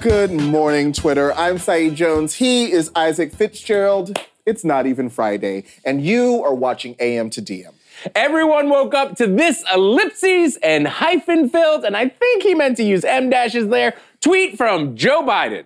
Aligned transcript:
good 0.00 0.32
morning, 0.32 0.94
Twitter. 0.94 1.34
I'm 1.34 1.58
Saeed 1.58 1.94
Jones. 1.94 2.36
He 2.36 2.72
is 2.72 2.90
Isaac 2.96 3.34
Fitzgerald. 3.34 4.18
It's 4.46 4.64
not 4.64 4.86
even 4.86 5.10
Friday, 5.10 5.64
and 5.84 6.02
you 6.02 6.42
are 6.42 6.54
watching 6.54 6.96
AM 7.00 7.28
to 7.28 7.42
DM. 7.42 7.74
Everyone 8.14 8.70
woke 8.70 8.94
up 8.94 9.16
to 9.16 9.26
this 9.26 9.62
ellipses 9.70 10.56
and 10.62 10.88
hyphen 10.88 11.50
filled, 11.50 11.84
and 11.84 11.98
I 11.98 12.08
think 12.08 12.42
he 12.42 12.54
meant 12.54 12.78
to 12.78 12.82
use 12.82 13.04
M 13.04 13.28
dashes 13.28 13.68
there. 13.68 13.94
Tweet 14.22 14.56
from 14.56 14.96
Joe 14.96 15.22
Biden. 15.22 15.64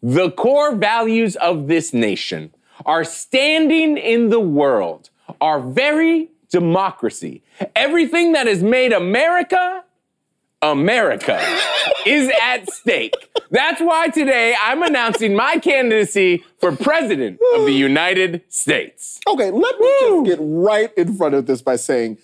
The 0.00 0.30
core 0.30 0.76
values 0.76 1.34
of 1.36 1.66
this 1.66 1.92
nation 1.92 2.54
are 2.86 3.02
standing 3.02 3.98
in 3.98 4.30
the 4.30 4.40
world, 4.40 5.10
our 5.40 5.58
very 5.58 6.30
democracy. 6.48 7.42
Everything 7.74 8.34
that 8.34 8.46
has 8.46 8.62
made 8.62 8.92
America 8.92 9.82
America 10.70 11.38
is 12.06 12.30
at 12.42 12.70
stake. 12.72 13.14
That's 13.50 13.80
why 13.80 14.08
today 14.08 14.56
I'm 14.60 14.82
announcing 14.82 15.34
my 15.34 15.58
candidacy 15.58 16.42
for 16.58 16.74
president 16.74 17.38
of 17.54 17.66
the 17.66 17.72
United 17.72 18.42
States. 18.48 19.20
Okay, 19.26 19.50
let 19.50 19.78
me 19.78 19.94
just 20.00 20.26
get 20.26 20.38
right 20.40 20.92
in 20.96 21.16
front 21.16 21.34
of 21.34 21.46
this 21.46 21.60
by 21.60 21.76
saying 21.76 22.18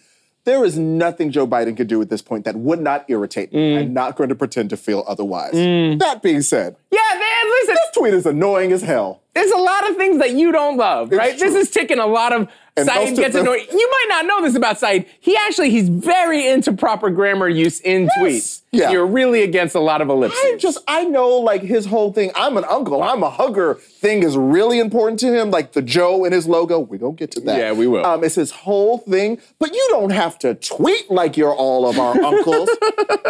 there 0.45 0.65
is 0.65 0.79
nothing 0.79 1.31
Joe 1.31 1.47
Biden 1.47 1.77
could 1.77 1.87
do 1.87 2.01
at 2.01 2.09
this 2.09 2.23
point 2.23 2.47
that 2.47 2.57
would 2.57 2.81
not 2.81 3.05
irritate 3.09 3.53
me. 3.53 3.77
I'm 3.77 3.89
mm. 3.89 3.93
not 3.93 4.17
going 4.17 4.31
to 4.31 4.35
pretend 4.35 4.71
to 4.71 4.77
feel 4.77 5.05
otherwise. 5.07 5.53
Mm. 5.53 5.99
That 5.99 6.23
being 6.23 6.41
said, 6.41 6.77
Yeah, 6.91 7.01
man, 7.13 7.51
listen, 7.51 7.75
this 7.75 7.91
tweet 7.95 8.15
is 8.15 8.27
annoying 8.27 8.73
as 8.73 8.83
hell. 8.83 9.23
there's 9.35 9.51
a 9.51 9.59
lot 9.59 9.91
of 9.91 9.97
things 9.97 10.19
that 10.19 10.33
you 10.33 10.51
don't 10.51 10.79
love, 10.79 11.13
right? 11.13 11.39
This 11.39 11.55
is 11.55 11.71
ticking 11.71 11.99
a 11.99 12.07
lot 12.07 12.33
of 12.33 12.49
And 12.77 12.87
Saeed 12.87 12.97
most 13.01 13.11
of 13.13 13.17
gets 13.19 13.33
them- 13.35 13.43
annoyed. 13.47 13.67
You 13.71 13.91
might 13.91 14.07
not 14.09 14.27
know 14.27 14.43
this 14.43 14.55
about 14.57 14.79
Saeed. 14.79 15.07
He 15.21 15.37
actually 15.37 15.71
he's 15.71 15.89
very 15.89 16.49
into 16.49 16.73
proper 16.73 17.11
grammar 17.11 17.49
use 17.49 17.81
in 17.81 18.09
tweets. 18.19 18.63
Yeah. 18.73 18.93
You're 18.93 19.07
really 19.07 19.43
against 19.43 19.75
a 19.75 19.81
lot 19.81 20.01
of 20.01 20.09
ellipses. 20.09 20.39
I 20.45 20.57
just, 20.57 20.79
I 20.87 21.03
know 21.03 21.29
like 21.39 21.61
his 21.63 21.87
whole 21.87 22.13
thing, 22.13 22.31
I'm 22.37 22.57
an 22.57 22.65
uncle, 22.71 23.03
I'm 23.03 23.25
a 23.25 23.29
hugger 23.31 23.75
thing 23.75 24.23
is 24.23 24.37
really 24.37 24.79
important 24.79 25.19
to 25.21 25.27
him. 25.37 25.51
Like 25.51 25.73
the 25.73 25.83
Joe 25.83 26.25
in 26.25 26.33
his 26.33 26.47
logo, 26.47 26.79
we 26.79 26.97
don't 26.97 27.17
get 27.17 27.33
to 27.33 27.41
that. 27.41 27.59
Yeah, 27.59 27.73
we 27.73 27.89
will. 27.89 28.07
Um, 28.07 28.23
it's 28.23 28.37
his 28.37 28.53
whole 28.53 28.99
thing, 28.99 29.41
but 29.59 29.75
you 29.75 29.87
don't 29.91 30.11
have 30.13 30.39
to 30.41 30.55
tweet 30.55 31.11
like 31.11 31.37
you're 31.37 31.53
all 31.55 31.89
of 31.89 31.99
our 31.99 32.21
uncles. 32.23 32.69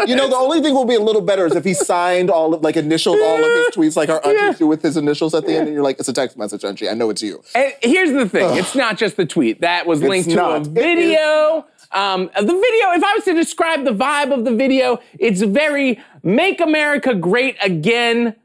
You 0.07 0.17
know, 0.17 0.29
the 0.31 0.37
only 0.37 0.63
thing 0.63 0.73
will 0.75 0.87
be 0.87 0.95
a 0.95 1.01
little 1.01 1.21
better 1.21 1.45
is 1.45 1.55
if 1.55 1.63
he 1.65 1.75
signed 1.75 2.31
all 2.31 2.55
of, 2.55 2.63
like 2.63 2.77
initialed 2.77 3.19
all 3.21 3.37
of 3.37 3.45
his 3.45 3.67
tweets 3.77 3.97
like 3.97 4.09
our 4.09 4.17
aunties 4.25 4.41
Yeah. 4.41 4.53
do 4.55 4.67
with 4.67 4.81
his 4.83 4.97
initials 4.97 5.35
at 5.35 5.45
the 5.45 5.53
end, 5.53 5.67
and 5.67 5.75
you're 5.75 5.85
like, 5.85 5.99
it's 6.01 6.09
a 6.09 6.13
text 6.13 6.39
message, 6.39 6.65
auntie, 6.65 6.89
I 6.89 6.95
know 6.95 7.11
it's 7.11 7.23
you. 7.23 7.43
And 7.55 7.75
here's 7.83 8.11
the 8.13 8.27
thing: 8.27 8.57
it's 8.57 8.75
not 8.75 8.97
just 8.97 9.17
the 9.19 9.27
tweet 9.27 9.61
that 9.61 9.87
was 9.87 10.03
linked 10.03 10.31
to 10.31 10.37
not. 10.37 10.67
a 10.67 10.71
video. 10.71 11.67
Um, 11.93 12.31
the 12.37 12.43
video, 12.43 12.93
if 12.93 13.03
I 13.03 13.15
was 13.15 13.25
to 13.25 13.35
describe 13.35 13.85
the 13.85 13.93
vibe 13.93 14.33
of 14.33 14.45
the 14.45 14.55
video, 14.55 15.01
it's 15.19 15.43
very 15.43 16.01
"Make 16.23 16.61
America 16.61 17.15
Great 17.15 17.57
Again." 17.63 18.37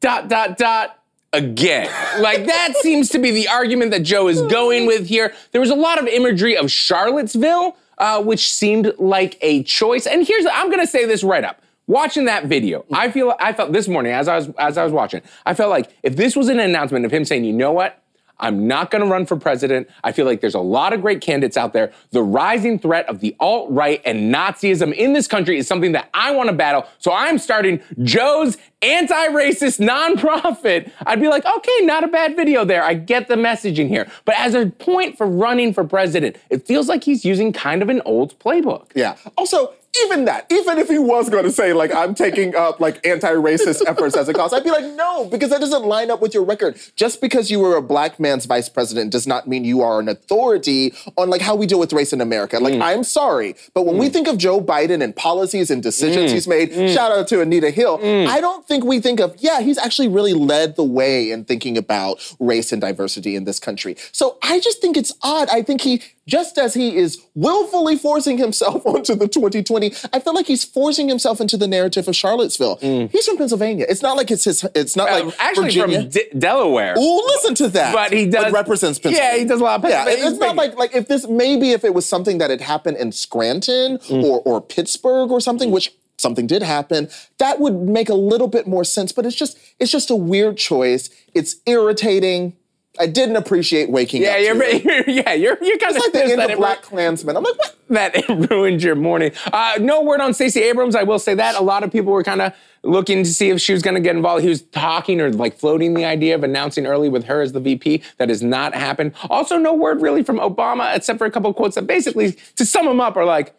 Dot 0.00 0.28
dot 0.28 0.58
dot. 0.58 0.98
Again. 1.32 1.90
Like 2.20 2.46
that 2.46 2.74
seems 2.80 3.10
to 3.10 3.18
be 3.18 3.30
the 3.30 3.48
argument 3.48 3.90
that 3.90 4.02
Joe 4.02 4.28
is 4.28 4.40
going 4.42 4.86
with 4.86 5.06
here. 5.06 5.34
There 5.52 5.60
was 5.60 5.70
a 5.70 5.74
lot 5.74 5.98
of 5.98 6.06
imagery 6.06 6.56
of 6.56 6.70
Charlottesville, 6.70 7.76
uh, 7.98 8.22
which 8.22 8.50
seemed 8.50 8.92
like 8.98 9.36
a 9.42 9.62
choice. 9.64 10.06
And 10.06 10.26
here's 10.26 10.46
I'm 10.50 10.70
gonna 10.70 10.86
say 10.86 11.04
this 11.04 11.22
right 11.22 11.44
up. 11.44 11.60
Watching 11.86 12.26
that 12.26 12.46
video, 12.46 12.84
I 12.92 13.10
feel 13.10 13.34
I 13.40 13.52
felt 13.52 13.72
this 13.72 13.88
morning 13.88 14.12
as 14.12 14.28
I 14.28 14.36
was 14.36 14.50
as 14.58 14.78
I 14.78 14.84
was 14.84 14.92
watching, 14.92 15.22
I 15.44 15.54
felt 15.54 15.70
like 15.70 15.90
if 16.02 16.16
this 16.16 16.36
was 16.36 16.48
an 16.48 16.60
announcement 16.60 17.04
of 17.04 17.12
him 17.12 17.24
saying, 17.24 17.44
you 17.44 17.52
know 17.52 17.72
what? 17.72 18.02
I'm 18.40 18.66
not 18.66 18.90
going 18.90 19.02
to 19.02 19.10
run 19.10 19.26
for 19.26 19.36
president. 19.36 19.88
I 20.04 20.12
feel 20.12 20.26
like 20.26 20.40
there's 20.40 20.54
a 20.54 20.60
lot 20.60 20.92
of 20.92 21.00
great 21.00 21.20
candidates 21.20 21.56
out 21.56 21.72
there. 21.72 21.92
The 22.10 22.22
rising 22.22 22.78
threat 22.78 23.08
of 23.08 23.20
the 23.20 23.36
alt 23.40 23.70
right 23.70 24.00
and 24.04 24.32
Nazism 24.32 24.92
in 24.94 25.12
this 25.12 25.26
country 25.26 25.58
is 25.58 25.66
something 25.66 25.92
that 25.92 26.08
I 26.14 26.30
want 26.32 26.48
to 26.48 26.54
battle. 26.54 26.86
So 26.98 27.12
I'm 27.12 27.38
starting 27.38 27.80
Joe's 28.02 28.56
anti 28.82 29.28
racist 29.28 29.80
nonprofit. 29.80 30.90
I'd 31.06 31.20
be 31.20 31.28
like, 31.28 31.44
okay, 31.44 31.78
not 31.82 32.04
a 32.04 32.08
bad 32.08 32.36
video 32.36 32.64
there. 32.64 32.82
I 32.82 32.94
get 32.94 33.28
the 33.28 33.34
messaging 33.34 33.88
here. 33.88 34.08
But 34.24 34.36
as 34.38 34.54
a 34.54 34.66
point 34.66 35.16
for 35.16 35.26
running 35.26 35.74
for 35.74 35.84
president, 35.84 36.36
it 36.50 36.66
feels 36.66 36.88
like 36.88 37.04
he's 37.04 37.24
using 37.24 37.52
kind 37.52 37.82
of 37.82 37.88
an 37.88 38.02
old 38.04 38.38
playbook. 38.38 38.90
Yeah. 38.94 39.16
Also, 39.36 39.74
even 40.04 40.26
that, 40.26 40.46
even 40.50 40.78
if 40.78 40.88
he 40.88 40.98
was 40.98 41.30
going 41.30 41.44
to 41.44 41.52
say 41.52 41.72
like 41.72 41.94
I'm 41.94 42.14
taking 42.14 42.54
up 42.54 42.80
like 42.80 43.04
anti-racist 43.06 43.82
efforts 43.86 44.16
as 44.16 44.28
a 44.28 44.34
cause, 44.34 44.52
I'd 44.52 44.64
be 44.64 44.70
like, 44.70 44.84
no, 44.94 45.24
because 45.24 45.50
that 45.50 45.60
doesn't 45.60 45.84
line 45.84 46.10
up 46.10 46.20
with 46.20 46.34
your 46.34 46.44
record. 46.44 46.78
Just 46.94 47.20
because 47.20 47.50
you 47.50 47.58
were 47.60 47.76
a 47.76 47.82
black 47.82 48.20
man's 48.20 48.46
vice 48.46 48.68
president 48.68 49.12
does 49.12 49.26
not 49.26 49.48
mean 49.48 49.64
you 49.64 49.82
are 49.82 49.98
an 50.00 50.08
authority 50.08 50.94
on 51.16 51.30
like 51.30 51.40
how 51.40 51.54
we 51.54 51.66
deal 51.66 51.80
with 51.80 51.92
race 51.92 52.12
in 52.12 52.20
America. 52.20 52.58
Like, 52.58 52.74
mm. 52.74 52.82
I'm 52.82 53.02
sorry, 53.04 53.54
but 53.74 53.86
when 53.86 53.98
we 53.98 54.08
mm. 54.08 54.12
think 54.12 54.28
of 54.28 54.38
Joe 54.38 54.60
Biden 54.60 55.02
and 55.02 55.14
policies 55.16 55.70
and 55.70 55.82
decisions 55.82 56.30
mm. 56.30 56.34
he's 56.34 56.48
made, 56.48 56.70
shout 56.92 57.10
out 57.12 57.28
to 57.28 57.40
Anita 57.40 57.70
Hill, 57.70 57.98
I 58.02 58.40
don't 58.40 58.66
think 58.66 58.84
we 58.84 59.00
think 59.00 59.20
of, 59.20 59.36
yeah, 59.38 59.60
he's 59.60 59.78
actually 59.78 60.08
really 60.08 60.34
led 60.34 60.76
the 60.76 60.84
way 60.84 61.30
in 61.30 61.44
thinking 61.44 61.78
about 61.78 62.18
race 62.38 62.72
and 62.72 62.80
diversity 62.80 63.36
in 63.36 63.44
this 63.44 63.58
country. 63.58 63.96
So 64.12 64.38
I 64.42 64.60
just 64.60 64.80
think 64.80 64.96
it's 64.96 65.12
odd. 65.22 65.48
I 65.50 65.62
think 65.62 65.80
he 65.80 66.02
just 66.28 66.58
as 66.58 66.74
he 66.74 66.96
is 66.96 67.18
willfully 67.34 67.96
forcing 67.96 68.36
himself 68.38 68.86
onto 68.92 69.14
the 69.14 69.26
2020, 69.26 69.92
I 70.12 70.20
feel 70.20 70.34
like 70.34 70.46
he's 70.46 70.62
forcing 70.62 71.08
himself 71.08 71.40
into 71.40 71.56
the 71.56 71.66
narrative 71.66 72.06
of 72.06 72.14
Charlottesville. 72.14 72.76
He's 73.10 73.26
from 73.26 73.38
Pennsylvania. 73.38 73.86
It's 73.88 74.02
not 74.02 74.16
like 74.16 74.30
it's 74.30 74.44
his. 74.44 74.64
It's 74.74 74.94
not 74.94 75.08
Uh, 75.08 75.24
like 75.24 75.34
actually, 75.40 75.64
Virginia. 75.64 76.00
from 76.02 76.08
D- 76.10 76.28
Delaware. 76.38 76.94
Ooh, 76.98 77.22
listen 77.28 77.54
to 77.56 77.68
that. 77.70 77.94
But 77.94 78.12
he 78.12 78.26
does- 78.26 78.52
represents 78.52 78.98
Pennsylvania. 78.98 79.32
Yeah, 79.34 79.38
he 79.38 79.44
does 79.46 79.60
a 79.60 79.64
lot 79.64 79.76
of 79.76 79.82
Pennsylvania. 79.82 80.20
Yeah, 80.22 80.30
it's 80.30 80.38
not 80.38 80.54
like 80.54 80.76
like 80.76 80.94
if 80.94 81.08
this 81.08 81.26
maybe 81.26 81.72
if 81.72 81.82
it 81.84 81.94
was 81.94 82.06
something 82.06 82.38
that 82.38 82.50
had 82.50 82.60
happened 82.60 82.98
in 82.98 83.10
Scranton 83.10 83.98
Mm. 83.98 84.22
or 84.24 84.40
or 84.44 84.60
Pittsburgh 84.60 85.30
or 85.30 85.40
something, 85.40 85.70
which 85.70 85.94
something 86.18 86.46
did 86.46 86.62
happen, 86.62 87.08
that 87.38 87.60
would 87.60 87.74
make 87.74 88.08
a 88.08 88.14
little 88.32 88.48
bit 88.48 88.66
more 88.66 88.84
sense. 88.84 89.12
But 89.12 89.24
it's 89.24 89.36
just 89.36 89.56
it's 89.80 89.90
just 89.90 90.10
a 90.10 90.16
weird 90.16 90.56
choice. 90.58 91.08
It's 91.32 91.56
irritating. 91.64 92.54
I 93.00 93.06
didn't 93.06 93.36
appreciate 93.36 93.90
waking 93.90 94.22
yeah, 94.22 94.32
up. 94.32 94.40
you're, 94.40 94.64
you're 94.64 95.04
yeah, 95.08 95.32
you're 95.34 95.58
you're 95.62 95.78
kind 95.78 95.94
It's 95.96 96.06
of 96.06 96.12
like 96.14 96.24
the 96.26 96.32
end 96.32 96.50
of 96.50 96.56
Black 96.58 96.82
Klansman. 96.82 97.36
I'm 97.36 97.42
like, 97.44 97.58
what? 97.58 97.76
that 97.88 98.12
it 98.16 98.50
ruined 98.50 98.82
your 98.82 98.94
morning. 98.94 99.32
Uh, 99.52 99.78
no 99.80 100.02
word 100.02 100.20
on 100.20 100.34
Stacey 100.34 100.62
Abrams. 100.62 100.94
I 100.94 101.04
will 101.04 101.18
say 101.18 101.34
that 101.34 101.54
a 101.54 101.62
lot 101.62 101.82
of 101.84 101.90
people 101.92 102.12
were 102.12 102.22
kind 102.24 102.42
of 102.42 102.52
looking 102.82 103.24
to 103.24 103.30
see 103.32 103.50
if 103.50 103.60
she 103.60 103.72
was 103.72 103.82
going 103.82 103.94
to 103.94 104.00
get 104.00 104.14
involved. 104.16 104.42
He 104.42 104.48
was 104.48 104.62
talking 104.62 105.20
or 105.20 105.32
like 105.32 105.58
floating 105.58 105.94
the 105.94 106.04
idea 106.04 106.34
of 106.34 106.44
announcing 106.44 106.86
early 106.86 107.08
with 107.08 107.24
her 107.24 107.40
as 107.40 107.52
the 107.52 107.60
VP. 107.60 108.02
That 108.18 108.28
has 108.28 108.42
not 108.42 108.74
happened. 108.74 109.14
Also, 109.30 109.58
no 109.58 109.72
word 109.74 110.02
really 110.02 110.22
from 110.22 110.38
Obama, 110.38 110.94
except 110.94 111.18
for 111.18 111.24
a 111.26 111.30
couple 111.30 111.50
of 111.50 111.56
quotes 111.56 111.74
that 111.76 111.86
basically, 111.86 112.32
to 112.56 112.66
sum 112.66 112.86
them 112.86 113.00
up, 113.00 113.16
are 113.16 113.24
like, 113.24 113.54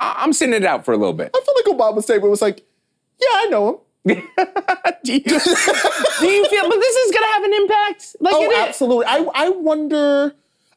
I- 0.00 0.16
I'm 0.18 0.32
sitting 0.32 0.54
it 0.54 0.64
out 0.64 0.84
for 0.84 0.92
a 0.92 0.96
little 0.96 1.14
bit. 1.14 1.30
I 1.34 1.40
feel 1.40 1.54
like 1.74 1.78
Obama's 1.80 2.04
statement 2.04 2.30
was 2.30 2.42
like, 2.42 2.64
yeah, 3.20 3.28
I 3.32 3.46
know 3.46 3.68
him. 3.68 3.76
do, 4.06 4.14
you, 4.14 4.24
do 5.04 5.12
you 5.14 6.48
feel? 6.48 6.68
But 6.68 6.80
this 6.80 6.96
is 6.96 7.12
going 7.12 7.22
to 7.22 7.32
have 7.32 7.44
an 7.44 7.52
impact. 7.54 8.16
Like 8.20 8.34
Oh, 8.36 8.64
absolutely. 8.66 9.06
I, 9.06 9.26
I 9.34 9.48
wonder. 9.50 10.34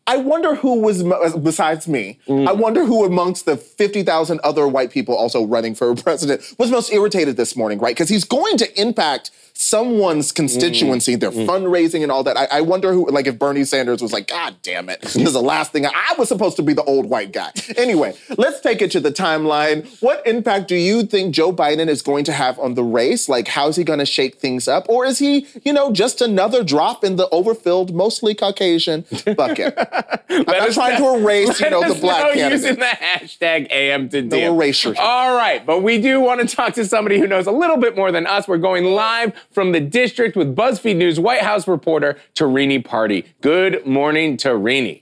I 0.07 0.17
wonder 0.17 0.53
who 0.53 0.81
was 0.81 1.01
besides 1.39 1.87
me. 1.87 2.19
Mm. 2.27 2.47
I 2.47 2.51
wonder 2.51 2.85
who 2.85 3.05
amongst 3.05 3.45
the 3.45 3.57
fifty 3.57 4.03
thousand 4.03 4.39
other 4.43 4.67
white 4.67 4.91
people 4.91 5.15
also 5.15 5.43
running 5.43 5.73
for 5.73 5.95
president 5.95 6.43
was 6.59 6.69
most 6.69 6.93
irritated 6.93 7.37
this 7.37 7.55
morning, 7.55 7.79
right? 7.79 7.95
Because 7.95 8.09
he's 8.09 8.23
going 8.23 8.57
to 8.57 8.79
impact 8.79 9.31
someone's 9.57 10.33
constituency, 10.33 11.15
mm. 11.15 11.19
their 11.21 11.31
mm. 11.31 11.45
fundraising 11.47 12.03
and 12.03 12.11
all 12.11 12.23
that. 12.23 12.37
I, 12.37 12.45
I 12.51 12.61
wonder 12.61 12.91
who, 12.91 13.09
like, 13.09 13.25
if 13.25 13.39
Bernie 13.39 13.63
Sanders 13.63 14.01
was 14.01 14.11
like, 14.13 14.27
"God 14.27 14.55
damn 14.61 14.89
it, 14.89 15.01
this 15.01 15.15
is 15.15 15.33
the 15.33 15.41
last 15.41 15.71
thing 15.71 15.85
I, 15.85 15.89
I 15.89 16.15
was 16.17 16.27
supposed 16.27 16.57
to 16.57 16.63
be 16.63 16.73
the 16.73 16.83
old 16.83 17.09
white 17.09 17.31
guy." 17.31 17.51
Anyway, 17.77 18.15
let's 18.37 18.59
take 18.59 18.81
it 18.81 18.91
to 18.91 18.99
the 18.99 19.11
timeline. 19.11 19.87
What 20.01 20.25
impact 20.27 20.67
do 20.67 20.75
you 20.75 21.03
think 21.03 21.33
Joe 21.33 21.53
Biden 21.53 21.87
is 21.87 22.01
going 22.01 22.25
to 22.25 22.33
have 22.33 22.59
on 22.59 22.73
the 22.73 22.83
race? 22.83 23.29
Like, 23.29 23.47
how's 23.47 23.75
he 23.75 23.83
going 23.83 23.99
to 23.99 24.05
shake 24.05 24.35
things 24.35 24.67
up, 24.67 24.87
or 24.89 25.05
is 25.05 25.19
he, 25.19 25.47
you 25.63 25.71
know, 25.71 25.91
just 25.91 26.21
another 26.21 26.63
drop 26.63 27.03
in 27.03 27.15
the 27.15 27.29
overfilled, 27.29 27.95
mostly 27.95 28.35
Caucasian 28.35 29.05
bucket? 29.35 29.73
I'm 30.29 30.43
not 30.45 30.71
trying 30.71 30.97
to 30.97 31.15
erase, 31.15 31.59
you 31.61 31.69
know, 31.69 31.87
the 31.87 31.99
black 31.99 32.35
know 32.35 32.49
using 32.49 32.75
the 32.75 32.85
hashtag 32.85 33.71
AM 33.71 34.09
to 34.09 34.21
No 34.21 34.37
erasure. 34.37 34.93
All 34.99 35.35
right, 35.35 35.65
but 35.65 35.81
we 35.81 36.01
do 36.01 36.19
want 36.19 36.41
to 36.41 36.55
talk 36.55 36.73
to 36.73 36.85
somebody 36.85 37.19
who 37.19 37.27
knows 37.27 37.47
a 37.47 37.51
little 37.51 37.77
bit 37.77 37.95
more 37.95 38.11
than 38.11 38.27
us. 38.27 38.47
We're 38.47 38.57
going 38.57 38.83
live 38.83 39.33
from 39.55 39.71
the 39.71 39.79
district 39.79 40.35
with 40.35 40.55
BuzzFeed 40.55 40.97
News 40.97 41.19
White 41.19 41.41
House 41.41 41.67
reporter 41.67 42.17
Tarini 42.35 42.83
Parti. 42.83 43.25
Good 43.41 43.87
morning, 43.87 44.35
Tarini. 44.37 45.01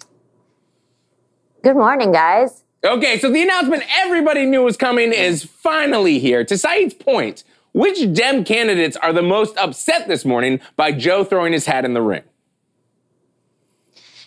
Good 1.63 1.75
morning, 1.75 2.11
guys. 2.11 2.63
Okay, 2.85 3.17
so 3.17 3.31
the 3.31 3.41
announcement 3.41 3.83
everybody 3.97 4.45
knew 4.45 4.63
was 4.63 4.77
coming 4.77 5.11
is 5.11 5.43
finally 5.43 6.19
here. 6.19 6.43
To 6.43 6.57
Saeed's 6.57 6.93
point, 6.93 7.43
which 7.71 8.13
Dem 8.13 8.43
candidates 8.43 8.95
are 8.97 9.11
the 9.11 9.21
most 9.21 9.57
upset 9.57 10.07
this 10.07 10.23
morning 10.23 10.59
by 10.75 10.91
Joe 10.91 11.23
throwing 11.23 11.53
his 11.53 11.65
hat 11.65 11.83
in 11.83 11.93
the 11.93 12.01
ring? 12.01 12.23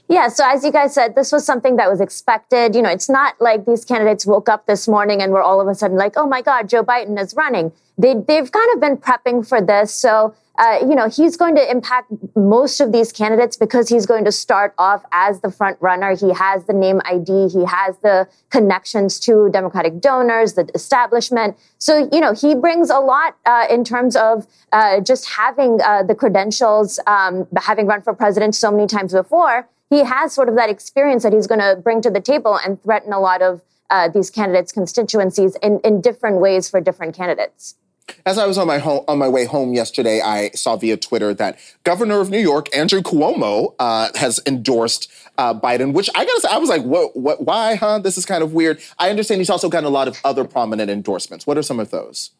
Yeah, 0.08 0.28
so 0.28 0.44
as 0.48 0.62
you 0.64 0.70
guys 0.70 0.94
said, 0.94 1.16
this 1.16 1.32
was 1.32 1.44
something 1.44 1.76
that 1.76 1.90
was 1.90 2.00
expected. 2.00 2.76
You 2.76 2.82
know, 2.82 2.90
it's 2.90 3.08
not 3.08 3.40
like 3.40 3.66
these 3.66 3.84
candidates 3.84 4.24
woke 4.24 4.48
up 4.48 4.66
this 4.66 4.86
morning 4.86 5.20
and 5.20 5.32
were 5.32 5.42
all 5.42 5.60
of 5.60 5.66
a 5.66 5.74
sudden 5.74 5.96
like, 5.96 6.12
oh 6.16 6.26
my 6.26 6.42
God, 6.42 6.68
Joe 6.68 6.84
Biden 6.84 7.20
is 7.20 7.34
running. 7.34 7.72
They, 7.98 8.14
they've 8.14 8.50
kind 8.50 8.74
of 8.74 8.80
been 8.80 8.96
prepping 8.98 9.46
for 9.46 9.60
this. 9.60 9.92
So 9.92 10.34
uh, 10.58 10.78
you 10.80 10.94
know, 10.94 11.08
he's 11.08 11.36
going 11.36 11.54
to 11.54 11.70
impact 11.70 12.10
most 12.34 12.80
of 12.80 12.92
these 12.92 13.12
candidates 13.12 13.56
because 13.56 13.88
he's 13.88 14.06
going 14.06 14.24
to 14.24 14.32
start 14.32 14.74
off 14.78 15.04
as 15.12 15.40
the 15.40 15.50
front 15.50 15.76
runner. 15.80 16.16
He 16.16 16.32
has 16.32 16.64
the 16.64 16.72
name 16.72 17.00
ID. 17.04 17.48
He 17.48 17.64
has 17.64 17.98
the 17.98 18.26
connections 18.50 19.20
to 19.20 19.50
Democratic 19.50 20.00
donors, 20.00 20.54
the 20.54 20.68
establishment. 20.74 21.56
So, 21.78 22.08
you 22.10 22.20
know, 22.20 22.32
he 22.32 22.54
brings 22.54 22.90
a 22.90 22.98
lot 22.98 23.36
uh, 23.44 23.66
in 23.68 23.84
terms 23.84 24.16
of 24.16 24.46
uh, 24.72 25.00
just 25.00 25.28
having 25.28 25.80
uh, 25.82 26.04
the 26.04 26.14
credentials, 26.14 26.98
um, 27.06 27.46
having 27.56 27.86
run 27.86 28.00
for 28.00 28.14
president 28.14 28.54
so 28.54 28.70
many 28.70 28.86
times 28.86 29.12
before. 29.12 29.68
He 29.90 30.04
has 30.04 30.32
sort 30.32 30.48
of 30.48 30.56
that 30.56 30.68
experience 30.68 31.22
that 31.22 31.32
he's 31.32 31.46
going 31.46 31.60
to 31.60 31.76
bring 31.76 32.02
to 32.02 32.10
the 32.10 32.20
table 32.20 32.58
and 32.64 32.82
threaten 32.82 33.12
a 33.12 33.20
lot 33.20 33.42
of 33.42 33.62
uh, 33.90 34.08
these 34.08 34.30
candidates' 34.30 34.72
constituencies 34.72 35.56
in, 35.62 35.80
in 35.80 36.00
different 36.00 36.38
ways 36.38 36.68
for 36.68 36.80
different 36.80 37.14
candidates. 37.14 37.76
As 38.24 38.38
I 38.38 38.46
was 38.46 38.56
on 38.56 38.66
my 38.66 38.78
home, 38.78 39.04
on 39.08 39.18
my 39.18 39.28
way 39.28 39.46
home 39.46 39.74
yesterday, 39.74 40.20
I 40.20 40.50
saw 40.50 40.76
via 40.76 40.96
Twitter 40.96 41.34
that 41.34 41.58
Governor 41.82 42.20
of 42.20 42.30
New 42.30 42.38
York 42.38 42.74
Andrew 42.74 43.00
Cuomo 43.00 43.74
uh, 43.80 44.10
has 44.14 44.40
endorsed 44.46 45.10
uh, 45.38 45.58
Biden. 45.58 45.92
Which 45.92 46.08
I 46.14 46.24
gotta 46.24 46.40
say, 46.40 46.48
I 46.50 46.58
was 46.58 46.68
like, 46.68 46.82
what, 46.82 47.16
what, 47.16 47.44
why, 47.44 47.74
huh? 47.74 47.98
This 47.98 48.16
is 48.16 48.24
kind 48.24 48.44
of 48.44 48.52
weird. 48.52 48.80
I 48.98 49.10
understand 49.10 49.40
he's 49.40 49.50
also 49.50 49.68
gotten 49.68 49.86
a 49.86 49.90
lot 49.90 50.06
of 50.06 50.18
other 50.24 50.44
prominent 50.44 50.88
endorsements. 50.88 51.46
What 51.46 51.58
are 51.58 51.62
some 51.62 51.80
of 51.80 51.90
those? 51.90 52.30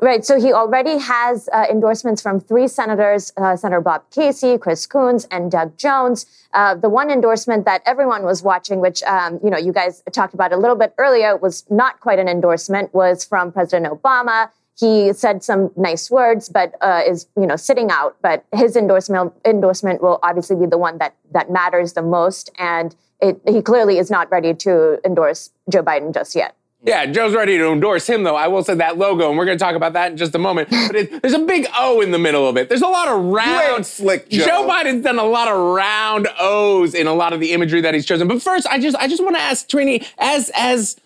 Right. 0.00 0.24
So 0.24 0.40
he 0.40 0.52
already 0.52 0.98
has 0.98 1.48
uh, 1.52 1.66
endorsements 1.70 2.22
from 2.22 2.40
three 2.40 2.66
senators, 2.66 3.32
uh, 3.36 3.56
Senator 3.56 3.80
Bob 3.80 4.02
Casey, 4.10 4.58
Chris 4.58 4.86
Coons, 4.86 5.26
and 5.30 5.50
Doug 5.50 5.76
Jones. 5.76 6.26
Uh, 6.52 6.74
the 6.74 6.88
one 6.88 7.10
endorsement 7.10 7.64
that 7.66 7.82
everyone 7.86 8.24
was 8.24 8.42
watching, 8.42 8.80
which, 8.80 9.02
um, 9.04 9.38
you 9.44 9.50
know, 9.50 9.58
you 9.58 9.72
guys 9.72 10.02
talked 10.12 10.34
about 10.34 10.52
a 10.52 10.56
little 10.56 10.76
bit 10.76 10.94
earlier, 10.98 11.36
was 11.36 11.64
not 11.70 12.00
quite 12.00 12.18
an 12.18 12.28
endorsement, 12.28 12.92
was 12.94 13.24
from 13.24 13.52
President 13.52 13.92
Obama. 13.92 14.50
He 14.78 15.12
said 15.12 15.44
some 15.44 15.70
nice 15.76 16.10
words, 16.10 16.48
but 16.48 16.74
uh, 16.80 17.02
is, 17.06 17.26
you 17.36 17.46
know, 17.46 17.56
sitting 17.56 17.90
out. 17.90 18.16
But 18.22 18.44
his 18.52 18.76
endorsement, 18.76 19.32
endorsement 19.44 20.02
will 20.02 20.18
obviously 20.22 20.56
be 20.56 20.66
the 20.66 20.78
one 20.78 20.98
that, 20.98 21.14
that 21.32 21.50
matters 21.50 21.92
the 21.92 22.02
most. 22.02 22.50
And 22.58 22.96
it, 23.20 23.40
he 23.46 23.62
clearly 23.62 23.98
is 23.98 24.10
not 24.10 24.30
ready 24.30 24.54
to 24.54 24.98
endorse 25.04 25.50
Joe 25.70 25.82
Biden 25.82 26.12
just 26.12 26.34
yet. 26.34 26.56
Yeah, 26.84 27.06
Joe's 27.06 27.32
ready 27.32 27.58
to 27.58 27.70
endorse 27.70 28.08
him, 28.08 28.24
though. 28.24 28.34
I 28.34 28.48
will 28.48 28.64
say 28.64 28.74
that 28.74 28.98
logo, 28.98 29.28
and 29.28 29.38
we're 29.38 29.44
going 29.44 29.56
to 29.56 29.64
talk 29.64 29.76
about 29.76 29.92
that 29.92 30.10
in 30.10 30.16
just 30.16 30.34
a 30.34 30.38
moment. 30.38 30.68
But 30.68 30.96
it, 30.96 31.22
there's 31.22 31.34
a 31.34 31.38
big 31.38 31.68
O 31.76 32.00
in 32.00 32.10
the 32.10 32.18
middle 32.18 32.48
of 32.48 32.56
it. 32.56 32.68
There's 32.68 32.82
a 32.82 32.88
lot 32.88 33.06
of 33.06 33.24
round. 33.24 33.86
slick, 33.86 34.28
Joe. 34.28 34.44
Joe 34.44 34.68
Biden's 34.68 35.04
done 35.04 35.20
a 35.20 35.24
lot 35.24 35.46
of 35.46 35.56
round 35.56 36.26
O's 36.40 36.94
in 36.94 37.06
a 37.06 37.14
lot 37.14 37.32
of 37.32 37.38
the 37.38 37.52
imagery 37.52 37.80
that 37.82 37.94
he's 37.94 38.04
chosen. 38.04 38.26
But 38.26 38.42
first, 38.42 38.66
I 38.66 38.80
just 38.80 38.96
I 38.96 39.06
just 39.06 39.22
want 39.22 39.36
to 39.36 39.40
ask 39.40 39.68
Trini, 39.68 40.04
as 40.18 40.50
as 40.56 40.96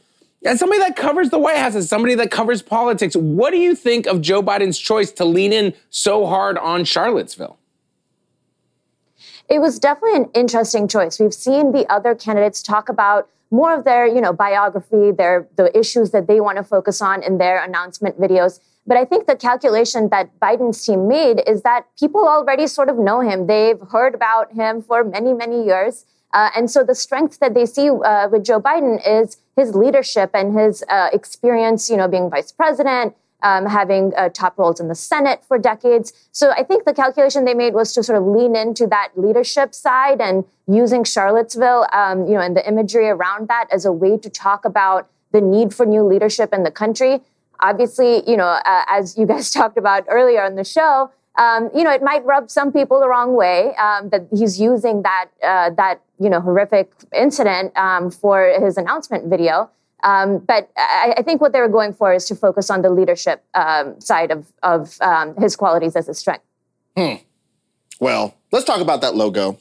as 0.47 0.59
somebody 0.59 0.81
that 0.81 0.97
covers 0.97 1.29
the 1.29 1.39
White 1.39 1.59
House, 1.59 1.75
as 1.75 1.91
somebody 1.91 2.15
that 2.15 2.31
covers 2.31 2.63
politics, 2.63 3.15
what 3.15 3.51
do 3.51 3.59
you 3.59 3.75
think 3.75 4.07
of 4.07 4.23
Joe 4.23 4.43
Biden's 4.43 4.79
choice 4.79 5.11
to 5.13 5.27
lean 5.27 5.53
in 5.53 5.75
so 5.91 6.25
hard 6.25 6.57
on 6.57 6.85
Charlottesville? 6.85 7.59
It 9.51 9.61
was 9.61 9.79
definitely 9.79 10.17
an 10.17 10.31
interesting 10.35 10.89
choice. 10.89 11.21
We've 11.21 11.35
seen 11.35 11.73
the 11.73 11.87
other 11.93 12.15
candidates 12.15 12.63
talk 12.63 12.89
about 12.89 13.29
more 13.51 13.75
of 13.75 13.85
their, 13.85 14.07
you 14.07 14.21
know, 14.21 14.33
biography, 14.33 15.13
their 15.13 15.49
the 15.57 15.77
issues 15.77 16.11
that 16.11 16.27
they 16.27 16.41
want 16.41 16.57
to 16.59 16.65
focus 16.65 17.01
on 17.01 17.23
in 17.23 17.39
their 17.39 17.63
announcement 17.63 18.21
videos. 18.21 18.61
But 18.87 18.97
I 18.97 19.05
think 19.05 19.27
the 19.27 19.37
calculation 19.37 20.09
that 20.11 20.39
Biden's 20.39 20.85
team 20.85 21.09
made 21.09 21.43
is 21.47 21.63
that 21.63 21.87
people 21.99 22.29
already 22.29 22.67
sort 22.67 22.89
of 22.89 22.97
know 22.97 23.21
him. 23.21 23.47
They've 23.47 23.81
heard 23.91 24.15
about 24.15 24.53
him 24.53 24.81
for 24.81 25.03
many, 25.03 25.35
many 25.35 25.65
years. 25.65 26.05
Uh, 26.33 26.51
and 26.55 26.71
so 26.71 26.85
the 26.85 26.95
strength 26.95 27.39
that 27.41 27.55
they 27.55 27.67
see 27.67 27.89
uh, 27.89 28.29
with 28.31 28.45
Joe 28.45 28.61
Biden 28.61 29.01
is 29.07 29.39
his 29.57 29.75
leadership 29.75 30.31
and 30.35 30.57
his 30.57 30.85
uh, 30.89 31.09
experience, 31.13 31.89
you 31.89 31.97
know, 31.97 32.09
being 32.09 32.31
vice 32.31 32.53
president, 32.53 33.15
um, 33.43 33.67
having 33.67 34.13
uh, 34.17 34.29
top 34.31 34.59
roles 34.59 34.81
in 34.81 34.89
the 34.89 34.95
Senate 34.95 35.45
for 35.47 35.59
decades. 35.59 36.13
So 36.33 36.51
I 36.51 36.63
think 36.63 36.85
the 36.85 36.95
calculation 36.95 37.45
they 37.45 37.55
made 37.55 37.75
was 37.75 37.93
to 37.95 38.03
sort 38.03 38.19
of 38.19 38.25
lean 38.25 38.57
into 38.57 38.87
that 38.89 39.11
leadership 39.17 39.75
side 39.75 40.21
and 40.21 40.45
using 40.67 41.05
Charlottesville, 41.05 41.87
um, 41.93 42.27
you 42.27 42.35
know, 42.35 42.41
and 42.41 42.57
the 42.57 42.67
imagery 42.67 43.09
around 43.09 43.49
that 43.49 43.67
as 43.71 43.85
a 43.85 43.93
way 43.93 44.17
to 44.19 44.31
talk 44.31 44.65
about 44.65 45.09
the 45.33 45.41
need 45.41 45.75
for 45.75 45.87
new 45.87 46.03
leadership 46.03 46.53
in 46.53 46.63
the 46.63 46.71
country. 46.71 47.21
Obviously, 47.61 48.29
you 48.29 48.37
know, 48.37 48.47
uh, 48.47 48.85
as 48.89 49.17
you 49.17 49.27
guys 49.27 49.51
talked 49.59 49.77
about 49.77 50.05
earlier 50.09 50.45
in 50.45 50.57
the 50.57 50.65
show, 50.65 51.11
um, 51.39 51.71
you 51.75 51.85
know, 51.85 51.91
it 51.93 52.03
might 52.03 52.25
rub 52.25 52.51
some 52.51 52.73
people 52.73 52.99
the 52.99 53.09
wrong 53.09 53.35
way 53.35 53.75
um, 53.77 54.09
that 54.09 54.27
he's 54.35 54.59
using 54.59 55.03
that 55.03 55.27
uh, 55.43 55.71
that 55.71 56.01
you 56.19 56.31
know 56.31 56.41
horrific 56.41 56.91
incident 57.15 57.77
um, 57.77 58.11
for 58.11 58.55
his 58.59 58.79
announcement 58.79 59.27
video. 59.29 59.71
Um, 60.07 60.39
but 60.39 60.71
I, 60.77 61.15
I, 61.19 61.23
think 61.23 61.41
what 61.41 61.53
they 61.53 61.61
were 61.61 61.69
going 61.69 61.93
for 61.93 62.15
is 62.15 62.27
to 62.27 62.37
focus 62.37 62.71
on 62.71 62.83
the 62.83 62.91
leadership 62.91 63.45
um, 63.55 64.01
side 64.01 64.31
of, 64.31 64.47
of 64.63 64.97
um, 65.01 65.35
his 65.35 65.57
qualities 65.57 65.97
as 65.97 66.09
a 66.09 66.15
strength. 66.15 66.45
Hmm. 66.97 67.15
Well, 67.99 68.37
let's 68.53 68.65
talk 68.65 68.81
about 68.81 69.01
that 69.01 69.17
logo. 69.17 69.59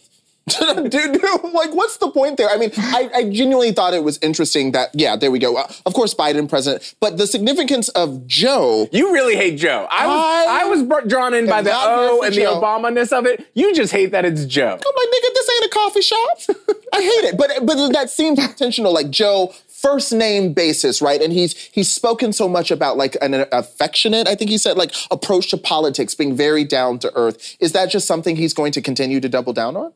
dude, 0.59 0.91
dude, 0.91 1.23
like, 1.53 1.73
what's 1.73 1.97
the 1.97 2.11
point 2.11 2.37
there? 2.37 2.47
I 2.47 2.57
mean, 2.57 2.69
I, 2.77 3.09
I, 3.15 3.23
genuinely 3.23 3.71
thought 3.71 3.95
it 3.95 4.03
was 4.03 4.19
interesting 4.21 4.73
that, 4.73 4.91
yeah, 4.93 5.15
there 5.15 5.31
we 5.31 5.39
go. 5.39 5.57
Uh, 5.57 5.67
of 5.87 5.95
course, 5.95 6.13
Biden 6.13 6.47
president, 6.47 6.93
but 6.99 7.17
the 7.17 7.25
significance 7.25 7.89
of 7.89 8.27
Joe. 8.27 8.87
You 8.91 9.11
really 9.11 9.35
hate 9.35 9.57
Joe. 9.57 9.87
I 9.89 10.05
was, 10.05 10.15
I, 10.15 10.61
I 10.61 10.65
was 10.65 11.07
drawn 11.07 11.33
in 11.33 11.47
by 11.47 11.63
the 11.63 11.71
O 11.73 12.21
and 12.21 12.31
Joe. 12.31 12.41
the 12.41 12.61
Obama-ness 12.61 13.11
of 13.11 13.25
it. 13.25 13.47
You 13.55 13.73
just 13.73 13.91
hate 13.91 14.11
that 14.11 14.23
it's 14.23 14.45
Joe. 14.45 14.73
I'm 14.73 14.77
like, 14.77 15.07
nigga, 15.07 15.33
this 15.33 15.49
ain't 15.55 15.65
a 15.65 15.69
coffee 15.69 16.01
shop. 16.01 16.37
I 16.93 17.01
hate 17.01 17.29
it, 17.29 17.37
but 17.37 17.65
but 17.65 17.91
that 17.93 18.11
seems 18.11 18.37
intentional. 18.37 18.93
Like 18.93 19.09
Joe 19.09 19.51
first 19.85 20.11
name 20.11 20.53
basis, 20.53 21.01
right? 21.01 21.21
And 21.21 21.31
he's 21.31 21.53
he's 21.57 21.91
spoken 21.91 22.33
so 22.33 22.47
much 22.47 22.71
about 22.71 22.97
like 22.97 23.15
an 23.21 23.45
affectionate, 23.51 24.27
I 24.27 24.35
think 24.35 24.49
he 24.49 24.57
said, 24.57 24.77
like 24.77 24.93
approach 25.11 25.49
to 25.51 25.57
politics, 25.57 26.15
being 26.15 26.35
very 26.35 26.63
down 26.63 26.99
to 26.99 27.11
earth. 27.15 27.55
Is 27.59 27.71
that 27.73 27.89
just 27.89 28.07
something 28.07 28.35
he's 28.35 28.53
going 28.53 28.71
to 28.73 28.81
continue 28.81 29.19
to 29.19 29.29
double 29.29 29.53
down 29.53 29.77
on? 29.77 29.93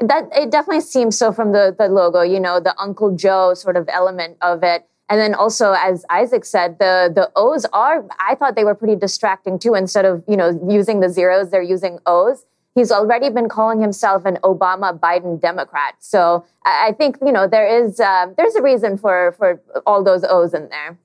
That 0.00 0.28
it 0.32 0.50
definitely 0.50 0.82
seems 0.82 1.18
so 1.18 1.32
from 1.32 1.52
the 1.52 1.74
the 1.76 1.88
logo, 1.88 2.22
you 2.22 2.40
know, 2.40 2.60
the 2.60 2.74
Uncle 2.80 3.14
Joe 3.14 3.54
sort 3.54 3.76
of 3.76 3.88
element 3.88 4.38
of 4.40 4.62
it. 4.62 4.86
And 5.08 5.20
then 5.20 5.34
also, 5.34 5.72
as 5.72 6.06
Isaac 6.08 6.44
said, 6.44 6.78
the 6.78 7.12
the 7.14 7.30
O's 7.36 7.66
are 7.72 8.06
I 8.18 8.34
thought 8.34 8.54
they 8.54 8.64
were 8.64 8.76
pretty 8.76 8.96
distracting 8.96 9.58
too. 9.58 9.74
Instead 9.74 10.04
of 10.04 10.24
you 10.26 10.36
know 10.36 10.58
using 10.68 11.00
the 11.00 11.08
zeros, 11.08 11.50
they're 11.50 11.60
using 11.62 11.98
O's 12.06 12.46
he's 12.74 12.90
already 12.90 13.30
been 13.30 13.48
calling 13.48 13.80
himself 13.80 14.24
an 14.24 14.38
Obama 14.42 14.98
Biden 14.98 15.40
Democrat. 15.40 15.94
So 15.98 16.44
I 16.64 16.92
think 16.96 17.18
you 17.24 17.32
know 17.32 17.46
there 17.46 17.66
is 17.66 18.00
uh, 18.00 18.26
there's 18.36 18.54
a 18.54 18.62
reason 18.62 18.96
for 18.96 19.32
for 19.38 19.60
all 19.86 20.02
those 20.02 20.24
O's 20.24 20.54
in 20.54 20.68
there. 20.68 20.98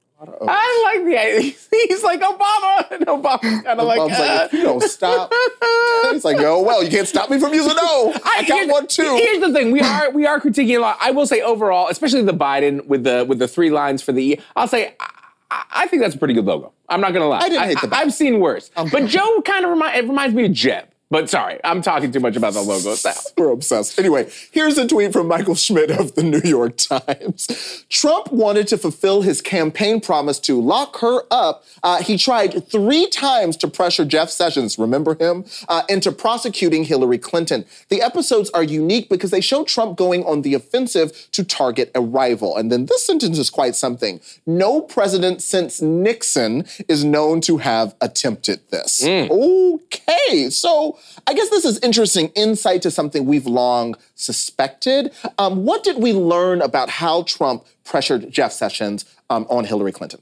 I 0.48 0.94
like 0.96 1.06
the 1.06 1.42
he's 1.88 2.04
like 2.04 2.22
Obama 2.22 2.92
and 2.92 3.06
Obama's 3.06 3.64
kind 3.64 3.80
of 3.80 3.86
like, 3.86 4.00
uh. 4.00 4.06
like 4.08 4.54
you 4.54 4.64
don't 4.64 4.82
stop. 4.82 5.32
he's 6.12 6.26
like, 6.26 6.38
oh 6.40 6.64
well, 6.64 6.84
you 6.84 6.90
can't 6.90 7.08
stop 7.08 7.30
me 7.30 7.40
from 7.40 7.54
using 7.54 7.76
O. 7.76 8.14
I, 8.24 8.40
I 8.40 8.48
got 8.48 8.68
one 8.70 8.88
too. 8.88 9.18
Here's 9.18 9.42
the 9.42 9.52
thing: 9.52 9.72
we 9.72 9.82
are 9.82 10.12
we 10.12 10.26
are 10.26 10.40
critiquing 10.40 10.78
a 10.78 10.80
lot. 10.80 10.98
I 11.02 11.12
will 11.12 11.28
say 11.28 11.42
overall, 11.42 11.90
especially 11.90 12.24
the 12.24 12.34
Biden 12.34 12.86
with 12.86 13.04
the 13.04 13.26
with 13.28 13.40
the 13.40 13.48
three 13.48 13.70
lines 13.70 14.02
for 14.02 14.12
the 14.12 14.24
E. 14.24 14.42
I'll 14.56 14.68
say. 14.68 14.96
I, 15.00 15.12
I 15.52 15.88
think 15.88 16.02
that's 16.02 16.16
a 16.16 16.18
pretty 16.18 16.34
good 16.34 16.46
logo. 16.46 16.74
I'm 16.90 17.02
not 17.02 17.14
gonna 17.14 17.28
lie. 17.28 17.38
I 17.38 17.50
didn't 17.50 17.68
hate 17.68 17.82
the. 17.82 17.96
I, 17.96 18.00
have 18.00 18.14
seen 18.14 18.40
worse, 18.40 18.72
but 18.76 19.06
Joe 19.06 19.42
kind 19.46 19.64
of 19.64 19.72
remind 19.72 19.96
it 19.96 20.08
reminds 20.08 20.34
me 20.34 20.46
of 20.46 20.54
Jeb. 20.54 20.88
But 21.12 21.30
sorry, 21.30 21.60
I'm 21.64 21.84
talking 21.84 22.12
too 22.12 22.20
much 22.20 22.36
about 22.36 22.54
the 22.54 22.62
logo 22.62 22.92
itself. 22.92 23.28
We're 23.38 23.52
obsessed. 23.52 24.00
Anyway, 24.00 24.28
here's 24.52 24.78
a 24.80 24.88
tweet 24.88 25.14
from 25.14 25.28
Michael 25.28 25.54
Schmidt 25.54 25.92
of 25.92 26.16
the 26.16 26.24
New 26.24 26.42
York 26.44 26.78
Times. 26.78 27.86
Trump 27.90 28.32
wanted 28.32 28.68
to 28.70 28.78
fulfill 28.78 29.22
his 29.22 29.40
campaign 29.40 30.02
promise 30.02 30.40
to 30.40 30.60
lock 30.60 30.98
her 31.02 31.22
up. 31.30 31.64
Uh, 31.84 32.02
he 32.02 32.18
tried 32.18 32.68
three 32.68 33.08
times 33.08 33.56
to 33.58 33.68
pressure 33.68 34.04
Jeff 34.04 34.32
Sessions, 34.32 34.80
remember 34.80 35.16
him, 35.20 35.46
uh, 35.70 35.84
into 35.90 36.12
prosecuting 36.12 36.84
Hillary 36.84 37.20
Clinton. 37.20 37.66
The 37.90 38.02
episodes 38.02 38.50
are 38.50 38.64
unique 38.64 39.08
because 39.08 39.30
they 39.30 39.42
show 39.42 39.64
Trump 39.64 39.98
going 39.98 40.24
on 40.24 40.42
the 40.42 40.56
offensive 40.56 41.30
to 41.34 41.44
target 41.44 41.92
a 41.94 42.02
rival. 42.02 42.58
And 42.58 42.72
then 42.72 42.88
this 42.88 43.06
sentence 43.06 43.38
is 43.38 43.52
quite 43.52 43.76
something. 43.76 44.20
No 44.48 44.82
president 44.82 45.44
since 45.44 45.84
Nixon 45.84 46.66
is 46.88 47.04
known 47.04 47.42
to 47.42 47.58
have 47.58 47.94
attempted 48.02 48.62
this. 48.72 49.04
Mm. 49.04 49.30
Okay, 49.30 50.50
so 50.50 50.95
I 51.28 51.34
guess 51.34 51.50
this 51.50 51.66
is 51.66 51.80
interesting 51.80 52.30
insight 52.36 52.82
to 52.84 52.92
something 52.92 53.26
we've 53.26 53.46
long 53.46 53.96
suspected. 54.16 55.12
Um, 55.38 55.66
what 55.66 55.84
did 55.84 56.02
we 56.02 56.14
learn 56.14 56.62
about 56.62 56.90
how 56.90 57.24
Trump 57.24 57.66
pressured 57.84 58.32
Jeff 58.32 58.52
Sessions 58.52 59.06
um, 59.30 59.46
on 59.50 59.66
Hillary 59.66 59.92
Clinton? 59.92 60.22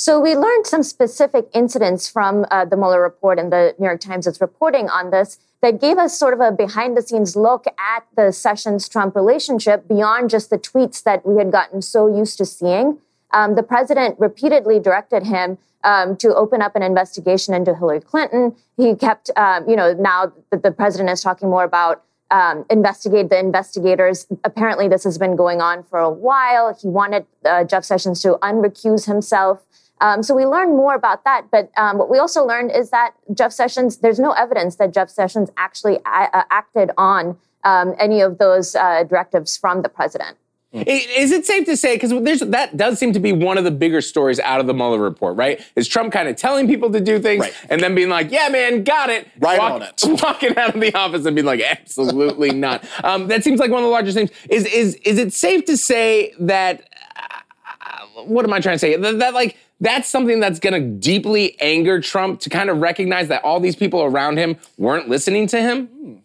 So 0.00 0.20
we 0.20 0.36
learned 0.36 0.64
some 0.64 0.84
specific 0.84 1.48
incidents 1.52 2.08
from 2.08 2.46
uh, 2.52 2.64
the 2.64 2.76
Mueller 2.76 3.02
report, 3.02 3.36
and 3.36 3.52
the 3.52 3.74
New 3.80 3.86
York 3.86 4.00
Times 4.00 4.28
is 4.28 4.40
reporting 4.40 4.88
on 4.88 5.10
this 5.10 5.40
that 5.60 5.80
gave 5.80 5.98
us 5.98 6.16
sort 6.16 6.34
of 6.34 6.40
a 6.40 6.52
behind 6.52 6.96
the 6.96 7.02
scenes 7.02 7.34
look 7.34 7.66
at 7.66 8.06
the 8.16 8.30
Sessions 8.30 8.88
Trump 8.88 9.16
relationship 9.16 9.88
beyond 9.88 10.30
just 10.30 10.50
the 10.50 10.58
tweets 10.58 11.02
that 11.02 11.26
we 11.26 11.36
had 11.36 11.50
gotten 11.50 11.82
so 11.82 12.06
used 12.06 12.38
to 12.38 12.46
seeing. 12.46 12.98
Um, 13.32 13.56
the 13.56 13.64
president 13.64 14.18
repeatedly 14.20 14.78
directed 14.78 15.26
him 15.26 15.58
um, 15.84 16.16
to 16.16 16.34
open 16.34 16.62
up 16.62 16.76
an 16.76 16.82
investigation 16.82 17.54
into 17.54 17.74
Hillary 17.74 18.00
Clinton. 18.00 18.56
He 18.76 18.94
kept, 18.94 19.30
um, 19.36 19.68
you 19.68 19.76
know, 19.76 19.92
now 19.92 20.32
that 20.50 20.62
the 20.62 20.70
president 20.70 21.10
is 21.10 21.22
talking 21.22 21.48
more 21.48 21.64
about 21.64 22.04
um, 22.30 22.66
investigate 22.68 23.30
the 23.30 23.38
investigators. 23.38 24.26
Apparently, 24.44 24.88
this 24.88 25.04
has 25.04 25.18
been 25.18 25.36
going 25.36 25.60
on 25.60 25.82
for 25.84 25.98
a 25.98 26.10
while. 26.10 26.76
He 26.80 26.88
wanted 26.88 27.26
uh, 27.44 27.64
Jeff 27.64 27.84
Sessions 27.84 28.20
to 28.22 28.38
unrecuse 28.42 29.06
himself. 29.06 29.62
Um, 30.00 30.22
so 30.22 30.34
we 30.34 30.44
learned 30.44 30.76
more 30.76 30.94
about 30.94 31.24
that. 31.24 31.46
But 31.50 31.70
um, 31.76 31.98
what 31.98 32.10
we 32.10 32.18
also 32.18 32.44
learned 32.44 32.70
is 32.70 32.90
that 32.90 33.14
Jeff 33.34 33.52
Sessions, 33.52 33.98
there's 33.98 34.18
no 34.18 34.32
evidence 34.32 34.76
that 34.76 34.92
Jeff 34.92 35.10
Sessions 35.10 35.50
actually 35.56 35.96
a- 36.06 36.36
uh, 36.36 36.44
acted 36.50 36.90
on 36.96 37.38
um, 37.64 37.94
any 37.98 38.20
of 38.20 38.38
those 38.38 38.76
uh, 38.76 39.04
directives 39.04 39.56
from 39.56 39.82
the 39.82 39.88
president. 39.88 40.36
Is 40.70 41.32
it 41.32 41.46
safe 41.46 41.64
to 41.64 41.78
say 41.78 41.96
because 41.96 42.10
there's 42.10 42.40
that 42.40 42.76
does 42.76 42.98
seem 42.98 43.14
to 43.14 43.20
be 43.20 43.32
one 43.32 43.56
of 43.56 43.64
the 43.64 43.70
bigger 43.70 44.02
stories 44.02 44.38
out 44.40 44.60
of 44.60 44.66
the 44.66 44.74
Mueller 44.74 44.98
report, 45.00 45.36
right? 45.36 45.60
Is 45.76 45.88
Trump 45.88 46.12
kind 46.12 46.28
of 46.28 46.36
telling 46.36 46.66
people 46.66 46.90
to 46.92 47.00
do 47.00 47.18
things 47.18 47.40
Right. 47.40 47.54
and 47.70 47.80
then 47.82 47.94
being 47.94 48.10
like, 48.10 48.30
"Yeah, 48.30 48.50
man, 48.50 48.84
got 48.84 49.08
it," 49.08 49.26
Right 49.38 49.58
on 49.58 49.80
it. 49.82 49.94
walking 50.22 50.54
out 50.58 50.74
of 50.74 50.80
the 50.80 50.94
office 50.94 51.24
and 51.24 51.34
being 51.34 51.46
like, 51.46 51.62
"Absolutely 51.62 52.50
not." 52.50 52.84
Um, 53.02 53.28
that 53.28 53.44
seems 53.44 53.60
like 53.60 53.70
one 53.70 53.82
of 53.82 53.86
the 53.86 53.90
largest 53.90 54.14
things. 54.14 54.30
Is 54.50 54.66
is 54.66 54.94
is 54.96 55.16
it 55.18 55.32
safe 55.32 55.64
to 55.64 55.76
say 55.78 56.34
that? 56.40 56.86
Uh, 57.16 58.22
what 58.24 58.44
am 58.44 58.52
I 58.52 58.60
trying 58.60 58.74
to 58.74 58.78
say? 58.78 58.94
That, 58.96 59.18
that 59.20 59.32
like 59.32 59.56
that's 59.80 60.06
something 60.08 60.38
that's 60.38 60.58
going 60.58 60.74
to 60.74 60.80
deeply 60.80 61.56
anger 61.60 61.98
Trump 62.00 62.40
to 62.40 62.50
kind 62.50 62.68
of 62.68 62.78
recognize 62.78 63.28
that 63.28 63.42
all 63.42 63.58
these 63.58 63.76
people 63.76 64.02
around 64.02 64.36
him 64.36 64.56
weren't 64.76 65.08
listening 65.08 65.46
to 65.46 65.60
him. 65.62 66.22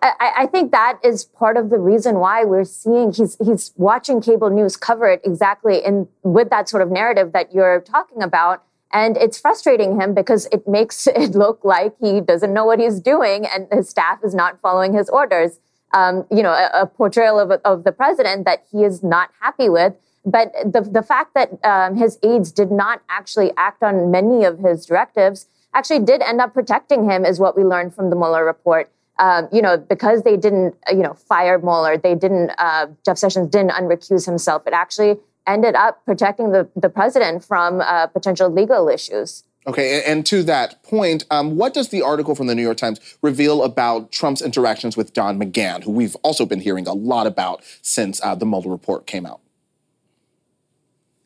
I, 0.00 0.32
I 0.38 0.46
think 0.46 0.70
that 0.72 0.98
is 1.02 1.24
part 1.24 1.56
of 1.56 1.70
the 1.70 1.78
reason 1.78 2.18
why 2.18 2.44
we're 2.44 2.64
seeing 2.64 3.12
he's 3.12 3.36
he's 3.44 3.72
watching 3.76 4.20
cable 4.20 4.50
news 4.50 4.76
cover 4.76 5.08
it 5.08 5.20
exactly 5.24 5.84
in 5.84 6.08
with 6.22 6.50
that 6.50 6.68
sort 6.68 6.82
of 6.82 6.90
narrative 6.90 7.32
that 7.32 7.52
you're 7.52 7.80
talking 7.80 8.22
about. 8.22 8.62
And 8.92 9.16
it's 9.16 9.38
frustrating 9.38 10.00
him 10.00 10.14
because 10.14 10.46
it 10.52 10.66
makes 10.66 11.06
it 11.06 11.32
look 11.32 11.64
like 11.64 11.94
he 12.00 12.20
doesn't 12.20 12.52
know 12.52 12.64
what 12.64 12.78
he's 12.78 13.00
doing 13.00 13.46
and 13.46 13.66
his 13.72 13.88
staff 13.88 14.20
is 14.24 14.34
not 14.34 14.60
following 14.60 14.94
his 14.94 15.08
orders. 15.08 15.58
Um, 15.94 16.26
you 16.30 16.42
know, 16.42 16.52
a, 16.52 16.82
a 16.82 16.86
portrayal 16.86 17.40
of, 17.40 17.50
of 17.64 17.84
the 17.84 17.92
president 17.92 18.44
that 18.44 18.66
he 18.70 18.84
is 18.84 19.02
not 19.02 19.30
happy 19.40 19.70
with. 19.70 19.94
But 20.24 20.52
the, 20.62 20.82
the 20.82 21.02
fact 21.02 21.32
that 21.34 21.64
um, 21.64 21.96
his 21.96 22.18
aides 22.22 22.52
did 22.52 22.70
not 22.70 23.00
actually 23.08 23.52
act 23.56 23.82
on 23.82 24.10
many 24.10 24.44
of 24.44 24.58
his 24.58 24.84
directives 24.84 25.46
actually 25.74 26.00
did 26.00 26.20
end 26.20 26.40
up 26.40 26.52
protecting 26.52 27.08
him, 27.08 27.24
is 27.24 27.40
what 27.40 27.56
we 27.56 27.64
learned 27.64 27.94
from 27.94 28.10
the 28.10 28.16
Mueller 28.16 28.44
report. 28.44 28.90
Um, 29.18 29.48
you 29.52 29.60
know, 29.60 29.76
because 29.76 30.22
they 30.22 30.36
didn't, 30.36 30.76
uh, 30.88 30.94
you 30.94 31.02
know, 31.02 31.14
fire 31.14 31.58
Mueller, 31.58 31.98
they 31.98 32.14
didn't, 32.14 32.52
uh, 32.58 32.86
Jeff 33.04 33.18
Sessions 33.18 33.48
didn't 33.48 33.72
unrecuse 33.72 34.24
himself. 34.24 34.64
It 34.64 34.72
actually 34.72 35.16
ended 35.44 35.74
up 35.74 36.04
protecting 36.04 36.52
the, 36.52 36.68
the 36.76 36.88
president 36.88 37.44
from 37.44 37.80
uh, 37.80 38.06
potential 38.06 38.48
legal 38.48 38.88
issues. 38.88 39.42
Okay, 39.66 40.02
and, 40.06 40.24
to 40.26 40.42
that 40.44 40.82
point, 40.82 41.24
um, 41.30 41.56
what 41.56 41.74
does 41.74 41.88
the 41.88 42.00
article 42.00 42.34
from 42.34 42.46
the 42.46 42.54
New 42.54 42.62
York 42.62 42.78
Times 42.78 43.00
reveal 43.20 43.64
about 43.64 44.12
Trump's 44.12 44.40
interactions 44.40 44.96
with 44.96 45.12
Don 45.12 45.38
McGahn, 45.38 45.82
who 45.82 45.90
we've 45.90 46.16
also 46.22 46.46
been 46.46 46.60
hearing 46.60 46.86
a 46.86 46.94
lot 46.94 47.26
about 47.26 47.62
since 47.82 48.22
uh, 48.24 48.34
the 48.34 48.46
Mueller 48.46 48.70
report 48.70 49.06
came 49.06 49.26
out? 49.26 49.40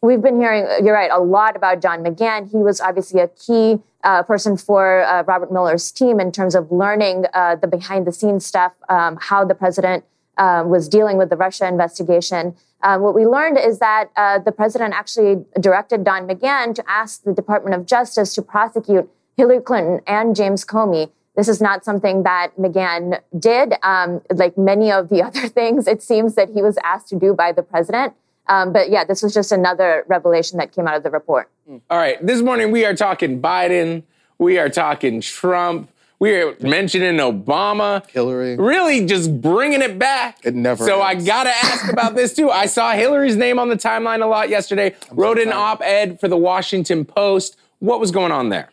We've 0.04 0.20
been 0.20 0.40
hearing, 0.40 0.66
you're 0.84 0.94
right, 0.94 1.12
a 1.12 1.20
lot 1.20 1.54
about 1.54 1.80
John 1.80 2.02
McGahn. 2.02 2.50
He 2.50 2.56
was 2.56 2.80
obviously 2.80 3.20
a 3.20 3.28
key 3.28 3.78
uh, 4.02 4.24
person 4.24 4.56
for 4.56 5.04
uh, 5.04 5.22
Robert 5.22 5.52
Mueller's 5.52 5.92
team 5.92 6.18
in 6.18 6.32
terms 6.32 6.56
of 6.56 6.72
learning 6.72 7.26
uh, 7.32 7.54
the 7.54 7.68
behind 7.68 8.04
the 8.04 8.12
scenes 8.12 8.44
stuff, 8.44 8.72
um, 8.88 9.16
how 9.20 9.44
the 9.44 9.54
president 9.54 10.04
um, 10.38 10.70
was 10.70 10.88
dealing 10.88 11.18
with 11.18 11.30
the 11.30 11.36
Russia 11.36 11.68
investigation. 11.68 12.56
Um, 12.82 13.02
what 13.02 13.14
we 13.14 13.26
learned 13.28 13.58
is 13.58 13.78
that 13.78 14.10
uh, 14.16 14.40
the 14.40 14.50
president 14.50 14.92
actually 14.92 15.44
directed 15.60 16.02
Don 16.02 16.26
McGahn 16.26 16.74
to 16.74 16.90
ask 16.90 17.22
the 17.22 17.32
Department 17.32 17.76
of 17.76 17.86
Justice 17.86 18.34
to 18.34 18.42
prosecute 18.42 19.08
Hillary 19.36 19.60
Clinton 19.60 20.00
and 20.08 20.34
James 20.34 20.64
Comey. 20.64 21.12
This 21.36 21.46
is 21.46 21.60
not 21.60 21.84
something 21.84 22.24
that 22.24 22.56
McGahn 22.58 23.20
did. 23.38 23.74
Um, 23.84 24.20
like 24.34 24.58
many 24.58 24.90
of 24.90 25.10
the 25.10 25.22
other 25.26 25.46
things, 25.46 25.86
it 25.86 26.02
seems 26.02 26.34
that 26.34 26.48
he 26.48 26.60
was 26.60 26.76
asked 26.82 27.06
to 27.10 27.16
do 27.16 27.34
by 27.34 27.52
the 27.52 27.62
president. 27.62 28.14
Um, 28.48 28.72
but 28.72 28.90
yeah, 28.90 29.04
this 29.04 29.22
was 29.22 29.32
just 29.34 29.52
another 29.52 30.04
revelation 30.08 30.58
that 30.58 30.72
came 30.72 30.86
out 30.86 30.96
of 30.96 31.02
the 31.02 31.10
report. 31.10 31.50
All 31.68 31.98
right, 31.98 32.24
this 32.24 32.42
morning 32.42 32.70
we 32.70 32.84
are 32.84 32.94
talking 32.94 33.40
Biden, 33.40 34.02
we 34.38 34.58
are 34.58 34.68
talking 34.68 35.20
Trump, 35.20 35.90
we 36.18 36.34
are 36.34 36.54
mentioning 36.60 37.16
Obama, 37.16 38.08
Hillary. 38.10 38.56
really 38.56 39.06
just 39.06 39.40
bringing 39.40 39.82
it 39.82 39.98
back. 39.98 40.38
It 40.44 40.54
never 40.54 40.84
So 40.84 41.00
I 41.02 41.14
gotta 41.14 41.50
ask 41.50 41.92
about 41.92 42.14
this 42.14 42.34
too. 42.34 42.50
I 42.50 42.66
saw 42.66 42.92
Hillary's 42.92 43.36
name 43.36 43.58
on 43.58 43.68
the 43.68 43.76
timeline 43.76 44.22
a 44.22 44.26
lot 44.26 44.48
yesterday. 44.48 44.94
wrote 45.10 45.38
an 45.38 45.52
op-ed 45.52 46.20
for 46.20 46.28
the 46.28 46.36
Washington 46.36 47.04
Post. 47.04 47.56
What 47.78 48.00
was 48.00 48.10
going 48.10 48.32
on 48.32 48.50
there? 48.50 48.70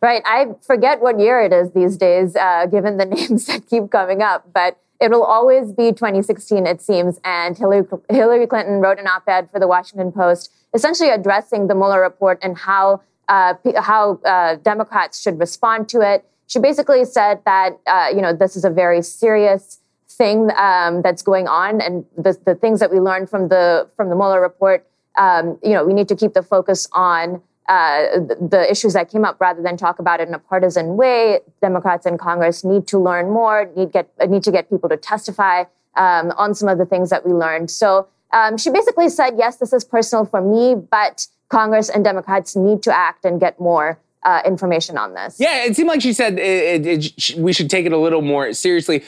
Right. 0.00 0.22
I 0.26 0.48
forget 0.60 1.00
what 1.00 1.18
year 1.18 1.40
it 1.40 1.52
is 1.52 1.72
these 1.72 1.96
days, 1.96 2.36
uh, 2.36 2.66
given 2.66 2.98
the 2.98 3.04
names 3.16 3.46
that 3.46 3.66
keep 3.68 3.90
coming 3.90 4.20
up, 4.20 4.50
but 4.52 4.78
it'll 5.04 5.22
always 5.22 5.70
be 5.70 5.92
2016, 5.92 6.66
it 6.66 6.80
seems. 6.80 7.20
And 7.24 7.56
Hillary, 7.56 7.84
Hillary 8.08 8.46
Clinton 8.46 8.80
wrote 8.80 8.98
an 8.98 9.06
op-ed 9.06 9.50
for 9.50 9.60
the 9.60 9.68
Washington 9.68 10.10
Post, 10.10 10.50
essentially 10.72 11.10
addressing 11.10 11.68
the 11.68 11.74
Mueller 11.74 12.00
report 12.00 12.38
and 12.42 12.56
how 12.56 13.02
uh, 13.28 13.54
how 13.76 14.20
uh, 14.24 14.56
Democrats 14.56 15.20
should 15.20 15.38
respond 15.38 15.88
to 15.90 16.00
it. 16.00 16.24
She 16.46 16.58
basically 16.58 17.04
said 17.04 17.40
that 17.44 17.78
uh, 17.86 18.08
you 18.14 18.20
know 18.20 18.32
this 18.32 18.56
is 18.56 18.64
a 18.64 18.70
very 18.70 19.02
serious 19.02 19.80
thing 20.08 20.50
um, 20.56 21.02
that's 21.02 21.22
going 21.22 21.48
on, 21.48 21.80
and 21.80 22.04
the, 22.16 22.38
the 22.44 22.54
things 22.54 22.80
that 22.80 22.90
we 22.90 23.00
learned 23.00 23.28
from 23.30 23.48
the 23.48 23.88
from 23.96 24.08
the 24.08 24.16
Mueller 24.16 24.40
report. 24.40 24.86
Um, 25.16 25.58
you 25.62 25.70
know, 25.70 25.84
we 25.84 25.94
need 25.94 26.08
to 26.08 26.16
keep 26.16 26.32
the 26.34 26.42
focus 26.42 26.88
on 26.92 27.40
uh, 27.68 28.20
the, 28.50 28.66
issues 28.70 28.92
that 28.92 29.10
came 29.10 29.24
up 29.24 29.40
rather 29.40 29.62
than 29.62 29.76
talk 29.76 29.98
about 29.98 30.20
it 30.20 30.28
in 30.28 30.34
a 30.34 30.38
partisan 30.38 30.96
way. 30.96 31.40
Democrats 31.62 32.06
in 32.06 32.18
Congress 32.18 32.64
need 32.64 32.86
to 32.88 32.98
learn 32.98 33.30
more, 33.30 33.70
need 33.76 33.92
get 33.92 34.10
need 34.28 34.42
to 34.42 34.52
get 34.52 34.68
people 34.68 34.88
to 34.88 34.96
testify 34.96 35.64
um, 35.96 36.32
on 36.36 36.54
some 36.54 36.68
of 36.68 36.78
the 36.78 36.84
things 36.84 37.10
that 37.10 37.26
we 37.26 37.32
learned. 37.32 37.70
So 37.70 38.08
um, 38.32 38.58
she 38.58 38.70
basically 38.70 39.08
said, 39.08 39.34
yes, 39.38 39.56
this 39.56 39.72
is 39.72 39.84
personal 39.84 40.24
for 40.26 40.40
me, 40.40 40.74
but 40.74 41.26
Congress 41.48 41.88
and 41.88 42.04
Democrats 42.04 42.56
need 42.56 42.82
to 42.82 42.94
act 42.94 43.24
and 43.24 43.40
get 43.40 43.58
more 43.60 43.98
uh, 44.24 44.40
information 44.44 44.96
on 44.96 45.14
this. 45.14 45.38
Yeah, 45.38 45.64
it 45.64 45.76
seemed 45.76 45.88
like 45.88 46.00
she 46.00 46.12
said 46.12 46.38
it, 46.38 46.86
it, 46.86 47.06
it, 47.06 47.38
we 47.38 47.52
should 47.52 47.68
take 47.68 47.86
it 47.86 47.92
a 47.92 47.98
little 47.98 48.22
more 48.22 48.52
seriously. 48.54 49.04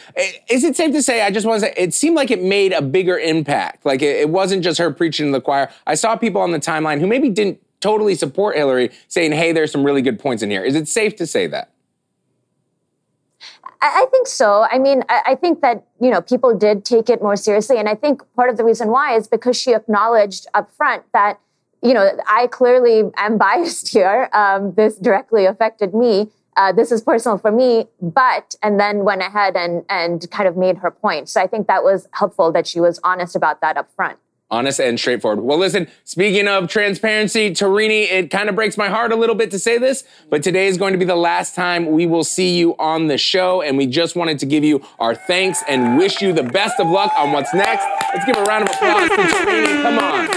Is 0.49 0.63
it 0.63 0.77
safe 0.77 0.93
to 0.93 1.03
say? 1.03 1.23
I 1.23 1.31
just 1.31 1.47
want 1.47 1.63
to 1.63 1.67
say 1.67 1.75
it 1.77 1.95
seemed 1.95 2.17
like 2.17 2.31
it 2.31 2.43
made 2.43 2.73
a 2.73 2.83
bigger 2.83 3.19
impact. 3.19 3.87
Like 3.87 4.03
it, 4.03 4.17
it 4.17 4.31
wasn't 4.31 4.63
just 4.63 4.79
her 4.79 4.91
preaching 4.91 5.27
to 5.27 5.33
the 5.33 5.41
choir. 5.41 5.71
I 5.87 5.95
saw 5.95 6.17
people 6.17 6.41
on 6.43 6.51
the 6.53 6.61
timeline 6.61 7.01
who 7.01 7.07
maybe 7.07 7.31
didn't 7.31 7.61
totally 7.80 8.14
support 8.14 8.56
Hillary 8.56 8.90
saying, 9.09 9.33
"Hey, 9.33 9.52
there's 9.52 9.73
some 9.73 9.85
really 9.85 10.02
good 10.02 10.18
points 10.18 10.42
in 10.42 10.50
here." 10.50 10.64
Is 10.64 10.75
it 10.75 10.88
safe 10.88 11.16
to 11.16 11.26
say 11.26 11.47
that? 11.49 11.71
I, 13.80 14.06
think 14.11 14.26
so. 14.26 14.66
I 14.71 14.78
mean, 14.78 15.02
I, 15.09 15.23
I 15.26 15.35
think 15.35 15.61
that 15.61 15.87
you 16.00 16.11
know 16.11 16.21
people 16.21 16.56
did 16.56 16.85
take 16.85 17.09
it 17.09 17.23
more 17.23 17.37
seriously, 17.37 17.78
and 17.78 17.88
I 17.88 17.95
think 17.95 18.23
part 18.35 18.50
of 18.50 18.56
the 18.56 18.64
reason 18.64 18.88
why 18.88 19.16
is 19.16 19.28
because 19.28 19.56
she 19.56 19.75
acknowledged 19.75 20.47
up 20.54 20.71
front 20.73 21.04
that 21.12 21.40
you 21.83 21.95
know 21.95 22.11
I 22.28 22.47
clearly 22.49 23.11
am 23.16 23.38
biased 23.38 23.88
here. 23.92 24.28
Um, 24.33 24.75
this 24.75 24.97
directly 24.97 25.45
affected 25.45 25.95
me. 25.95 26.30
Uh, 26.56 26.73
this 26.73 26.90
is 26.90 27.02
personal 27.02 27.37
for 27.37 27.52
me, 27.52 27.87
but 28.00 28.54
and 28.62 28.80
then 28.80 29.04
went 29.04 29.23
ahead 29.23 29.56
and 29.56 29.85
and 29.88 30.30
kind 30.30 30.49
of 30.49 30.56
made 30.56 30.78
her 30.78 30.90
point. 30.90 31.28
So 31.28 31.40
I 31.40 31.47
think 31.47 31.66
that 31.66 31.85
was 31.85 32.09
helpful 32.12 32.50
that 32.52 32.66
she 32.66 32.80
was 32.80 32.99
honest 33.04 33.37
about 33.37 33.61
that 33.61 33.76
up 33.76 33.90
front. 33.95 34.18
Honest 34.50 34.81
and 34.81 34.99
straightforward. 34.99 35.41
Well, 35.41 35.59
listen, 35.59 35.88
speaking 36.05 36.47
of 36.49 36.69
transparency, 36.69 37.50
Torini, 37.50 38.11
it 38.11 38.31
kind 38.31 38.49
of 38.49 38.55
breaks 38.55 38.76
my 38.76 38.88
heart 38.88 39.12
a 39.12 39.17
little 39.17 39.35
bit 39.35 39.50
to 39.50 39.59
say 39.59 39.79
this, 39.79 40.05
but 40.31 40.43
today 40.43 40.67
is 40.69 40.76
going 40.79 40.93
to 40.93 40.99
be 40.99 41.05
the 41.05 41.17
last 41.17 41.55
time 41.55 41.91
we 41.91 42.07
will 42.07 42.25
see 42.25 42.57
you 42.57 42.76
on 42.79 43.09
the 43.09 43.19
show. 43.19 43.62
And 43.62 43.76
we 43.76 43.87
just 43.87 44.15
wanted 44.17 44.38
to 44.41 44.47
give 44.47 44.62
you 44.65 44.85
our 44.99 45.15
thanks 45.15 45.62
and 45.69 45.99
wish 45.99 46.21
you 46.23 46.33
the 46.33 46.45
best 46.45 46.79
of 46.79 46.88
luck 46.88 47.12
on 47.17 47.33
what's 47.33 47.53
next. 47.53 47.85
Let's 48.15 48.25
give 48.25 48.37
a 48.37 48.45
round 48.45 48.69
of 48.69 48.75
applause 48.75 49.09
for 49.09 49.23
Tarini. 49.23 49.83
Come 49.83 49.99
on. 49.99 50.29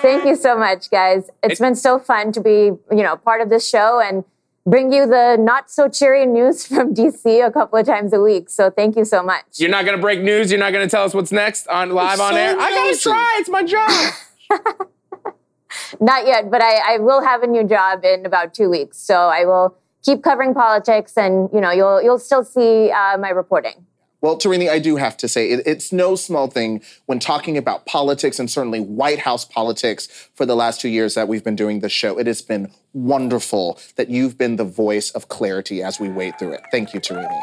Thank 0.00 0.24
you 0.26 0.36
so 0.36 0.58
much, 0.58 0.90
guys. 0.90 1.30
It's 1.42 1.58
been 1.60 1.74
so 1.74 1.98
fun 1.98 2.30
to 2.32 2.40
be, 2.40 2.72
you 2.90 3.02
know, 3.02 3.16
part 3.16 3.40
of 3.40 3.48
this 3.48 3.66
show 3.68 4.00
and 4.00 4.22
bring 4.66 4.92
you 4.92 5.06
the 5.06 5.36
not 5.38 5.70
so 5.70 5.88
cheery 5.88 6.26
news 6.26 6.66
from 6.68 6.94
DC 6.94 7.46
a 7.46 7.50
couple 7.50 7.78
of 7.78 7.86
times 7.86 8.12
a 8.12 8.20
week. 8.20 8.50
So 8.50 8.70
thank 8.70 8.96
you 8.96 9.04
so 9.04 9.22
much. 9.22 9.44
You're 9.56 9.70
not 9.70 9.84
going 9.84 9.96
to 9.96 10.02
break 10.02 10.20
news. 10.20 10.50
You're 10.50 10.60
not 10.60 10.72
going 10.72 10.86
to 10.86 10.90
tell 10.90 11.04
us 11.04 11.14
what's 11.14 11.32
next 11.32 11.66
on 11.68 11.90
live 11.90 12.20
on 12.20 12.34
air. 12.34 12.56
I 12.58 12.70
got 12.70 12.94
to 12.94 13.00
try. 13.00 13.36
It's 13.40 13.48
my 13.48 13.62
job. 13.62 14.14
Not 16.00 16.26
yet, 16.26 16.50
but 16.50 16.62
I, 16.62 16.94
I 16.94 16.98
will 16.98 17.22
have 17.22 17.42
a 17.42 17.46
new 17.46 17.64
job 17.64 18.04
in 18.04 18.24
about 18.26 18.54
two 18.54 18.70
weeks. 18.70 18.98
So 18.98 19.28
I 19.28 19.44
will 19.44 19.76
keep 20.04 20.22
covering 20.22 20.54
politics, 20.54 21.16
and 21.16 21.48
you 21.52 21.60
know, 21.60 21.70
you'll 21.72 22.00
you'll 22.02 22.18
still 22.18 22.44
see 22.44 22.90
uh, 22.90 23.18
my 23.18 23.30
reporting. 23.30 23.84
Well, 24.24 24.38
Tarini, 24.38 24.70
I 24.70 24.78
do 24.78 24.96
have 24.96 25.18
to 25.18 25.28
say, 25.28 25.50
it, 25.50 25.66
it's 25.66 25.92
no 25.92 26.16
small 26.16 26.46
thing 26.46 26.80
when 27.04 27.18
talking 27.18 27.58
about 27.58 27.84
politics 27.84 28.38
and 28.38 28.50
certainly 28.50 28.80
White 28.80 29.18
House 29.18 29.44
politics 29.44 30.30
for 30.34 30.46
the 30.46 30.56
last 30.56 30.80
two 30.80 30.88
years 30.88 31.12
that 31.12 31.28
we've 31.28 31.44
been 31.44 31.56
doing 31.56 31.80
this 31.80 31.92
show. 31.92 32.18
It 32.18 32.26
has 32.26 32.40
been 32.40 32.72
wonderful 32.94 33.78
that 33.96 34.08
you've 34.08 34.38
been 34.38 34.56
the 34.56 34.64
voice 34.64 35.10
of 35.10 35.28
clarity 35.28 35.82
as 35.82 36.00
we 36.00 36.08
wade 36.08 36.38
through 36.38 36.54
it. 36.54 36.62
Thank 36.70 36.94
you, 36.94 37.00
Tarini. 37.00 37.38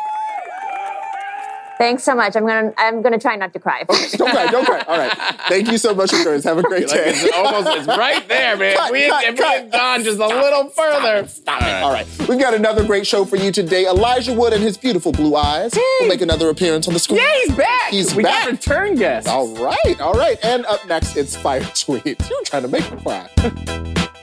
Thanks 1.81 2.03
so 2.03 2.13
much. 2.13 2.35
I'm 2.35 2.45
gonna 2.45 2.71
I'm 2.77 3.01
gonna 3.01 3.17
try 3.17 3.35
not 3.35 3.53
to 3.53 3.59
cry. 3.59 3.83
Don't 3.87 4.29
cry, 4.31 4.45
don't 4.51 4.65
cry. 4.65 4.83
All 4.87 4.99
right. 4.99 5.11
Thank 5.49 5.71
you 5.71 5.79
so 5.79 5.95
much 5.95 6.11
for. 6.11 6.31
Have 6.41 6.59
a 6.59 6.61
great 6.61 6.87
Like 6.87 6.95
day. 6.95 7.03
it's 7.15 7.33
almost 7.35 7.75
it's 7.75 7.87
right 7.87 8.27
there, 8.27 8.55
man. 8.55 8.77
Cut, 8.77 8.91
we, 8.91 9.09
cut, 9.09 9.23
if 9.23 9.31
we 9.33 9.37
cut. 9.39 9.53
had 9.63 9.71
gone 9.71 10.03
just 10.03 10.19
a 10.19 10.27
little 10.27 10.69
further. 10.69 11.27
Stop 11.27 11.63
it. 11.63 11.83
All 11.83 11.91
right. 11.91 12.05
We've 12.29 12.39
got 12.39 12.53
another 12.53 12.85
great 12.85 13.07
show 13.07 13.25
for 13.25 13.35
you 13.35 13.51
today. 13.51 13.87
Elijah 13.87 14.31
Wood 14.33 14.53
and 14.53 14.61
his 14.61 14.77
beautiful 14.77 15.11
blue 15.11 15.35
eyes 15.35 15.73
will 15.73 16.07
make 16.07 16.21
another 16.21 16.49
appearance 16.49 16.87
on 16.87 16.93
the 16.93 16.99
screen. 16.99 17.19
Yeah, 17.19 17.33
he's 17.45 17.55
back. 17.55 17.89
He's 17.89 18.13
we 18.15 18.21
back. 18.21 18.45
got 18.45 18.51
return 18.51 18.95
guests. 18.95 19.27
All 19.27 19.47
right, 19.55 19.99
all 19.99 20.13
right. 20.13 20.37
And 20.43 20.65
up 20.67 20.87
next, 20.87 21.17
it's 21.17 21.35
Fire 21.35 21.63
Tweet. 21.73 22.05
You're 22.05 22.43
trying 22.45 22.61
to 22.61 22.67
make 22.69 22.89
me 22.91 23.01
cry. 23.01 23.27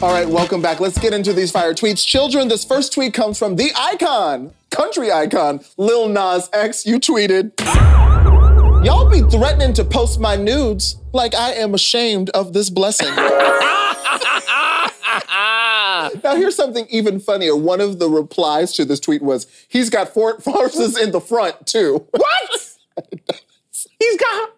All 0.00 0.12
right, 0.12 0.28
welcome 0.28 0.62
back. 0.62 0.78
Let's 0.78 0.96
get 0.96 1.12
into 1.12 1.32
these 1.32 1.50
fire 1.50 1.74
tweets. 1.74 2.06
Children, 2.06 2.46
this 2.46 2.64
first 2.64 2.92
tweet 2.92 3.12
comes 3.12 3.36
from 3.36 3.56
the 3.56 3.72
icon, 3.76 4.52
country 4.70 5.10
icon, 5.10 5.58
Lil 5.76 6.08
Nas 6.08 6.48
X. 6.52 6.86
You 6.86 7.00
tweeted, 7.00 7.50
Y'all 8.84 9.10
be 9.10 9.22
threatening 9.22 9.72
to 9.72 9.82
post 9.82 10.20
my 10.20 10.36
nudes 10.36 10.98
like 11.12 11.34
I 11.34 11.54
am 11.54 11.74
ashamed 11.74 12.30
of 12.30 12.52
this 12.52 12.70
blessing. 12.70 13.12
now, 16.22 16.36
here's 16.36 16.54
something 16.54 16.86
even 16.90 17.18
funnier. 17.18 17.56
One 17.56 17.80
of 17.80 17.98
the 17.98 18.08
replies 18.08 18.74
to 18.74 18.84
this 18.84 19.00
tweet 19.00 19.20
was, 19.20 19.48
He's 19.66 19.90
got 19.90 20.14
four 20.14 20.38
horses 20.44 20.96
in 20.96 21.10
the 21.10 21.20
front, 21.20 21.66
too. 21.66 22.06
What? 22.12 22.76
He's 23.98 24.16
got 24.16 24.50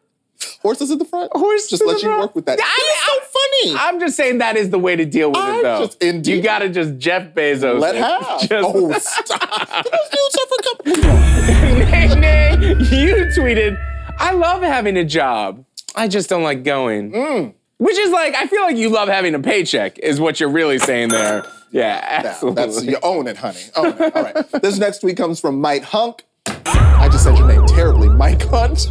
horses 0.63 0.91
in 0.91 0.99
the 0.99 1.05
front? 1.05 1.31
Horses 1.35 1.71
Just 1.71 1.85
let 1.85 1.97
you 2.03 2.09
front? 2.09 2.21
work 2.21 2.35
with 2.35 2.47
that. 2.47 2.59
I- 2.61 3.07
so 3.07 3.21
funny. 3.65 3.77
I'm 3.79 4.01
just 4.01 4.17
saying 4.17 4.39
that 4.39 4.57
is 4.57 4.71
the 4.71 4.79
way 4.79 4.97
to 4.97 5.05
deal 5.05 5.31
with 5.31 5.39
I'm 5.39 5.61
it, 5.61 5.63
though. 5.63 5.87
just- 5.87 6.03
indeed. 6.03 6.37
You 6.37 6.43
gotta 6.43 6.69
just 6.69 6.99
Jeff 6.99 7.35
Bezos. 7.35 7.81
Let 7.81 7.95
have. 7.97 8.41
Just, 8.49 8.53
oh, 8.53 8.93
stop. 8.99 9.85
Those 9.85 10.09
dudes 10.11 10.37
are 10.37 10.47
for. 10.47 10.91
Nay, 11.91 12.15
nay, 12.15 12.57
you 12.91 13.27
tweeted, 13.37 13.77
I 14.19 14.33
love 14.33 14.63
having 14.63 14.97
a 14.97 15.05
job. 15.05 15.65
I 15.95 16.09
just 16.09 16.29
don't 16.29 16.43
like 16.43 16.63
going. 16.65 17.13
Mm. 17.13 17.55
Which 17.79 17.99
is 17.99 18.11
like, 18.13 18.35
I 18.35 18.47
feel 18.47 18.63
like 18.63 18.77
you 18.77 18.91
love 18.91 19.09
having 19.09 19.35
a 19.35 19.41
paycheck, 19.41 19.99
is 19.99 20.21
what 20.21 20.39
you're 20.41 20.51
really 20.51 20.79
saying 20.79 21.09
there. 21.11 21.45
Yeah, 21.73 22.01
Now, 22.23 22.29
absolutely. 22.31 22.65
that's 22.65 22.85
you 22.85 22.99
own 23.05 23.29
it, 23.29 23.37
honey. 23.37 23.61
Own 23.77 23.87
it. 23.97 24.17
All 24.17 24.23
right. 24.25 24.35
This 24.61 24.77
next 24.79 24.99
tweet 25.03 25.17
comes 25.17 25.39
from 25.39 25.61
Mike 25.61 25.85
Hunk. 25.85 26.25
I 26.67 27.09
just 27.13 27.23
said 27.23 27.39
your 27.39 27.47
name 27.47 27.65
terribly, 27.67 28.09
Mike 28.09 28.43
Hunt. 28.43 28.89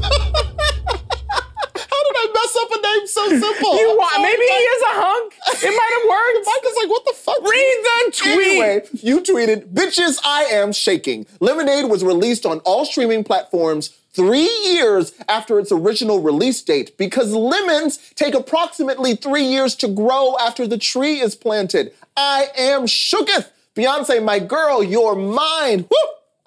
How 2.53 2.65
did 2.65 2.69
I 2.69 2.69
mess 2.69 2.71
up 2.71 2.71
a 2.71 2.81
name 2.81 3.07
so 3.07 3.29
simple? 3.29 3.77
you 3.77 3.87
want, 3.97 4.13
sorry, 4.13 4.23
oh 4.23 4.29
maybe 4.29 4.43
he 4.43 4.63
is 4.75 4.81
a 4.81 4.93
hunk. 5.01 5.33
It 5.63 5.75
might 5.75 5.93
have 5.97 6.09
worked. 6.09 6.45
Mike 6.45 6.71
is 6.71 6.77
like, 6.77 6.89
what 6.89 7.05
the 7.05 7.13
fuck? 7.13 7.41
Read 7.41 7.83
the 7.83 8.11
tweet. 8.15 8.47
Anyway, 8.47 8.81
you 8.93 9.21
tweeted, 9.21 9.73
bitches, 9.73 10.19
I 10.23 10.43
am 10.43 10.71
shaking. 10.71 11.25
Lemonade 11.39 11.89
was 11.89 12.03
released 12.03 12.45
on 12.45 12.59
all 12.59 12.85
streaming 12.85 13.23
platforms 13.23 13.89
three 14.13 14.49
years 14.65 15.13
after 15.27 15.59
its 15.59 15.71
original 15.71 16.21
release 16.21 16.61
date 16.61 16.97
because 16.97 17.33
lemons 17.33 17.97
take 18.15 18.33
approximately 18.33 19.15
three 19.15 19.43
years 19.45 19.75
to 19.75 19.87
grow 19.87 20.35
after 20.39 20.67
the 20.67 20.77
tree 20.77 21.19
is 21.19 21.35
planted. 21.35 21.93
I 22.17 22.47
am 22.57 22.81
shooketh. 22.81 23.51
Beyonce, 23.75 24.23
my 24.23 24.39
girl, 24.39 24.83
you're 24.83 25.15
mine. 25.15 25.85
Woo! 25.89 25.97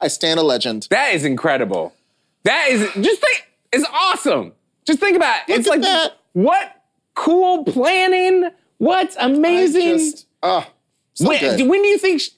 I 0.00 0.08
stand 0.08 0.40
a 0.40 0.42
legend. 0.42 0.88
That 0.90 1.14
is 1.14 1.24
incredible. 1.24 1.94
That 2.42 2.66
is 2.68 2.80
just 2.94 3.20
think 3.20 3.46
it's 3.72 3.86
awesome. 3.92 4.52
Just 4.86 4.98
think 5.00 5.16
about 5.16 5.48
it. 5.48 5.52
it's 5.58 5.66
at 5.66 5.70
like 5.70 5.80
that. 5.82 6.16
what 6.32 6.82
cool 7.14 7.64
planning. 7.64 8.50
What 8.78 9.16
I 9.20 9.26
amazing. 9.26 9.98
just, 9.98 10.26
ah, 10.42 10.68
so 11.14 11.28
when, 11.28 11.38
good. 11.40 11.68
when 11.68 11.82
do 11.82 11.88
you 11.88 11.98
think? 11.98 12.20
She, 12.20 12.32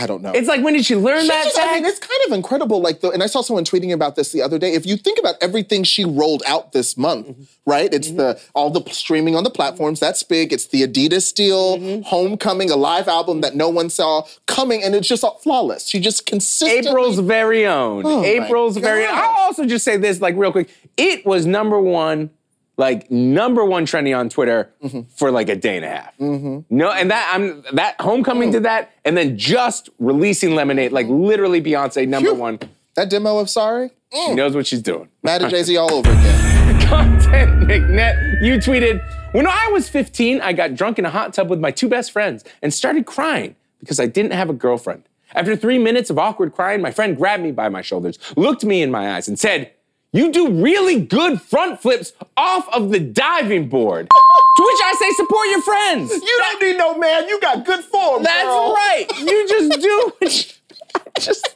I 0.00 0.06
don't 0.08 0.20
know. 0.20 0.32
it's 0.32 0.48
like 0.48 0.64
when 0.64 0.72
did 0.74 0.84
she 0.84 0.96
learn 0.96 1.22
She 1.22 1.28
that? 1.28 1.44
just- 1.44 1.58
I 1.60 1.74
mean, 1.74 1.84
it's 1.84 2.00
kind 2.00 2.20
of 2.26 2.32
incredible. 2.32 2.80
Like, 2.80 3.02
the, 3.02 3.10
and 3.10 3.22
I 3.22 3.26
saw 3.26 3.40
someone 3.42 3.64
tweeting 3.64 3.92
about 3.92 4.16
this 4.16 4.32
the 4.32 4.42
other 4.42 4.58
day. 4.58 4.72
If 4.72 4.84
you 4.84 4.96
think 4.96 5.16
about 5.18 5.36
everything 5.40 5.84
she 5.84 6.04
rolled 6.04 6.42
out 6.46 6.72
this 6.72 6.96
month, 6.96 7.26
Mm-hmm. 7.28 7.42
right? 7.70 7.92
It's 7.94 8.10
the 8.10 8.40
all 8.54 8.70
the 8.70 8.82
streaming 8.90 9.36
on 9.36 9.44
the 9.44 9.50
platforms. 9.50 10.00
That's 10.00 10.22
big. 10.24 10.52
It's 10.52 10.66
the 10.66 10.82
Adidas 10.82 11.32
deal, 11.34 11.76
Mm-hmm. 11.78 12.02
Homecoming, 12.02 12.70
a 12.70 12.76
live 12.76 13.06
album 13.06 13.42
that 13.42 13.54
no 13.54 13.68
one 13.68 13.88
saw 13.90 14.26
coming, 14.46 14.82
and 14.82 14.94
it's 14.94 15.06
just 15.06 15.22
all 15.22 15.38
flawless. 15.38 15.86
She 15.88 16.00
just 16.00 16.26
consistently. 16.26 16.88
April's 16.90 17.18
very 17.20 17.64
own. 17.66 18.02
Oh 18.06 18.24
April's 18.24 18.78
very. 18.78 19.04
God. 19.04 19.14
I'll 19.14 19.44
also 19.44 19.66
just 19.66 19.84
say 19.84 19.98
this, 19.98 20.20
like 20.20 20.34
real 20.36 20.52
quick. 20.52 20.68
It 20.96 21.26
was 21.26 21.46
number 21.46 21.78
one, 21.80 22.30
like 22.76 23.10
number 23.10 23.64
one 23.64 23.86
trending 23.86 24.14
on 24.14 24.28
Twitter 24.28 24.70
Mm-hmm. 24.82 25.00
for 25.16 25.30
like 25.30 25.48
a 25.48 25.56
day 25.56 25.76
and 25.76 25.84
a 25.84 25.88
half. 25.88 26.18
No, 26.20 26.90
and 26.90 27.10
that 27.10 27.30
I'm 27.32 27.62
that 27.72 28.00
Homecoming 28.00 28.50
Mm. 28.50 28.52
did 28.52 28.62
that, 28.64 28.90
and 29.04 29.16
then 29.16 29.36
just 29.38 29.88
releasing 29.98 30.54
Lemonade, 30.54 30.92
like 30.92 31.06
literally 31.08 31.60
Beyonce 31.62 32.06
number 32.08 32.30
Phew. 32.30 32.38
one. 32.38 32.58
that 32.94 33.10
demo 33.10 33.38
of 33.38 33.50
Sorry. 33.50 33.90
She 34.12 34.34
knows 34.34 34.54
what 34.54 34.66
she's 34.66 34.80
doing. 34.82 35.08
Mad 35.22 35.42
at 35.42 35.50
Jay 35.52 35.62
Z 35.62 35.76
all 35.76 35.92
over 35.92 36.10
again. 36.10 36.80
Content 36.88 37.68
McNet, 37.68 38.40
you 38.42 38.54
tweeted, 38.58 39.02
when 39.32 39.46
I 39.46 39.68
was 39.72 39.88
15, 39.88 40.40
I 40.40 40.52
got 40.52 40.74
drunk 40.74 40.98
in 40.98 41.04
a 41.04 41.10
hot 41.10 41.34
tub 41.34 41.50
with 41.50 41.58
my 41.60 41.70
two 41.72 41.88
best 41.88 42.12
friends 42.12 42.44
and 42.62 42.72
started 42.72 43.04
crying 43.06 43.56
because 43.80 43.98
I 44.00 44.06
didn't 44.06 44.32
have 44.32 44.48
a 44.48 44.52
girlfriend. 44.54 45.02
After 45.34 45.56
three 45.56 45.78
minutes 45.78 46.08
of 46.08 46.18
awkward 46.18 46.52
crying, 46.54 46.80
my 46.80 46.92
friend 46.92 47.16
grabbed 47.16 47.42
me 47.42 47.50
by 47.52 47.68
my 47.68 47.82
shoulders, 47.82 48.18
looked 48.36 48.64
me 48.64 48.80
in 48.80 48.90
my 48.90 49.16
eyes, 49.16 49.26
and 49.28 49.38
said, 49.38 49.72
You 50.16 50.32
do 50.32 50.48
really 50.62 51.00
good 51.00 51.40
front 51.42 51.80
flips 51.80 52.12
off 52.36 52.68
of 52.74 52.90
the 52.90 52.98
diving 53.00 53.68
board. 53.68 54.08
to 54.08 54.62
which 54.62 54.80
I 54.84 54.94
say, 54.98 55.10
Support 55.12 55.48
your 55.48 55.62
friends. 55.62 56.10
You 56.12 56.38
don't 56.42 56.62
need 56.62 56.78
no 56.78 56.96
man. 56.98 57.28
You 57.28 57.40
got 57.40 57.64
good 57.66 57.84
form. 57.84 58.22
That's 58.22 58.44
girl. 58.44 58.72
right. 58.72 59.06
You 59.18 59.48
just 59.48 59.80
do 59.80 60.12
you- 60.22 61.00
just. 61.20 61.54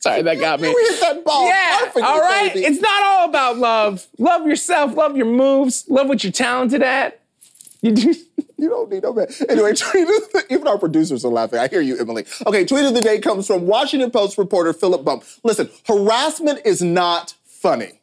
Sorry, 0.00 0.22
that 0.22 0.38
got 0.38 0.60
me. 0.60 0.68
You 0.68 0.88
hit 0.90 1.00
that 1.00 1.24
ball 1.24 1.46
Yeah, 1.48 1.90
all 2.04 2.20
right. 2.20 2.52
baby. 2.54 2.64
It's 2.66 2.80
not 2.80 3.02
all 3.02 3.28
about 3.28 3.58
love. 3.58 4.06
Love 4.18 4.46
yourself. 4.46 4.94
Love 4.94 5.16
your 5.16 5.26
moves. 5.26 5.84
Love 5.88 6.08
what 6.08 6.22
you're 6.22 6.32
talented 6.32 6.82
at. 6.82 7.20
You 7.82 7.92
do. 7.92 8.14
You 8.60 8.68
don't 8.68 8.90
need 8.90 9.04
no 9.04 9.12
man. 9.12 9.28
Anyway, 9.48 9.72
tweet 9.76 10.02
of 10.02 10.08
the, 10.32 10.44
even 10.50 10.66
our 10.66 10.78
producers 10.78 11.24
are 11.24 11.28
laughing. 11.30 11.60
I 11.60 11.68
hear 11.68 11.80
you, 11.80 11.96
Emily. 11.96 12.24
Okay, 12.44 12.64
tweet 12.64 12.84
of 12.84 12.92
the 12.92 13.00
day 13.00 13.20
comes 13.20 13.46
from 13.46 13.68
Washington 13.68 14.10
Post 14.10 14.36
reporter 14.36 14.72
Philip 14.72 15.04
Bump. 15.04 15.22
Listen, 15.44 15.70
harassment 15.86 16.62
is 16.64 16.82
not 16.82 17.34
funny, 17.60 18.00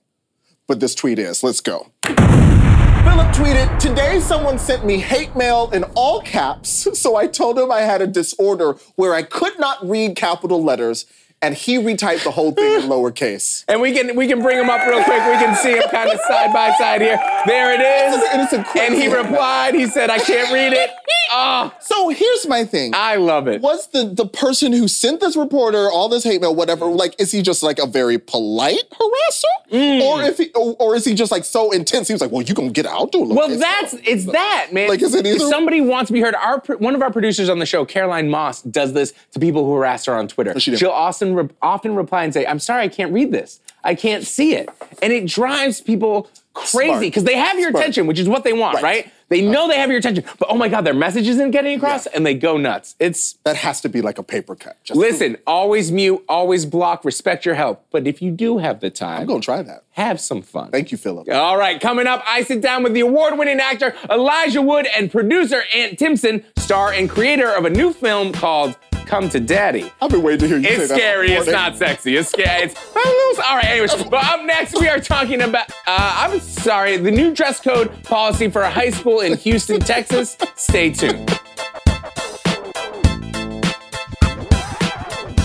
but 0.67 0.79
this 0.79 0.93
tweet 0.93 1.17
is. 1.17 1.41
Let's 1.43 1.61
go. 1.61 1.87
Philip 2.03 3.31
tweeted, 3.33 3.79
Today 3.79 4.19
someone 4.19 4.59
sent 4.59 4.85
me 4.85 4.97
hate 4.97 5.35
mail 5.35 5.69
in 5.71 5.85
all 5.95 6.21
caps, 6.21 6.87
so 6.99 7.15
I 7.15 7.27
told 7.27 7.57
him 7.57 7.71
I 7.71 7.81
had 7.81 8.01
a 8.01 8.07
disorder 8.07 8.73
where 8.95 9.13
I 9.13 9.23
could 9.23 9.57
not 9.59 9.87
read 9.87 10.15
capital 10.15 10.61
letters, 10.61 11.05
and 11.45 11.55
he 11.55 11.77
retyped 11.77 12.23
the 12.23 12.31
whole 12.31 12.51
thing 12.51 12.81
in 12.83 12.89
lowercase. 12.89 13.63
And 13.67 13.79
we 13.81 13.93
can 13.93 14.15
we 14.15 14.27
can 14.27 14.41
bring 14.41 14.57
him 14.57 14.69
up 14.69 14.81
real 14.87 15.03
quick. 15.03 15.17
We 15.25 15.37
can 15.43 15.55
see 15.55 15.73
him 15.73 15.83
kind 15.91 16.09
of 16.09 16.19
side 16.27 16.51
by 16.53 16.71
side 16.77 17.01
here. 17.01 17.19
There 17.45 17.73
it 17.73 17.81
is. 17.81 18.23
And 18.33 18.41
it's 18.41 18.53
a 18.53 18.81
And 18.81 18.93
he 18.93 19.07
replied. 19.13 19.75
He 19.75 19.87
said, 19.87 20.09
"I 20.09 20.19
can't 20.19 20.51
read 20.51 20.73
it." 20.73 20.89
Oh, 21.31 21.71
So 21.81 22.09
here's 22.09 22.47
my 22.47 22.63
thing. 22.65 22.91
I 22.95 23.15
love 23.15 23.47
it. 23.47 23.61
was 23.61 23.87
the 23.87 24.05
the 24.05 24.25
person 24.25 24.71
who 24.73 24.87
sent 24.87 25.19
this 25.19 25.35
reporter 25.35 25.89
all 25.91 26.09
this 26.09 26.23
hate 26.23 26.41
mail, 26.41 26.55
whatever, 26.55 26.85
like, 26.87 27.15
is 27.19 27.31
he 27.31 27.41
just 27.41 27.61
like 27.63 27.79
a 27.79 27.85
very 27.87 28.17
polite 28.17 28.83
harasser, 28.91 29.43
Mm. 29.71 30.01
or 30.01 30.21
if 30.21 30.37
he, 30.37 30.51
or, 30.53 30.75
or 30.79 30.95
is 30.95 31.03
he 31.05 31.13
just 31.15 31.31
like 31.31 31.43
so 31.43 31.71
intense? 31.71 32.07
He 32.07 32.13
was 32.13 32.21
like, 32.21 32.31
well, 32.31 32.43
you 32.43 32.53
gonna 32.53 32.69
get 32.69 32.85
out, 32.85 33.13
little 33.15 33.35
Well, 33.35 33.49
that's 33.49 33.93
it's 34.03 34.25
that 34.25 34.67
man. 34.71 34.87
Like, 34.89 35.01
is 35.01 35.15
it 35.15 35.25
If 35.25 35.35
either- 35.37 35.49
somebody 35.49 35.81
wants 35.81 36.07
to 36.09 36.13
be 36.13 36.21
heard? 36.21 36.35
Our 36.35 36.59
one 36.77 36.93
of 36.95 37.01
our 37.01 37.11
producers 37.11 37.49
on 37.49 37.59
the 37.59 37.65
show, 37.65 37.83
Caroline 37.85 38.29
Moss, 38.29 38.61
does 38.61 38.93
this 38.93 39.13
to 39.31 39.39
people 39.39 39.65
who 39.65 39.73
harass 39.75 40.05
her 40.05 40.13
on 40.15 40.27
Twitter. 40.27 40.57
She 40.59 40.75
She'll 40.77 40.91
often 40.91 41.34
re- 41.35 41.49
often 41.61 41.95
reply 41.95 42.23
and 42.23 42.33
say, 42.33 42.45
"I'm 42.45 42.59
sorry, 42.59 42.83
I 42.83 42.87
can't 42.87 43.11
read 43.13 43.31
this. 43.31 43.59
I 43.83 43.95
can't 43.95 44.23
see 44.25 44.55
it," 44.55 44.69
and 45.01 45.13
it 45.13 45.25
drives 45.27 45.81
people 45.81 46.29
crazy 46.53 47.07
because 47.07 47.25
they 47.25 47.35
have 47.35 47.59
your 47.59 47.69
Smart. 47.71 47.83
attention, 47.83 48.07
which 48.07 48.17
is 48.19 48.29
what 48.29 48.43
they 48.45 48.53
want, 48.53 48.75
Right. 48.75 48.83
right? 48.83 49.11
They 49.27 49.41
uh-huh. 49.43 49.51
know 49.51 49.67
they 49.67 49.77
have 49.77 49.89
your 49.89 49.97
attention, 49.97 50.23
but 50.39 50.47
oh 50.51 50.55
my 50.55 50.69
god, 50.69 50.81
their 50.85 50.93
message 50.93 51.27
isn't 51.27 51.51
getting 51.51 51.75
across, 51.77 52.05
and 52.05 52.25
they 52.25 52.35
go 52.35 52.57
nuts. 52.57 52.95
It's 52.99 53.33
that 53.43 53.55
has 53.57 53.81
to 53.81 53.89
be 53.89 54.01
like 54.01 54.17
a 54.19 54.23
paper 54.23 54.55
cut. 54.55 54.77
Just, 54.83 54.97
listen, 54.99 55.37
always 55.47 55.91
mute, 55.91 56.23
always 56.29 56.65
block, 56.65 57.03
respect 57.03 57.43
your 57.45 57.55
help. 57.55 57.85
But 57.91 58.07
if 58.07 58.21
you 58.21 58.31
do 58.31 58.59
have 58.59 58.79
the 58.79 58.89
time, 58.91 59.21
I'm 59.21 59.27
gonna 59.27 59.41
try 59.41 59.63
that. 59.63 59.83
have 59.91 60.21
some 60.21 60.41
fun. 60.43 60.69
Thank 60.71 60.91
you, 60.91 60.97
Philip. 60.97 61.27
All 61.29 61.57
right, 61.57 61.81
coming 61.81 62.05
up, 62.07 62.23
I 62.27 62.43
sit 62.43 62.61
down 62.61 62.83
with 62.83 62.93
the 62.93 62.99
award 63.01 63.37
winning 63.37 63.59
actor 63.59 63.95
Elijah 64.09 64.61
Wood 64.61 64.87
and 64.95 65.11
producer 65.11 65.63
Ant 65.73 65.97
Timpson, 65.97 66.43
star 66.57 66.93
and 66.93 67.09
creator 67.09 67.51
of 67.51 67.65
a 67.65 67.69
new 67.69 67.91
film 67.93 68.31
called 68.31 68.77
Come 69.05 69.29
to 69.29 69.39
Daddy. 69.39 69.91
I've 70.01 70.09
been 70.09 70.23
waiting 70.23 70.39
to 70.39 70.47
hear 70.47 70.57
you 70.57 70.63
say 70.63 70.75
It's 70.75 70.87
that. 70.89 70.97
scary, 70.97 71.35
all 71.35 71.41
it's 71.43 71.51
not 71.51 71.77
sexy, 71.77 72.17
it's 72.17 72.29
scary. 72.29 72.63
It's 72.63 72.75
all 73.39 73.55
right, 73.55 73.65
anyways. 73.65 74.03
But 74.09 74.23
up 74.25 74.43
next, 74.45 74.79
we 74.79 74.87
are 74.87 74.99
talking 74.99 75.41
about, 75.41 75.69
uh, 75.85 76.27
I'm 76.27 76.39
sorry, 76.39 76.97
the 76.97 77.11
new 77.11 77.33
dress 77.33 77.59
code 77.59 77.91
policy 78.03 78.49
for 78.49 78.63
a 78.63 78.69
high 78.69 78.89
school 78.89 79.21
in 79.21 79.37
Houston, 79.37 79.79
Texas. 79.79 80.37
Stay 80.55 80.89
tuned. 80.91 81.29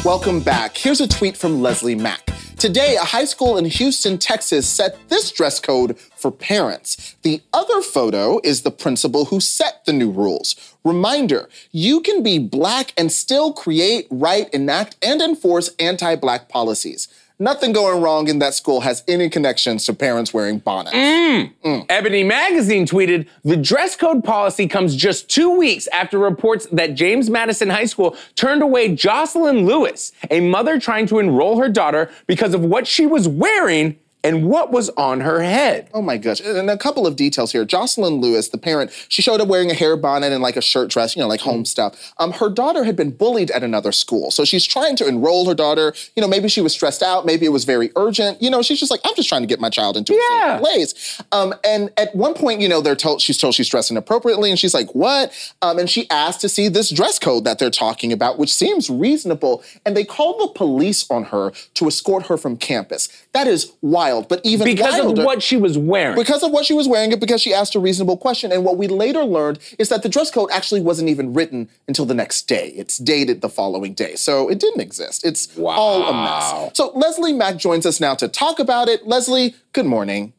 Welcome 0.04 0.40
back. 0.40 0.76
Here's 0.76 1.00
a 1.02 1.06
tweet 1.08 1.36
from 1.36 1.60
Leslie 1.60 1.94
Mac. 1.94 2.30
Today, 2.60 2.96
a 2.96 3.06
high 3.06 3.24
school 3.24 3.56
in 3.56 3.64
Houston, 3.64 4.18
Texas 4.18 4.68
set 4.68 5.08
this 5.08 5.32
dress 5.32 5.58
code 5.58 5.98
for 5.98 6.30
parents. 6.30 7.16
The 7.22 7.40
other 7.54 7.80
photo 7.80 8.38
is 8.44 8.60
the 8.60 8.70
principal 8.70 9.24
who 9.24 9.40
set 9.40 9.86
the 9.86 9.94
new 9.94 10.10
rules. 10.10 10.76
Reminder 10.84 11.48
you 11.72 12.02
can 12.02 12.22
be 12.22 12.38
black 12.38 12.92
and 12.98 13.10
still 13.10 13.54
create, 13.54 14.08
write, 14.10 14.52
enact, 14.52 14.96
and 15.02 15.22
enforce 15.22 15.70
anti 15.78 16.16
black 16.16 16.50
policies. 16.50 17.08
Nothing 17.42 17.72
going 17.72 18.02
wrong 18.02 18.28
in 18.28 18.38
that 18.40 18.52
school 18.52 18.82
has 18.82 19.02
any 19.08 19.30
connections 19.30 19.86
to 19.86 19.94
parents 19.94 20.34
wearing 20.34 20.58
bonnets. 20.58 20.94
Mm. 20.94 21.54
Mm. 21.64 21.86
Ebony 21.88 22.22
Magazine 22.22 22.84
tweeted 22.84 23.26
The 23.44 23.56
dress 23.56 23.96
code 23.96 24.22
policy 24.22 24.68
comes 24.68 24.94
just 24.94 25.30
two 25.30 25.56
weeks 25.56 25.86
after 25.88 26.18
reports 26.18 26.66
that 26.70 26.88
James 26.94 27.30
Madison 27.30 27.70
High 27.70 27.86
School 27.86 28.14
turned 28.34 28.60
away 28.60 28.94
Jocelyn 28.94 29.64
Lewis, 29.64 30.12
a 30.30 30.40
mother 30.40 30.78
trying 30.78 31.06
to 31.06 31.18
enroll 31.18 31.58
her 31.58 31.70
daughter 31.70 32.10
because 32.26 32.52
of 32.52 32.62
what 32.62 32.86
she 32.86 33.06
was 33.06 33.26
wearing 33.26 33.98
and 34.22 34.46
what 34.48 34.70
was 34.70 34.90
on 34.90 35.20
her 35.20 35.40
head. 35.42 35.88
Oh 35.94 36.02
my 36.02 36.16
gosh. 36.18 36.40
And 36.40 36.68
a 36.70 36.76
couple 36.76 37.06
of 37.06 37.16
details 37.16 37.52
here. 37.52 37.64
Jocelyn 37.64 38.14
Lewis, 38.20 38.48
the 38.48 38.58
parent, 38.58 38.90
she 39.08 39.22
showed 39.22 39.40
up 39.40 39.48
wearing 39.48 39.70
a 39.70 39.74
hair 39.74 39.96
bonnet 39.96 40.32
and 40.32 40.42
like 40.42 40.56
a 40.56 40.60
shirt 40.60 40.90
dress, 40.90 41.16
you 41.16 41.22
know, 41.22 41.28
like 41.28 41.40
home 41.40 41.64
stuff. 41.64 42.12
Um, 42.18 42.32
her 42.32 42.48
daughter 42.50 42.84
had 42.84 42.96
been 42.96 43.10
bullied 43.10 43.50
at 43.50 43.62
another 43.64 43.92
school. 43.92 44.30
So 44.30 44.44
she's 44.44 44.64
trying 44.66 44.96
to 44.96 45.06
enroll 45.06 45.46
her 45.48 45.54
daughter. 45.54 45.94
You 46.16 46.20
know, 46.20 46.28
maybe 46.28 46.48
she 46.48 46.60
was 46.60 46.72
stressed 46.72 47.02
out. 47.02 47.24
Maybe 47.24 47.46
it 47.46 47.50
was 47.50 47.64
very 47.64 47.90
urgent. 47.96 48.42
You 48.42 48.50
know, 48.50 48.62
she's 48.62 48.78
just 48.78 48.90
like, 48.90 49.00
I'm 49.04 49.14
just 49.14 49.28
trying 49.28 49.42
to 49.42 49.46
get 49.46 49.60
my 49.60 49.70
child 49.70 49.96
into 49.96 50.12
a 50.12 50.16
Yeah. 50.16 50.56
safe 50.56 50.60
place. 50.62 51.22
Um, 51.32 51.54
and 51.64 51.90
at 51.96 52.14
one 52.14 52.34
point, 52.34 52.60
you 52.60 52.68
know, 52.68 52.80
they're 52.80 52.96
told, 52.96 53.22
she's 53.22 53.38
told 53.38 53.54
she's 53.54 53.68
dressed 53.68 53.90
inappropriately. 53.90 54.50
And 54.50 54.58
she's 54.58 54.74
like, 54.74 54.94
what? 54.94 55.32
Um, 55.62 55.78
and 55.78 55.88
she 55.88 56.08
asked 56.10 56.40
to 56.42 56.48
see 56.48 56.68
this 56.68 56.90
dress 56.90 57.18
code 57.18 57.44
that 57.44 57.58
they're 57.58 57.70
talking 57.70 58.12
about, 58.12 58.38
which 58.38 58.52
seems 58.52 58.90
reasonable. 58.90 59.62
And 59.86 59.96
they 59.96 60.04
called 60.04 60.40
the 60.40 60.48
police 60.48 61.10
on 61.10 61.24
her 61.24 61.52
to 61.74 61.86
escort 61.88 62.26
her 62.26 62.36
from 62.36 62.56
campus. 62.56 63.08
That 63.32 63.46
is 63.46 63.72
wild. 63.80 64.28
But 64.28 64.40
even 64.42 64.64
Because 64.64 64.98
wilder, 64.98 65.20
of 65.20 65.24
what 65.26 65.40
she 65.42 65.56
was 65.56 65.78
wearing. 65.78 66.16
because 66.16 66.42
of 66.42 66.50
what 66.50 66.64
she 66.64 66.74
was 66.74 66.88
wearing 66.88 67.12
and 67.12 67.20
because 67.20 67.40
she 67.40 67.54
asked 67.54 67.74
a 67.76 67.78
reasonable 67.78 68.16
question. 68.16 68.50
And 68.50 68.64
what 68.64 68.76
we 68.76 68.88
later 68.88 69.22
learned 69.22 69.60
is 69.78 69.88
that 69.88 70.02
the 70.02 70.08
dress 70.08 70.30
code 70.32 70.50
actually 70.52 70.80
wasn't 70.80 71.08
even 71.10 71.32
written 71.32 71.68
until 71.86 72.06
the 72.06 72.14
next 72.14 72.48
day. 72.48 72.72
It's 72.76 72.98
dated 72.98 73.40
the 73.40 73.48
following 73.48 73.94
day. 73.94 74.16
So 74.16 74.48
it 74.48 74.58
didn't 74.58 74.80
exist. 74.80 75.24
It's 75.24 75.56
all 75.58 76.08
a 76.08 76.12
mess. 76.12 76.70
So 76.76 76.90
Leslie 76.94 77.32
Mac 77.32 77.56
joins 77.56 77.86
us 77.86 78.00
now 78.00 78.14
to 78.16 78.26
talk 78.26 78.58
about 78.58 78.88
it. 78.88 79.06
Leslie, 79.06 79.54
good 79.72 79.86
morning. 79.86 80.32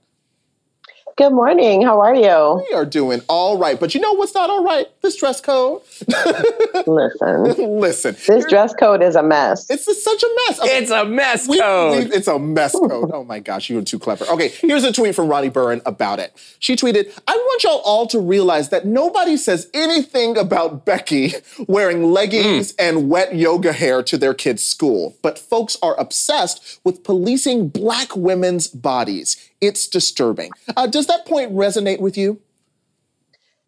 Good 1.17 1.31
morning. 1.33 1.81
How 1.81 1.99
are 1.99 2.15
you? 2.15 2.65
We 2.69 2.75
are 2.75 2.85
doing 2.85 3.21
all 3.27 3.57
right. 3.57 3.79
But 3.79 3.93
you 3.93 4.01
know 4.01 4.13
what's 4.13 4.33
not 4.33 4.49
all 4.49 4.63
right? 4.63 4.87
This 5.01 5.17
dress 5.17 5.41
code. 5.41 5.81
Listen, 6.87 7.79
Listen, 7.79 8.15
this 8.27 8.45
dress 8.45 8.73
code 8.73 9.03
is 9.03 9.15
a 9.15 9.21
mess. 9.21 9.69
it's 9.69 9.85
just 9.85 10.03
such 10.03 10.23
a 10.23 10.29
mess. 10.47 10.59
I 10.61 10.65
mean, 10.65 10.81
it's 10.83 10.91
a 10.91 11.05
mess 11.05 11.47
We- 11.47 11.59
code. 11.59 12.07
we- 12.07 12.13
it's 12.15 12.27
a 12.27 12.39
mess 12.39 12.71
code. 12.71 13.11
Oh 13.13 13.23
my 13.23 13.39
gosh, 13.39 13.69
you 13.69 13.77
are 13.79 13.83
too 13.83 13.99
clever. 13.99 14.25
Okay, 14.25 14.47
here's 14.47 14.83
a 14.83 14.91
tweet 14.93 15.13
from 15.13 15.27
Ronnie 15.27 15.49
Burren 15.49 15.81
about 15.85 16.19
it. 16.19 16.33
She 16.59 16.75
tweeted, 16.75 17.11
I 17.27 17.35
want 17.35 17.63
y'all 17.63 17.81
all 17.83 18.07
to 18.07 18.19
realize 18.19 18.69
that 18.69 18.85
nobody 18.85 19.37
says 19.37 19.69
anything 19.73 20.37
about 20.37 20.85
Becky 20.85 21.33
wearing 21.67 22.11
leggings 22.11 22.71
mm. 22.71 22.75
and 22.79 23.09
wet 23.09 23.35
yoga 23.35 23.73
hair 23.73 24.01
to 24.03 24.17
their 24.17 24.33
kids' 24.33 24.63
school, 24.63 25.17
but 25.21 25.37
folks 25.37 25.77
are 25.83 25.99
obsessed 25.99 26.79
with 26.83 27.03
policing 27.03 27.67
black 27.67 28.15
women's 28.15 28.67
bodies. 28.67 29.49
It's 29.61 29.87
disturbing. 29.87 30.51
Uh, 30.75 30.87
does 30.87 31.07
that 31.07 31.25
point 31.25 31.53
resonate 31.53 31.99
with 31.99 32.17
you? 32.17 32.41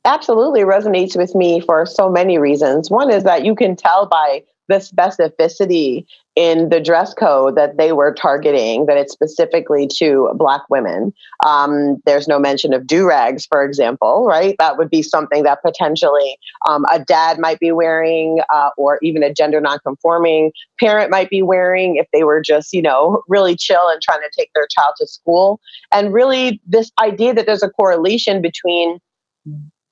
Absolutely 0.06 0.62
resonates 0.62 1.16
with 1.16 1.34
me 1.36 1.62
for 1.62 1.86
so 1.86 2.10
many 2.10 2.38
reasons. 2.38 2.90
One 2.90 3.10
is 3.10 3.24
that 3.24 3.46
you 3.46 3.56
can 3.56 3.76
tell 3.76 4.08
by 4.08 4.44
the 4.68 4.76
specificity 4.76 6.06
in 6.36 6.69
the 6.69 6.80
dress 6.80 7.13
code 7.13 7.56
that 7.56 7.78
they 7.78 7.91
were 7.91 8.13
targeting, 8.13 8.88
that 8.88 8.98
it's 8.98 9.13
specifically 9.13 9.88
to 9.98 10.32
Black 10.36 10.62
women. 10.69 11.13
Um, 11.46 12.02
there's 12.06 12.28
no 12.28 12.39
mention 12.39 12.74
of 12.74 12.88
do 12.88 13.08
rags, 13.08 13.46
for 13.46 13.63
example, 13.63 14.26
right? 14.26 14.56
That 14.58 14.78
would 14.78 14.89
be 14.89 15.04
something 15.04 15.43
that 15.43 15.62
potentially 15.62 16.38
um, 16.67 16.86
a 16.91 17.00
dad 17.00 17.38
might 17.38 17.60
be 17.60 17.72
wearing, 17.72 18.39
uh, 18.52 18.69
or 18.78 18.98
even 19.04 19.22
a 19.22 19.32
gender 19.32 19.62
nonconforming 19.62 20.52
parent 20.80 21.12
might 21.12 21.30
be 21.30 21.43
wearing 21.43 21.98
if 21.98 22.08
they 22.12 22.24
were 22.24 22.41
just, 22.41 22.74
you 22.74 22.82
know, 22.82 23.22
really 23.28 23.56
chill 23.56 23.88
and 23.89 24.02
trying 24.02 24.22
to 24.22 24.32
take 24.36 24.50
their 24.56 24.67
child 24.76 24.96
to 24.98 25.08
school. 25.08 25.60
And 25.91 26.13
really, 26.13 26.60
this 26.65 26.91
idea 27.00 27.34
that 27.36 27.46
there's 27.46 27.63
a 27.63 27.69
correlation 27.69 28.41
between 28.41 29.00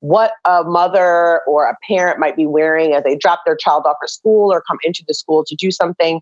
what 0.00 0.32
a 0.44 0.64
mother 0.64 1.42
or 1.46 1.66
a 1.66 1.76
parent 1.86 2.18
might 2.18 2.34
be 2.34 2.44
wearing 2.44 2.92
as 2.92 3.04
they 3.04 3.14
drop 3.14 3.40
their 3.46 3.54
child 3.54 3.84
off 3.86 3.96
for 4.00 4.08
school 4.08 4.52
or 4.52 4.60
come 4.60 4.78
into 4.82 5.04
the 5.06 5.14
school 5.14 5.44
to 5.46 5.54
do 5.54 5.70
something. 5.70 6.20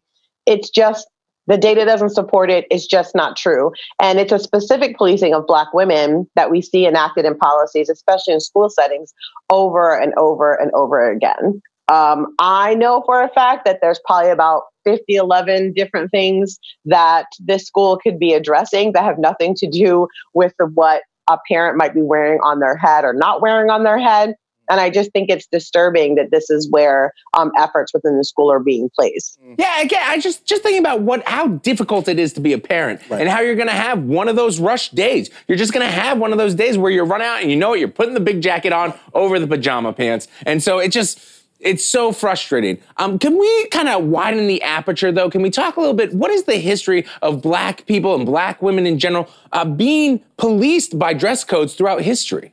It's 0.50 0.68
just 0.68 1.08
the 1.46 1.56
data 1.56 1.84
doesn't 1.84 2.10
support 2.10 2.50
it. 2.50 2.66
It's 2.70 2.86
just 2.86 3.14
not 3.14 3.36
true. 3.36 3.72
And 4.00 4.18
it's 4.18 4.32
a 4.32 4.38
specific 4.38 4.96
policing 4.96 5.34
of 5.34 5.46
Black 5.46 5.72
women 5.72 6.28
that 6.36 6.50
we 6.50 6.60
see 6.60 6.86
enacted 6.86 7.24
in 7.24 7.36
policies, 7.36 7.88
especially 7.88 8.34
in 8.34 8.40
school 8.40 8.68
settings, 8.68 9.12
over 9.48 9.98
and 9.98 10.12
over 10.14 10.54
and 10.54 10.70
over 10.72 11.10
again. 11.10 11.62
Um, 11.90 12.34
I 12.38 12.74
know 12.74 13.02
for 13.04 13.20
a 13.22 13.28
fact 13.30 13.64
that 13.64 13.78
there's 13.82 14.00
probably 14.06 14.30
about 14.30 14.62
50, 14.84 15.16
11 15.16 15.72
different 15.72 16.10
things 16.10 16.58
that 16.84 17.26
this 17.40 17.64
school 17.66 17.98
could 17.98 18.18
be 18.18 18.32
addressing 18.32 18.92
that 18.92 19.04
have 19.04 19.18
nothing 19.18 19.54
to 19.56 19.68
do 19.68 20.06
with 20.32 20.54
what 20.74 21.02
a 21.28 21.38
parent 21.48 21.76
might 21.76 21.94
be 21.94 22.02
wearing 22.02 22.38
on 22.44 22.60
their 22.60 22.76
head 22.76 23.04
or 23.04 23.12
not 23.12 23.42
wearing 23.42 23.70
on 23.70 23.82
their 23.82 23.98
head. 23.98 24.34
And 24.70 24.80
I 24.80 24.88
just 24.88 25.10
think 25.12 25.28
it's 25.30 25.46
disturbing 25.46 26.14
that 26.14 26.30
this 26.30 26.48
is 26.48 26.70
where 26.70 27.12
um, 27.34 27.50
efforts 27.58 27.92
within 27.92 28.16
the 28.16 28.24
school 28.24 28.50
are 28.50 28.60
being 28.60 28.88
placed. 28.98 29.38
Yeah, 29.58 29.80
again, 29.82 30.02
I 30.04 30.18
just 30.18 30.46
just 30.46 30.62
thinking 30.62 30.80
about 30.80 31.02
what 31.02 31.26
how 31.28 31.48
difficult 31.48 32.08
it 32.08 32.18
is 32.18 32.32
to 32.34 32.40
be 32.40 32.52
a 32.52 32.58
parent 32.58 33.00
Right. 33.10 33.20
and 33.20 33.28
how 33.28 33.40
you're 33.40 33.56
gonna 33.56 33.72
have 33.72 34.04
one 34.04 34.28
of 34.28 34.36
those 34.36 34.60
rush 34.60 34.90
days. 34.90 35.28
You're 35.48 35.58
just 35.58 35.72
gonna 35.72 35.90
have 35.90 36.18
one 36.18 36.32
of 36.32 36.38
those 36.38 36.54
days 36.54 36.78
where 36.78 36.90
you 36.90 37.02
run 37.02 37.20
out 37.20 37.42
and 37.42 37.50
you 37.50 37.56
know 37.56 37.74
it, 37.74 37.80
you're 37.80 37.88
putting 37.88 38.14
the 38.14 38.20
big 38.20 38.40
jacket 38.40 38.72
on 38.72 38.94
over 39.12 39.38
the 39.40 39.46
pajama 39.46 39.92
pants. 39.92 40.28
And 40.46 40.62
so 40.62 40.78
it 40.78 40.88
just 40.92 41.18
it's 41.58 41.86
so 41.86 42.10
frustrating. 42.12 42.78
Um, 42.96 43.18
can 43.18 43.36
we 43.36 43.66
kind 43.68 43.88
of 43.88 44.04
widen 44.04 44.46
the 44.46 44.62
aperture 44.62 45.12
though? 45.12 45.28
Can 45.28 45.42
we 45.42 45.50
talk 45.50 45.76
a 45.76 45.80
little 45.80 45.94
bit? 45.94 46.14
What 46.14 46.30
is 46.30 46.44
the 46.44 46.56
history 46.56 47.04
of 47.22 47.42
black 47.42 47.84
people 47.86 48.14
and 48.14 48.24
black 48.24 48.62
women 48.62 48.86
in 48.86 48.98
general 48.98 49.28
uh, 49.52 49.64
being 49.64 50.22
policed 50.38 50.98
by 50.98 51.12
dress 51.12 51.44
codes 51.44 51.74
throughout 51.74 52.00
history? 52.02 52.52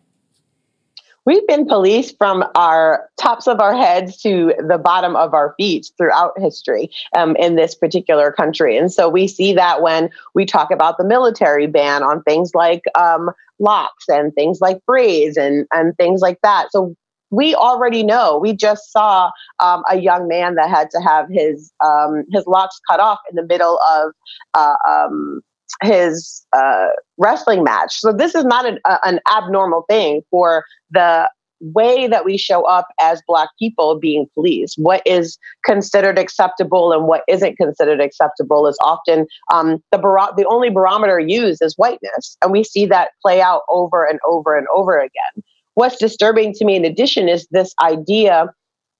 We've 1.27 1.45
been 1.45 1.65
policed 1.67 2.17
from 2.17 2.45
our 2.55 3.09
tops 3.19 3.47
of 3.47 3.59
our 3.59 3.75
heads 3.75 4.15
to 4.21 4.53
the 4.65 4.77
bottom 4.77 5.17
of 5.17 5.33
our 5.33 5.53
feet 5.57 5.91
throughout 5.97 6.31
history 6.39 6.89
um, 7.17 7.35
in 7.35 7.57
this 7.57 7.75
particular 7.75 8.31
country. 8.31 8.77
And 8.77 8.89
so 8.89 9.09
we 9.09 9.27
see 9.27 9.51
that 9.51 9.81
when 9.81 10.09
we 10.35 10.45
talk 10.45 10.71
about 10.71 10.97
the 10.97 11.03
military 11.03 11.67
ban 11.67 12.01
on 12.01 12.23
things 12.23 12.51
like 12.55 12.83
um, 12.95 13.31
locks 13.59 14.05
and 14.07 14.33
things 14.35 14.61
like 14.61 14.79
braids 14.85 15.35
and, 15.35 15.67
and 15.73 15.97
things 15.97 16.21
like 16.21 16.39
that. 16.43 16.71
So 16.71 16.95
we 17.29 17.53
already 17.55 18.03
know. 18.03 18.37
We 18.37 18.53
just 18.53 18.89
saw 18.93 19.29
um, 19.59 19.83
a 19.91 19.97
young 19.97 20.29
man 20.29 20.55
that 20.55 20.69
had 20.69 20.89
to 20.91 21.01
have 21.01 21.27
his 21.29 21.73
um, 21.83 22.23
his 22.31 22.47
locks 22.47 22.79
cut 22.89 23.01
off 23.01 23.19
in 23.29 23.35
the 23.35 23.45
middle 23.45 23.77
of 23.79 24.13
uh, 24.53 24.75
um, 24.87 25.41
his 25.81 26.45
uh, 26.55 26.87
wrestling 27.17 27.63
match. 27.63 27.99
So 27.99 28.11
this 28.11 28.35
is 28.35 28.45
not 28.45 28.65
an, 28.65 28.79
uh, 28.85 28.97
an 29.03 29.19
abnormal 29.35 29.85
thing 29.89 30.21
for 30.31 30.65
the 30.91 31.29
way 31.59 32.07
that 32.07 32.23
we 32.23 32.37
show 32.37 32.63
up 32.65 32.87
as 32.99 33.21
Black 33.27 33.49
people 33.57 33.97
being 33.99 34.27
policed. 34.33 34.75
What 34.77 35.01
is 35.05 35.37
considered 35.65 36.19
acceptable 36.19 36.91
and 36.91 37.07
what 37.07 37.23
isn't 37.27 37.57
considered 37.57 37.99
acceptable 37.99 38.67
is 38.67 38.77
often 38.81 39.25
um, 39.51 39.81
the 39.91 39.97
baro- 39.97 40.33
the 40.35 40.45
only 40.45 40.69
barometer 40.69 41.19
used 41.19 41.61
is 41.63 41.73
whiteness, 41.75 42.37
and 42.41 42.51
we 42.51 42.63
see 42.63 42.85
that 42.87 43.09
play 43.21 43.41
out 43.41 43.61
over 43.69 44.05
and 44.05 44.19
over 44.27 44.57
and 44.57 44.67
over 44.75 44.99
again. 44.99 45.43
What's 45.73 45.97
disturbing 45.97 46.53
to 46.53 46.65
me, 46.65 46.75
in 46.75 46.85
addition, 46.85 47.27
is 47.29 47.47
this 47.51 47.73
idea, 47.83 48.51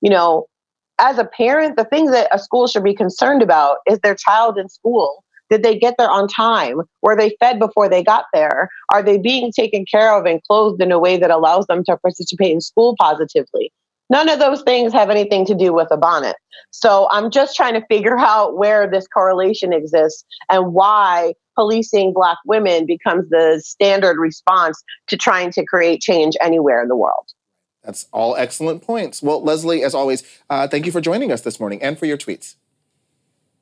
you 0.01 0.10
know, 0.10 0.47
as 0.99 1.17
a 1.17 1.25
parent, 1.25 1.75
the 1.75 1.86
things 1.86 2.12
that 2.12 2.27
a 2.34 2.39
school 2.39 2.67
should 2.67 2.84
be 2.84 2.95
concerned 2.95 3.41
about 3.41 3.77
is 3.88 3.99
their 3.99 4.15
child 4.15 4.58
in 4.58 4.67
school. 4.69 5.23
Did 5.49 5.63
they 5.63 5.77
get 5.77 5.95
there 5.97 6.10
on 6.10 6.27
time? 6.27 6.81
Were 7.01 7.15
they 7.15 7.36
fed 7.39 7.60
before 7.60 7.89
they 7.89 8.03
got 8.03 8.25
there? 8.33 8.69
Are 8.91 9.01
they 9.01 9.17
being 9.17 9.51
taken 9.51 9.86
care 9.86 10.17
of 10.17 10.25
and 10.25 10.43
clothed 10.43 10.81
in 10.81 10.91
a 10.91 10.99
way 10.99 11.17
that 11.17 11.31
allows 11.31 11.65
them 11.67 11.83
to 11.86 11.97
participate 11.97 12.51
in 12.51 12.62
school 12.62 12.95
positively? 12.99 13.71
None 14.10 14.29
of 14.29 14.39
those 14.39 14.62
things 14.62 14.93
have 14.93 15.10
anything 15.10 15.45
to 15.45 15.55
do 15.55 15.73
with 15.73 15.89
a 15.91 15.97
bonnet. 15.97 16.38
So 16.71 17.07
I'm 17.12 17.29
just 17.29 17.55
trying 17.55 17.73
to 17.73 17.86
figure 17.88 18.17
out 18.17 18.57
where 18.57 18.89
this 18.89 19.07
correlation 19.07 19.73
exists 19.73 20.23
and 20.49 20.73
why 20.73 21.33
policing 21.55 22.13
Black 22.13 22.38
women 22.45 22.86
becomes 22.86 23.29
the 23.29 23.62
standard 23.63 24.17
response 24.17 24.81
to 25.07 25.17
trying 25.17 25.51
to 25.53 25.65
create 25.65 26.01
change 26.01 26.36
anywhere 26.41 26.81
in 26.81 26.88
the 26.88 26.95
world. 26.95 27.25
That's 27.83 28.07
all 28.12 28.36
excellent 28.36 28.81
points. 28.81 29.23
Well, 29.23 29.41
Leslie, 29.41 29.83
as 29.83 29.95
always, 29.95 30.23
uh, 30.49 30.67
thank 30.67 30.86
you 30.86 30.91
for 30.91 31.01
joining 31.01 31.31
us 31.31 31.41
this 31.41 31.60
morning 31.60 31.81
and 31.81 31.97
for 31.97 32.05
your 32.05 32.17
tweets. 32.17 32.55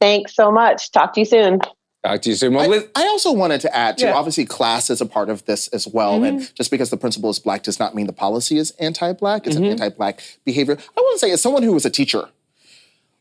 Thanks 0.05 0.35
so 0.35 0.51
much. 0.51 0.91
Talk 0.91 1.13
to 1.13 1.21
you 1.21 1.25
soon. 1.25 1.59
Talk 2.03 2.21
to 2.21 2.29
you 2.29 2.35
soon. 2.35 2.53
Well, 2.53 2.71
I, 2.71 2.83
I 2.95 3.07
also 3.07 3.31
wanted 3.31 3.59
to 3.61 3.75
add, 3.75 3.97
too, 3.97 4.05
Yeah. 4.05 4.13
obviously, 4.13 4.45
class 4.45 4.91
is 4.91 5.01
a 5.01 5.05
part 5.07 5.31
of 5.31 5.43
this 5.45 5.67
as 5.69 5.87
well. 5.87 6.23
And 6.23 6.41
mm-hmm. 6.41 6.53
just 6.53 6.69
because 6.69 6.91
the 6.91 6.97
principal 6.97 7.31
is 7.31 7.39
black 7.39 7.63
does 7.63 7.79
not 7.79 7.95
mean 7.95 8.05
the 8.05 8.13
policy 8.13 8.59
is 8.59 8.69
anti 8.79 9.13
black. 9.13 9.47
It's 9.47 9.55
an 9.55 9.63
mm-hmm. 9.63 9.71
anti 9.71 9.89
black 9.89 10.21
behavior. 10.45 10.77
I 10.77 11.01
want 11.01 11.19
to 11.19 11.25
say, 11.25 11.31
as 11.31 11.41
someone 11.41 11.63
who 11.63 11.73
was 11.73 11.87
a 11.87 11.89
teacher, 11.89 12.29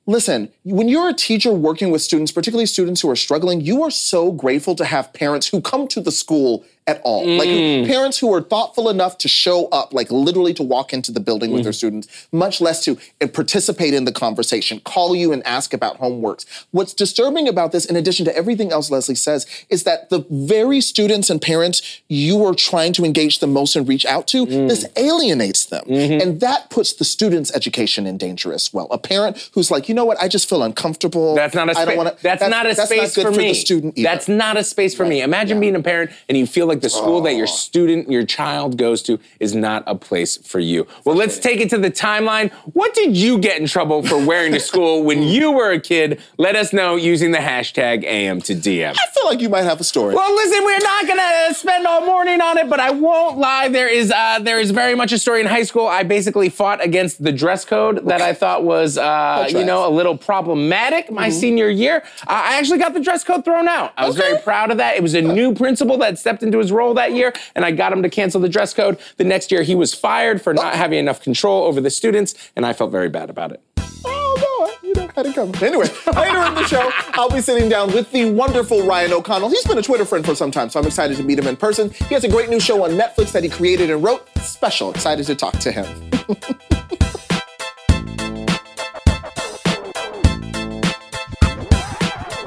listen, 0.05 0.51
when 0.65 0.91
you're 0.91 1.09
a 1.09 1.15
teacher 1.15 1.55
working 1.55 1.91
with 1.91 2.03
students, 2.03 2.33
particularly 2.33 2.67
students 2.67 3.01
who 3.01 3.09
are 3.09 3.17
struggling, 3.17 3.63
you 3.63 3.83
are 3.83 3.91
so 3.91 4.31
grateful 4.31 4.75
to 4.75 4.85
have 4.85 5.11
parents 5.15 5.49
who 5.49 5.63
come 5.63 5.89
to 5.89 6.03
the 6.03 6.13
school 6.13 6.67
at 6.87 7.01
all. 7.03 7.27
Like 7.27 7.49
mm. 7.49 7.87
parents 7.87 8.19
who 8.19 8.33
are 8.35 8.43
thoughtful 8.43 8.91
enough 8.91 9.17
to 9.19 9.29
show 9.29 9.69
up, 9.69 9.95
like 9.95 10.11
literally 10.11 10.53
to 10.55 10.63
walk 10.63 10.93
into 10.93 11.11
the 11.11 11.21
building 11.21 11.51
with 11.51 11.63
mm. 11.63 11.65
their 11.65 11.73
students, 11.73 12.29
much 12.31 12.61
less 12.61 12.85
to 12.85 12.99
uh, 13.23 13.27
participate 13.27 13.95
in 13.95 14.05
the 14.05 14.13
conversation, 14.13 14.81
call 14.81 15.17
you 15.17 15.33
and 15.33 15.47
ask 15.47 15.73
about 15.73 15.99
homeworks. 15.99 16.45
What's 16.73 16.93
disturbing 16.93 17.49
about 17.49 17.73
this, 17.73 17.87
in 17.87 17.97
addition 17.97 18.27
to 18.27 18.37
everything 18.37 18.71
else 18.71 18.91
Leslie 18.91 19.15
says, 19.15 19.47
is 19.71 19.85
that 19.85 20.11
the 20.11 20.27
very 20.31 20.83
students 20.83 21.31
and 21.31 21.41
parents 21.41 22.03
you 22.09 22.45
are 22.45 22.55
trying 22.55 22.93
to 22.95 23.05
engage 23.05 23.39
the 23.39 23.47
most 23.47 23.77
and 23.77 23.89
reach 23.89 24.05
out 24.05 24.27
to, 24.29 24.45
mm. 24.45 24.69
this 24.69 24.85
alienates 24.97 25.65
them. 25.67 25.85
Mm-hmm. 25.87 26.21
And 26.21 26.41
that 26.41 26.69
puts 26.69 26.93
the 26.93 27.05
student's 27.05 27.55
education 27.55 28.07
in 28.07 28.19
danger 28.19 28.53
as 28.53 28.75
well. 28.75 28.89
A 28.91 28.99
parent 28.99 29.51
who's 29.55 29.71
like, 29.71 29.89
you 29.89 29.95
know 29.95 30.05
what, 30.05 30.21
I 30.21 30.29
just 30.29 30.49
feel 30.51 30.63
uncomfortable. 30.63 31.35
That's 31.35 31.55
not 31.55 31.69
a 31.69 31.71
I 31.71 31.75
don't 31.75 31.87
space. 31.87 31.97
wanna- 31.97 32.17
that's, 32.21 32.43
not 32.43 32.67
a 32.67 32.75
that's 32.75 32.91
space 32.91 33.15
good 33.15 33.35
for, 33.35 33.41
me. 33.41 33.49
the 33.49 33.55
student 33.55 33.97
either. 33.97 34.07
That's 34.07 34.29
not 34.29 34.59
a 34.59 34.65
space 34.65 34.95
for 34.95 35.07
me. 35.07 35.23
Imagine 35.23 35.57
Yeah. 35.57 35.61
being 35.61 35.77
a 35.77 35.83
parent 35.83 36.11
and 36.29 36.37
you 36.37 36.47
feel 36.47 36.67
like 36.67 36.74
the 36.81 36.91
school 36.91 37.21
that 37.23 37.35
your 37.35 37.45
Oh. 37.45 37.57
student, 37.65 38.11
your 38.11 38.25
child 38.25 38.77
goes 38.79 39.03
to 39.03 39.19
is 39.41 39.55
not 39.55 39.83
a 39.87 39.95
place 39.95 40.37
for 40.37 40.61
you. 40.61 40.87
Well, 41.05 41.17
let's 41.17 41.39
take 41.39 41.61
it 41.61 41.71
to 41.71 41.79
the 41.79 41.91
timeline. 41.91 42.51
What 42.73 42.95
did 42.95 43.17
you 43.17 43.39
get 43.39 43.61
in 43.61 43.67
trouble 43.67 44.03
for 44.03 44.19
wearing 44.19 44.53
to 44.53 44.61
school 44.61 45.03
when 45.09 45.23
you 45.23 45.51
were 45.53 45.71
a 45.73 45.81
kid? 45.81 46.21
Let 46.39 46.57
us 46.57 46.73
know 46.73 46.97
using 46.97 47.31
the 47.33 47.39
hashtag 47.39 48.05
AM 48.05 48.41
to 48.43 48.55
DM. 48.55 48.91
I 48.93 49.07
feel 49.15 49.27
like 49.27 49.41
you 49.41 49.49
might 49.49 49.63
have 49.65 49.81
a 49.81 49.85
story. 49.85 50.15
Well, 50.15 50.35
listen, 50.35 50.65
we're 50.65 50.79
not 50.79 51.07
gonna 51.07 51.55
spend 51.55 51.87
all 51.87 52.05
morning 52.07 52.41
on 52.41 52.59
it, 52.59 52.69
but 52.71 52.81
I 52.81 52.91
won't 52.91 53.39
lie. 53.39 53.69
There 53.69 53.89
is 53.89 54.11
uh, 54.11 54.39
there 54.41 54.61
is 54.61 54.71
very 54.71 54.95
much 54.95 55.13
a 55.13 55.19
story 55.19 55.41
in 55.41 55.47
high 55.47 55.63
school. 55.65 55.87
I 55.87 56.03
basically 56.03 56.49
fought 56.49 56.83
against 56.83 57.23
the 57.23 57.33
dress 57.33 57.65
code 57.65 58.07
that 58.07 58.21
I 58.21 58.33
thought 58.35 58.65
was 58.65 58.97
uh, 58.99 59.47
you 59.51 59.65
know 59.65 59.87
a 59.89 59.91
little 59.91 60.17
problematic 60.17 61.11
my 61.11 61.29
senior 61.31 61.69
year. 61.69 62.03
Uh, 62.27 62.43
I 62.51 62.59
actually 62.59 62.79
got 62.79 62.95
the 62.95 63.01
dress 63.01 63.25
code 63.25 63.45
thrown 63.45 63.69
out. 63.69 63.93
I 63.97 64.07
was 64.07 64.17
very 64.17 64.39
proud 64.39 64.71
of 64.71 64.79
that. 64.79 64.97
It 64.97 65.03
was 65.03 65.15
a 65.15 65.23
new 65.23 65.55
principal 65.55 65.97
that 65.99 66.19
stepped 66.19 66.43
into 66.43 66.59
his 66.65 66.73
role 66.73 66.95
that 66.95 67.13
year, 67.13 67.33
and 67.55 67.65
I 67.65 67.71
got 67.71 67.93
him 67.93 68.03
to 68.03 68.09
cancel 68.09 68.41
the 68.41 68.49
dress 68.49 68.73
code. 68.73 68.99
The 69.19 69.25
next 69.25 69.53
year, 69.53 69.63
he 69.63 69.75
was 69.75 69.93
fired 69.95 70.41
for 70.41 70.55
not 70.55 70.75
having 70.75 70.99
enough 70.99 71.21
control 71.21 71.65
over 71.65 71.81
the 71.81 71.91
students, 71.91 72.35
and 72.57 72.65
I 72.65 72.73
felt 72.73 72.91
very 72.91 73.11
bad 73.11 73.29
about 73.31 73.53
it. 73.53 73.63
Oh 74.07 74.79
no, 74.83 74.89
you 74.89 74.95
know 74.95 75.09
had 75.15 75.27
it 75.27 75.35
coming. 75.35 75.55
Anyway, 75.57 75.89
later 76.17 76.43
in 76.47 76.55
the 76.55 76.67
show, 76.67 76.91
I'll 77.13 77.31
be 77.31 77.41
sitting 77.41 77.69
down 77.69 77.93
with 77.93 78.11
the 78.13 78.31
wonderful 78.31 78.87
Ryan 78.87 79.13
O'Connell. 79.13 79.51
He's 79.51 79.67
been 79.67 79.79
a 79.79 79.83
Twitter 79.83 80.05
friend 80.05 80.25
for 80.25 80.35
some 80.35 80.51
time, 80.51 80.71
so 80.71 80.81
I'm 80.81 80.87
excited 80.87 81.17
to 81.19 81.23
meet 81.23 81.39
him 81.39 81.47
in 81.47 81.57
person. 81.57 81.91
He 81.91 82.15
has 82.15 82.25
a 82.25 82.29
great 82.29 82.49
new 82.49 82.61
show 82.61 82.83
on 82.85 82.93
Netflix 82.93 83.33
that 83.33 83.45
he 83.45 83.51
created 83.51 83.91
and 83.91 84.03
wrote. 84.03 84.27
Special, 84.39 84.91
excited 84.91 85.27
to 85.27 85.35
talk 85.35 85.59
to 85.59 85.71
him. 85.71 85.85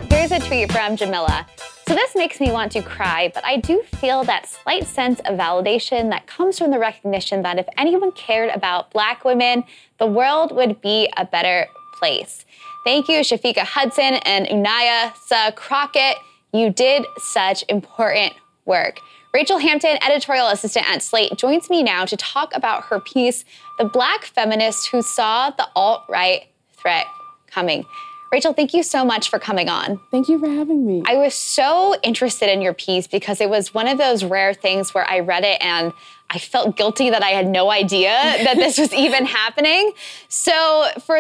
Here's 0.10 0.32
a 0.32 0.40
tweet 0.40 0.72
from 0.72 0.98
Jamila. 0.98 1.46
So 1.88 1.96
this 1.96 2.16
makes 2.16 2.42
me 2.42 2.52
want 2.52 2.74
to 2.74 2.82
cry, 2.82 3.32
but 3.34 3.46
I 3.46 3.56
do 3.56 3.82
feel 3.82 4.26
that 4.26 4.46
slight 4.46 4.86
sense 4.86 5.22
of 5.22 5.38
validation 5.38 6.10
that 6.10 6.28
comes 6.28 6.60
from 6.60 6.70
the 6.70 6.80
recognition 6.80 7.44
that 7.44 7.60
if 7.60 7.66
anyone 7.78 8.12
cared 8.12 8.54
about 8.54 8.92
Black 8.92 9.24
women, 9.24 9.64
the 9.98 10.06
world 10.06 10.54
would 10.54 10.82
be 10.82 11.10
a 11.16 11.24
better 11.24 11.66
place. 11.98 12.46
Thank 12.84 13.08
you, 13.08 13.20
Shafiqah 13.22 13.60
Hudson 13.60 14.16
and 14.26 14.48
Unaya 14.48 15.16
Sa 15.28 15.52
Crockett. 15.52 16.18
You 16.52 16.72
did 16.72 17.06
such 17.20 17.64
important 17.70 18.34
work. 18.66 19.00
Rachel 19.34 19.58
Hampton, 19.58 19.98
editorial 20.06 20.48
assistant 20.48 20.90
at 20.92 21.02
Slate, 21.02 21.38
joins 21.38 21.70
me 21.70 21.84
now 21.84 22.04
to 22.04 22.18
talk 22.18 22.54
about 22.54 22.84
her 22.86 23.00
piece, 23.00 23.46
The 23.78 23.86
Black 23.86 24.26
Feminist 24.26 24.90
Who 24.90 25.02
Saw 25.02 25.52
the 25.52 25.70
Alt 25.74 26.04
Right 26.10 26.48
Threat 26.74 27.06
Coming. 27.50 27.86
Rachel, 28.32 28.54
thank 28.54 28.74
you 28.74 28.84
so 28.84 29.06
much 29.06 29.30
for 29.30 29.40
coming 29.40 29.70
on. 29.70 30.00
Thank 30.12 30.28
you 30.28 30.40
for 30.40 30.50
having 30.50 30.86
me. 30.86 31.04
I 31.06 31.16
was 31.16 31.34
so 31.34 31.96
interested 32.04 32.52
in 32.52 32.62
your 32.62 32.74
piece 32.74 33.08
because 33.08 33.40
it 33.40 33.50
was 33.50 33.74
one 33.74 33.88
of 33.88 33.98
those 33.98 34.24
rare 34.24 34.54
things 34.54 34.94
where 34.94 35.10
I 35.10 35.20
read 35.20 35.44
it 35.44 35.64
and 35.64 35.94
I 36.30 36.40
felt 36.40 36.76
guilty 36.76 37.10
that 37.10 37.24
I 37.24 37.30
had 37.30 37.48
no 37.48 37.72
idea 37.72 38.10
that 38.12 38.56
this 38.56 38.78
was 38.78 38.94
even 38.94 39.26
happening. 39.26 39.94
So, 40.28 40.88
for 41.06 41.20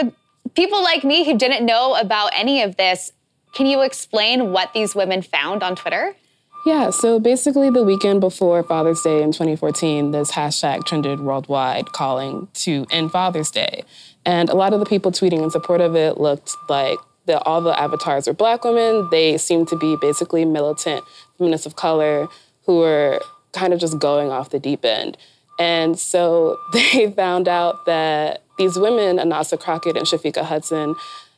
people 0.53 0.83
like 0.83 1.03
me 1.03 1.23
who 1.23 1.37
didn't 1.37 1.65
know 1.65 1.95
about 1.95 2.31
any 2.35 2.61
of 2.61 2.75
this, 2.75 3.13
can 3.53 3.65
you 3.65 3.81
explain 3.81 4.51
what 4.51 4.73
these 4.73 4.93
women 4.93 5.21
found 5.21 5.63
on 5.63 5.75
Twitter? 5.75 6.15
yeah, 6.67 6.89
so 6.89 7.17
basically, 7.17 7.69
the 7.69 7.81
weekend 7.81 8.19
before 8.19 8.61
Father's 8.61 9.01
Day 9.01 9.23
in 9.23 9.31
2014, 9.31 10.11
this 10.11 10.33
hashtag 10.33 10.83
trended 10.85 11.21
worldwide 11.21 11.93
calling 11.93 12.49
to 12.55 12.85
end 12.91 13.13
Father's 13.13 13.49
Day. 13.49 13.85
And 14.27 14.49
a 14.49 14.55
lot 14.55 14.73
of 14.73 14.81
the 14.81 14.85
people 14.85 15.09
tweeting 15.09 15.41
in 15.41 15.49
support 15.49 15.79
of 15.79 15.95
it 15.95 16.19
looked 16.19 16.53
like 16.67 16.99
all 17.45 17.61
the 17.61 17.79
avatars 17.79 18.27
were 18.27 18.33
black 18.33 18.65
women. 18.65 19.07
They 19.09 19.37
seemed 19.37 19.69
to 19.69 19.77
be 19.77 19.95
basically 20.01 20.43
militant 20.43 21.05
feminists 21.37 21.65
of 21.65 21.77
color 21.77 22.27
who 22.65 22.79
were 22.79 23.21
kind 23.53 23.73
of 23.73 23.79
just 23.79 23.97
going 23.99 24.29
off 24.29 24.49
the 24.49 24.59
deep 24.59 24.83
end. 24.83 25.17
And 25.59 25.97
so 25.97 26.57
they 26.73 27.09
found 27.11 27.47
out 27.47 27.85
that 27.85 28.43
these 28.57 28.77
women, 28.77 29.17
I'Nasah 29.17 29.61
Crockett 29.61 29.95
and 29.95 30.05
Shafiqah 30.05 30.43
Hudson, 30.43 30.95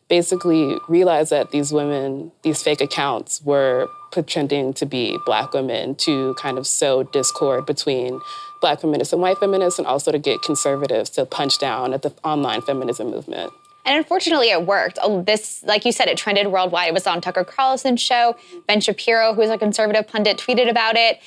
basically 0.09 0.75
realized 0.87 1.29
that 1.29 1.51
these 1.51 1.71
women, 1.71 2.31
these 2.41 2.63
fake 2.63 2.81
accounts, 2.81 3.39
were 3.43 3.87
pretending 4.11 4.73
to 4.73 4.87
be 4.87 5.15
black 5.27 5.53
women 5.53 5.93
to 5.93 6.33
kind 6.39 6.57
of 6.57 6.65
sow 6.65 7.03
discord 7.03 7.67
between 7.67 8.19
black 8.61 8.81
feminists 8.81 9.13
and 9.13 9.21
white 9.21 9.37
feminists, 9.37 9.79
and 9.79 9.87
also 9.87 10.11
to 10.11 10.19
get 10.19 10.41
conservatives 10.41 11.09
to 11.11 11.25
punch 11.25 11.57
down 11.59 11.93
at 11.93 12.01
the 12.01 12.13
online 12.23 12.61
feminism 12.61 13.09
movement. 13.09 13.51
And 13.85 13.97
unfortunately, 13.97 14.51
it 14.51 14.65
worked. 14.65 14.99
Oh, 15.01 15.23
This, 15.23 15.63
like 15.63 15.85
you 15.85 15.91
said, 15.91 16.07
it 16.09 16.17
trended 16.17 16.47
worldwide. 16.47 16.89
It 16.89 16.93
was 16.93 17.07
on 17.07 17.21
Tucker 17.21 17.43
Carlson's 17.43 18.01
show. 18.01 18.35
Ben 18.67 18.81
Shapiro, 18.81 19.33
who's 19.33 19.49
a 19.49 19.57
conservative 19.57 20.07
pundit, 20.07 20.37
tweeted 20.37 20.69
about 20.69 20.95
it. 20.95 21.19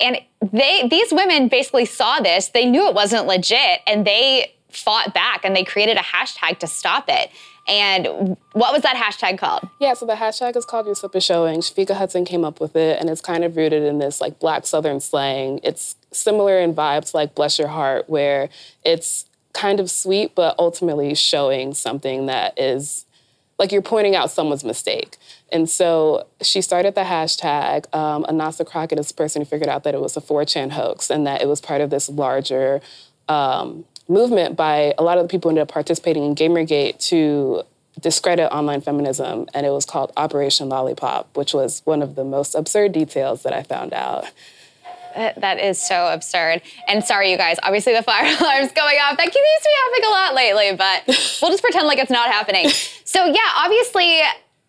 And 0.00 0.18
they, 0.52 0.88
these 0.88 1.12
women 1.12 1.48
basically 1.48 1.84
saw 1.84 2.20
this. 2.20 2.48
They 2.48 2.64
knew 2.64 2.88
it 2.88 2.94
wasn't 2.94 3.26
legit, 3.26 3.80
and 3.86 4.06
they 4.06 4.54
fought 4.70 5.14
back 5.14 5.44
and 5.44 5.56
they 5.56 5.64
created 5.64 5.96
a 5.96 6.00
hashtag 6.00 6.58
to 6.58 6.66
stop 6.66 7.06
it. 7.08 7.30
And 7.66 8.36
what 8.52 8.72
was 8.72 8.82
that 8.82 8.96
hashtag 8.96 9.38
called? 9.38 9.68
Yeah, 9.78 9.92
so 9.92 10.06
the 10.06 10.14
hashtag 10.14 10.56
is 10.56 10.64
called 10.64 10.86
Your 10.86 10.94
Slip 10.94 11.14
is 11.14 11.24
Showing. 11.24 11.60
Shafiqah 11.60 11.96
Hudson 11.96 12.24
came 12.24 12.44
up 12.44 12.60
with 12.60 12.74
it, 12.76 12.98
and 12.98 13.10
it's 13.10 13.20
kind 13.20 13.44
of 13.44 13.56
rooted 13.56 13.82
in 13.82 13.98
this 13.98 14.20
like 14.20 14.38
black 14.38 14.66
Southern 14.66 15.00
slang. 15.00 15.60
It's 15.62 15.96
similar 16.12 16.58
in 16.58 16.74
vibes 16.74 17.14
like 17.14 17.34
Bless 17.34 17.58
Your 17.58 17.68
Heart, 17.68 18.08
where 18.08 18.48
it's 18.84 19.26
kind 19.52 19.80
of 19.80 19.90
sweet, 19.90 20.34
but 20.34 20.54
ultimately 20.58 21.14
showing 21.14 21.74
something 21.74 22.26
that 22.26 22.58
is 22.58 23.06
like 23.58 23.72
you're 23.72 23.82
pointing 23.82 24.14
out 24.14 24.30
someone's 24.30 24.64
mistake. 24.64 25.16
And 25.50 25.68
so 25.68 26.26
she 26.40 26.60
started 26.60 26.94
the 26.94 27.02
hashtag. 27.02 27.92
Um, 27.94 28.24
I'Nasah 28.28 28.66
Crockett 28.66 28.98
is 28.98 29.08
the 29.08 29.14
person 29.14 29.42
who 29.42 29.46
figured 29.46 29.68
out 29.68 29.82
that 29.84 29.94
it 29.94 30.00
was 30.00 30.16
a 30.16 30.20
4chan 30.20 30.70
hoax 30.72 31.10
and 31.10 31.26
that 31.26 31.42
it 31.42 31.48
was 31.48 31.60
part 31.60 31.80
of 31.80 31.90
this 31.90 32.08
larger 32.08 32.80
um, 33.28 33.84
movement 34.08 34.56
by 34.56 34.94
a 34.96 35.02
lot 35.02 35.18
of 35.18 35.24
the 35.24 35.28
people 35.28 35.50
who 35.50 35.56
ended 35.56 35.62
up 35.62 35.72
participating 35.72 36.24
in 36.24 36.34
Gamergate 36.34 36.98
to 37.08 37.62
discredit 38.00 38.52
online 38.52 38.80
feminism. 38.80 39.46
And 39.54 39.66
it 39.66 39.70
was 39.70 39.84
called 39.84 40.12
Operation 40.16 40.68
Lollipop, 40.68 41.36
which 41.36 41.52
was 41.52 41.82
one 41.84 42.00
of 42.00 42.14
the 42.14 42.24
most 42.24 42.54
absurd 42.54 42.92
details 42.92 43.42
that 43.42 43.52
I 43.52 43.62
found 43.64 43.92
out. 43.92 44.30
That- 45.14 45.40
That 45.40 45.58
is 45.60 45.80
so 45.84 46.08
absurd. 46.08 46.62
And 46.86 47.04
sorry, 47.04 47.30
you 47.30 47.36
guys. 47.36 47.56
Obviously, 47.62 47.94
the 47.94 48.02
fire 48.02 48.24
alarm's 48.40 48.72
going 48.72 48.98
off. 48.98 49.16
That 49.16 49.32
seems 49.32 49.34
to 49.34 49.68
be 49.68 49.76
happening 49.82 50.08
a 50.08 50.10
lot 50.10 50.34
lately, 50.34 50.76
but 50.76 51.06
we'll 51.42 51.50
just 51.50 51.62
pretend 51.62 51.86
like 51.86 51.98
it's 51.98 52.10
not 52.10 52.28
happening. 52.30 52.68
So, 53.04 53.24
yeah, 53.26 53.40
obviously, 53.56 54.20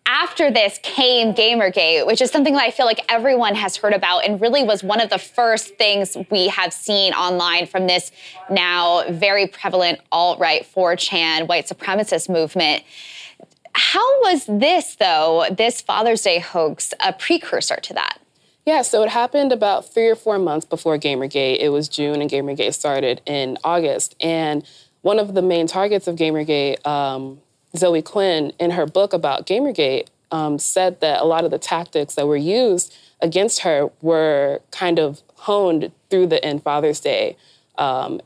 after 0.06 0.50
this 0.50 0.80
came 0.82 1.34
Gamergate, 1.34 2.04
which 2.06 2.20
is 2.20 2.30
something 2.30 2.54
that 2.54 2.62
I 2.62 2.70
feel 2.72 2.86
like 2.86 3.04
everyone 3.08 3.54
has 3.54 3.76
heard 3.76 3.92
about 3.92 4.24
and 4.24 4.40
really 4.40 4.64
was 4.64 4.82
one 4.82 5.00
of 5.00 5.08
the 5.10 5.18
first 5.18 5.76
things 5.76 6.16
we 6.30 6.48
have 6.48 6.72
seen 6.72 7.12
online 7.12 7.66
from 7.66 7.86
this 7.86 8.10
now 8.50 9.04
very 9.10 9.46
prevalent 9.46 10.00
alt 10.10 10.40
right 10.40 10.66
4chan 10.74 11.46
white 11.46 11.68
supremacist 11.68 12.28
movement. 12.28 12.82
How 13.72 14.20
was 14.22 14.46
this, 14.46 14.96
though, 14.96 15.46
this 15.50 15.80
Father's 15.80 16.22
Day 16.22 16.40
hoax, 16.40 16.92
a 16.98 17.12
precursor 17.12 17.76
to 17.76 17.94
that? 17.94 18.18
Yeah, 18.66 18.82
so 18.82 19.02
it 19.02 19.08
happened 19.08 19.52
about 19.52 19.92
three 19.92 20.08
or 20.08 20.14
four 20.14 20.38
months 20.38 20.66
before 20.66 20.98
Gamergate. 20.98 21.58
It 21.60 21.70
was 21.70 21.88
June, 21.88 22.20
and 22.20 22.30
Gamergate 22.30 22.74
started 22.74 23.20
in 23.26 23.56
August. 23.64 24.14
And 24.20 24.64
one 25.02 25.18
of 25.18 25.34
the 25.34 25.42
main 25.42 25.66
targets 25.66 26.06
of 26.06 26.16
Gamergate, 26.16 26.86
um, 26.86 27.40
Zoe 27.76 28.02
Quinn, 28.02 28.52
in 28.58 28.72
her 28.72 28.86
book 28.86 29.12
about 29.12 29.46
Gamergate, 29.46 30.08
um, 30.30 30.58
said 30.58 31.00
that 31.00 31.20
a 31.20 31.24
lot 31.24 31.44
of 31.44 31.50
the 31.50 31.58
tactics 31.58 32.14
that 32.14 32.26
were 32.26 32.36
used 32.36 32.94
against 33.20 33.60
her 33.60 33.90
were 34.02 34.60
kind 34.70 34.98
of 34.98 35.22
honed 35.36 35.90
through 36.10 36.26
the 36.26 36.44
End 36.44 36.62
Father's 36.62 37.00
Day 37.00 37.36
um, 37.78 38.20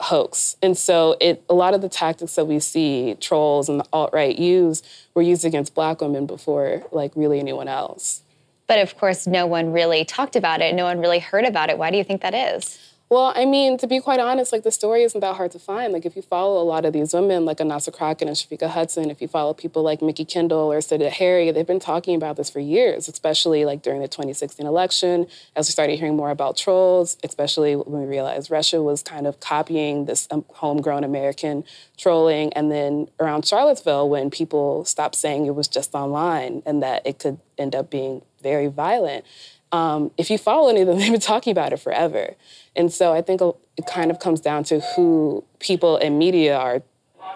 hoax. 0.00 0.56
And 0.62 0.76
so 0.76 1.16
it 1.20 1.42
a 1.48 1.54
lot 1.54 1.74
of 1.74 1.80
the 1.80 1.88
tactics 1.88 2.34
that 2.34 2.44
we 2.44 2.60
see 2.60 3.16
trolls 3.20 3.68
and 3.68 3.80
the 3.80 3.86
alt-right 3.92 4.38
use 4.38 4.82
were 5.14 5.22
used 5.22 5.44
against 5.44 5.74
black 5.74 6.00
women 6.00 6.26
before 6.26 6.84
like 6.92 7.12
really 7.16 7.40
anyone 7.40 7.68
else. 7.68 8.22
But 8.66 8.80
of 8.80 8.96
course, 8.96 9.26
no 9.26 9.46
one 9.46 9.72
really 9.72 10.04
talked 10.04 10.36
about 10.36 10.60
it. 10.60 10.74
No 10.74 10.84
one 10.84 10.98
really 10.98 11.20
heard 11.20 11.44
about 11.44 11.70
it. 11.70 11.78
Why 11.78 11.90
do 11.90 11.96
you 11.96 12.04
think 12.04 12.22
that 12.22 12.34
is? 12.34 12.78
Well, 13.08 13.32
I 13.36 13.44
mean, 13.44 13.78
to 13.78 13.86
be 13.86 14.00
quite 14.00 14.18
honest, 14.18 14.50
like 14.50 14.64
the 14.64 14.72
story 14.72 15.04
isn't 15.04 15.20
that 15.20 15.36
hard 15.36 15.52
to 15.52 15.60
find. 15.60 15.92
Like 15.92 16.04
if 16.04 16.16
you 16.16 16.22
follow 16.22 16.60
a 16.60 16.66
lot 16.66 16.84
of 16.84 16.92
these 16.92 17.14
women, 17.14 17.44
like 17.44 17.60
I'Nasah 17.60 17.92
Crockett 17.96 18.26
and 18.26 18.36
Shafiqah 18.36 18.70
Hudson, 18.70 19.10
if 19.10 19.22
you 19.22 19.28
follow 19.28 19.54
people 19.54 19.84
like 19.84 20.02
Mikki 20.02 20.24
Kendall 20.24 20.72
or 20.72 20.78
Sida 20.78 21.08
Harry, 21.10 21.52
they've 21.52 21.66
been 21.66 21.78
talking 21.78 22.16
about 22.16 22.36
this 22.36 22.50
for 22.50 22.58
years, 22.58 23.06
especially 23.06 23.64
like 23.64 23.80
during 23.80 24.00
the 24.00 24.08
2016 24.08 24.66
election, 24.66 25.28
as 25.54 25.68
we 25.68 25.70
started 25.70 26.00
hearing 26.00 26.16
more 26.16 26.30
about 26.30 26.56
trolls, 26.56 27.16
especially 27.22 27.76
when 27.76 28.02
we 28.02 28.08
realized 28.08 28.50
Russia 28.50 28.82
was 28.82 29.04
kind 29.04 29.28
of 29.28 29.38
copying 29.38 30.06
this 30.06 30.26
um, 30.32 30.44
homegrown 30.54 31.04
American 31.04 31.62
trolling. 31.96 32.52
And 32.54 32.72
then 32.72 33.06
around 33.20 33.46
Charlottesville, 33.46 34.08
when 34.08 34.30
people 34.30 34.84
stopped 34.84 35.14
saying 35.14 35.46
it 35.46 35.54
was 35.54 35.68
just 35.68 35.94
online 35.94 36.60
and 36.66 36.82
that 36.82 37.06
it 37.06 37.20
could 37.20 37.38
end 37.56 37.76
up 37.76 37.88
being 37.88 38.22
very 38.42 38.66
violent. 38.66 39.24
Um, 39.72 40.10
if 40.16 40.30
you 40.30 40.38
follow 40.38 40.68
any 40.68 40.82
of 40.82 40.86
them, 40.86 40.98
they've 41.00 41.10
been 41.10 41.20
talking 41.20 41.50
about 41.50 41.72
it 41.72 41.78
forever. 41.78 42.34
And 42.74 42.92
so 42.92 43.12
I 43.12 43.22
think 43.22 43.40
it 43.40 43.86
kind 43.86 44.10
of 44.10 44.18
comes 44.18 44.40
down 44.40 44.64
to 44.64 44.80
who 44.80 45.44
people 45.58 45.96
in 45.96 46.18
media 46.18 46.56
are 46.56 46.82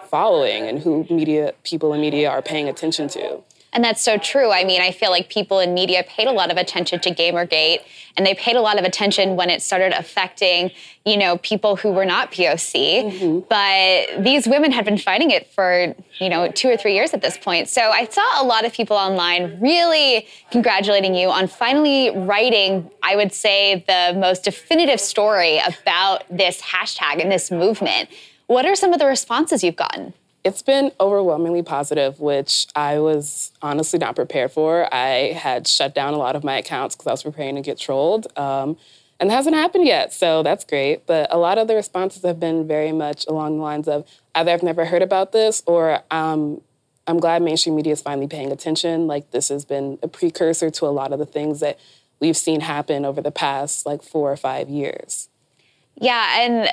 following 0.05 0.67
and 0.67 0.79
who 0.79 1.05
media 1.09 1.53
people 1.63 1.93
in 1.93 2.01
media 2.01 2.29
are 2.29 2.41
paying 2.41 2.67
attention 2.67 3.07
to. 3.09 3.41
And 3.73 3.83
that's 3.83 4.01
so 4.01 4.17
true. 4.17 4.51
I 4.51 4.65
mean, 4.65 4.81
I 4.81 4.91
feel 4.91 5.11
like 5.11 5.29
people 5.29 5.59
in 5.59 5.73
media 5.73 6.03
paid 6.03 6.27
a 6.27 6.31
lot 6.31 6.51
of 6.51 6.57
attention 6.57 6.99
to 6.99 7.11
Gamergate, 7.11 7.79
and 8.17 8.25
they 8.25 8.33
paid 8.33 8.57
a 8.57 8.61
lot 8.61 8.77
of 8.77 8.83
attention 8.83 9.37
when 9.37 9.49
it 9.49 9.61
started 9.61 9.93
affecting, 9.93 10.71
you 11.05 11.15
know, 11.15 11.37
people 11.37 11.77
who 11.77 11.91
were 11.91 12.03
not 12.03 12.33
POC. 12.33 13.13
Mm-hmm. 13.13 13.39
But 13.47 14.23
these 14.23 14.45
women 14.45 14.73
had 14.73 14.83
been 14.83 14.97
fighting 14.97 15.31
it 15.31 15.47
for, 15.53 15.95
you 16.19 16.27
know, 16.27 16.51
two 16.51 16.67
or 16.67 16.75
three 16.75 16.95
years 16.95 17.13
at 17.13 17.21
this 17.21 17.37
point. 17.37 17.69
So 17.69 17.81
I 17.81 18.05
saw 18.05 18.41
a 18.41 18.45
lot 18.45 18.65
of 18.65 18.73
people 18.73 18.97
online 18.97 19.57
really 19.61 20.27
congratulating 20.51 21.15
you 21.15 21.29
on 21.29 21.47
finally 21.47 22.09
writing, 22.09 22.91
I 23.01 23.15
would 23.15 23.31
say, 23.31 23.85
the 23.87 24.19
most 24.19 24.43
definitive 24.43 24.99
story 24.99 25.59
about 25.59 26.23
this 26.29 26.61
hashtag 26.61 27.21
and 27.21 27.31
this 27.31 27.49
movement. 27.49 28.09
What 28.47 28.65
are 28.65 28.75
some 28.75 28.91
of 28.91 28.99
the 28.99 29.05
responses 29.05 29.63
you've 29.63 29.77
gotten? 29.77 30.13
It's 30.43 30.61
been 30.61 30.91
overwhelmingly 30.99 31.61
positive, 31.61 32.19
which 32.19 32.67
I 32.75 32.99
was 32.99 33.51
honestly 33.61 33.99
not 33.99 34.15
prepared 34.15 34.51
for. 34.51 34.91
I 34.93 35.33
had 35.33 35.67
shut 35.67 35.93
down 35.93 36.13
a 36.13 36.17
lot 36.17 36.35
of 36.35 36.43
my 36.43 36.57
accounts 36.57 36.95
because 36.95 37.07
I 37.07 37.11
was 37.11 37.23
preparing 37.23 37.55
to 37.55 37.61
get 37.61 37.77
trolled. 37.77 38.27
Um, 38.37 38.77
and 39.19 39.29
hasn't 39.29 39.55
happened 39.55 39.85
yet, 39.85 40.11
so 40.11 40.41
that's 40.41 40.65
great. 40.65 41.05
But 41.05 41.31
a 41.31 41.37
lot 41.37 41.59
of 41.59 41.67
the 41.67 41.75
responses 41.75 42.23
have 42.23 42.39
been 42.39 42.67
very 42.67 42.91
much 42.91 43.23
along 43.27 43.57
the 43.57 43.63
lines 43.63 43.87
of 43.87 44.03
either 44.33 44.51
I've 44.51 44.63
never 44.63 44.85
heard 44.85 45.03
about 45.03 45.31
this 45.31 45.61
or 45.67 46.01
um, 46.09 46.61
I'm 47.05 47.19
glad 47.19 47.43
mainstream 47.43 47.75
media 47.75 47.93
is 47.93 48.01
finally 48.01 48.27
paying 48.27 48.51
attention. 48.51 49.05
Like 49.05 49.29
this 49.29 49.49
has 49.49 49.63
been 49.63 49.99
a 50.01 50.07
precursor 50.07 50.71
to 50.71 50.85
a 50.85 50.87
lot 50.87 51.13
of 51.13 51.19
the 51.19 51.27
things 51.27 51.59
that 51.59 51.77
we've 52.19 52.37
seen 52.37 52.61
happen 52.61 53.05
over 53.05 53.21
the 53.21 53.31
past 53.31 53.85
like 53.85 54.01
four 54.01 54.31
or 54.31 54.37
five 54.37 54.69
years. 54.69 55.29
Yeah, 55.99 56.41
and 56.41 56.71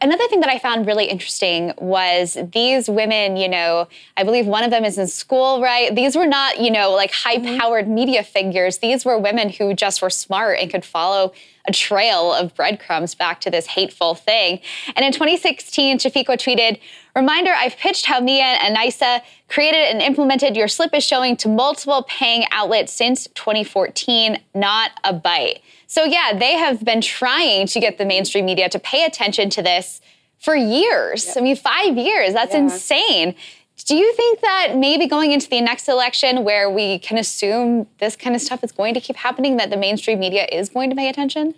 another 0.00 0.26
thing 0.28 0.40
that 0.40 0.48
I 0.48 0.58
found 0.58 0.86
really 0.86 1.06
interesting 1.06 1.72
was 1.78 2.38
these 2.52 2.88
women, 2.88 3.36
you 3.36 3.48
know, 3.48 3.88
I 4.16 4.24
believe 4.24 4.46
one 4.46 4.64
of 4.64 4.70
them 4.70 4.84
is 4.84 4.98
in 4.98 5.06
school, 5.06 5.60
right? 5.60 5.94
These 5.94 6.16
were 6.16 6.26
not, 6.26 6.60
you 6.60 6.70
know, 6.70 6.92
like 6.92 7.12
high 7.12 7.38
powered 7.58 7.84
mm-hmm. 7.84 7.94
media 7.94 8.22
figures. 8.22 8.78
These 8.78 9.04
were 9.04 9.18
women 9.18 9.50
who 9.50 9.74
just 9.74 10.00
were 10.00 10.10
smart 10.10 10.58
and 10.60 10.70
could 10.70 10.84
follow 10.84 11.32
a 11.66 11.72
trail 11.72 12.32
of 12.32 12.54
breadcrumbs 12.54 13.14
back 13.14 13.40
to 13.40 13.50
this 13.50 13.66
hateful 13.66 14.14
thing. 14.14 14.60
And 14.96 15.04
in 15.04 15.12
2016, 15.12 15.98
Shafiqah 15.98 16.36
tweeted, 16.36 16.78
Reminder, 17.16 17.52
I've 17.52 17.76
pitched 17.76 18.06
how 18.06 18.20
Mia 18.20 18.42
and 18.42 18.76
I'Nasah 18.76 19.22
created 19.48 19.80
and 19.80 20.02
implemented 20.02 20.56
Your 20.56 20.68
Slip 20.68 20.94
is 20.94 21.04
Showing 21.04 21.36
to 21.38 21.48
multiple 21.48 22.04
paying 22.08 22.44
outlets 22.50 22.92
since 22.92 23.28
2014, 23.34 24.38
not 24.54 24.90
a 25.04 25.12
bite. 25.12 25.62
So, 25.94 26.02
yeah, 26.02 26.36
they 26.36 26.54
have 26.54 26.84
been 26.84 27.00
trying 27.00 27.68
to 27.68 27.78
get 27.78 27.98
the 27.98 28.04
mainstream 28.04 28.46
media 28.46 28.68
to 28.68 28.80
pay 28.80 29.04
attention 29.04 29.48
to 29.50 29.62
this 29.62 30.00
for 30.40 30.56
years. 30.56 31.24
Yep. 31.26 31.36
I 31.36 31.40
mean, 31.40 31.54
five 31.54 31.96
years, 31.96 32.32
that's 32.32 32.52
yeah. 32.52 32.62
insane. 32.62 33.36
Do 33.84 33.94
you 33.94 34.12
think 34.14 34.40
that 34.40 34.72
maybe 34.76 35.06
going 35.06 35.30
into 35.30 35.48
the 35.48 35.60
next 35.60 35.88
election, 35.88 36.42
where 36.42 36.68
we 36.68 36.98
can 36.98 37.16
assume 37.16 37.86
this 37.98 38.16
kind 38.16 38.34
of 38.34 38.42
stuff 38.42 38.64
is 38.64 38.72
going 38.72 38.94
to 38.94 39.00
keep 39.00 39.14
happening, 39.14 39.56
that 39.58 39.70
the 39.70 39.76
mainstream 39.76 40.18
media 40.18 40.48
is 40.50 40.68
going 40.68 40.90
to 40.90 40.96
pay 40.96 41.08
attention? 41.08 41.54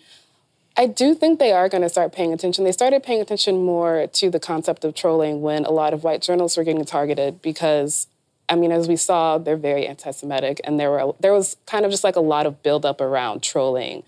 I 0.77 0.87
do 0.87 1.15
think 1.15 1.39
they 1.39 1.53
are 1.53 1.71
going 1.71 1.83
to 1.83 1.89
start 1.89 2.13
paying 2.13 2.35
attention. 2.35 2.65
They 2.65 2.73
started 2.73 3.03
paying 3.03 3.23
attention 3.23 3.65
more 3.65 4.07
to 4.07 4.29
the 4.29 4.39
concept 4.39 4.85
of 4.85 4.95
trolling 4.95 5.41
when 5.41 5.65
a 5.65 5.71
lot 5.71 5.95
of 5.95 6.05
white 6.05 6.21
journalists 6.21 6.59
were 6.59 6.65
getting 6.65 6.85
targeted 6.85 7.41
because 7.41 8.07
I 8.51 8.55
mean, 8.55 8.71
as 8.71 8.87
we 8.87 8.97
saw, 8.97 9.39
they're 9.39 9.57
very 9.57 9.87
anti-Semitic, 9.87 10.61
and 10.63 10.79
there 10.79 10.91
were 10.91 11.15
there 11.21 11.33
was 11.33 11.57
kind 11.65 11.87
of 11.87 11.91
just 11.91 12.05
like 12.05 12.17
a 12.17 12.21
lot 12.21 12.45
of 12.45 12.63
buildup 12.63 13.01
around 13.01 13.43
trolling 13.43 14.03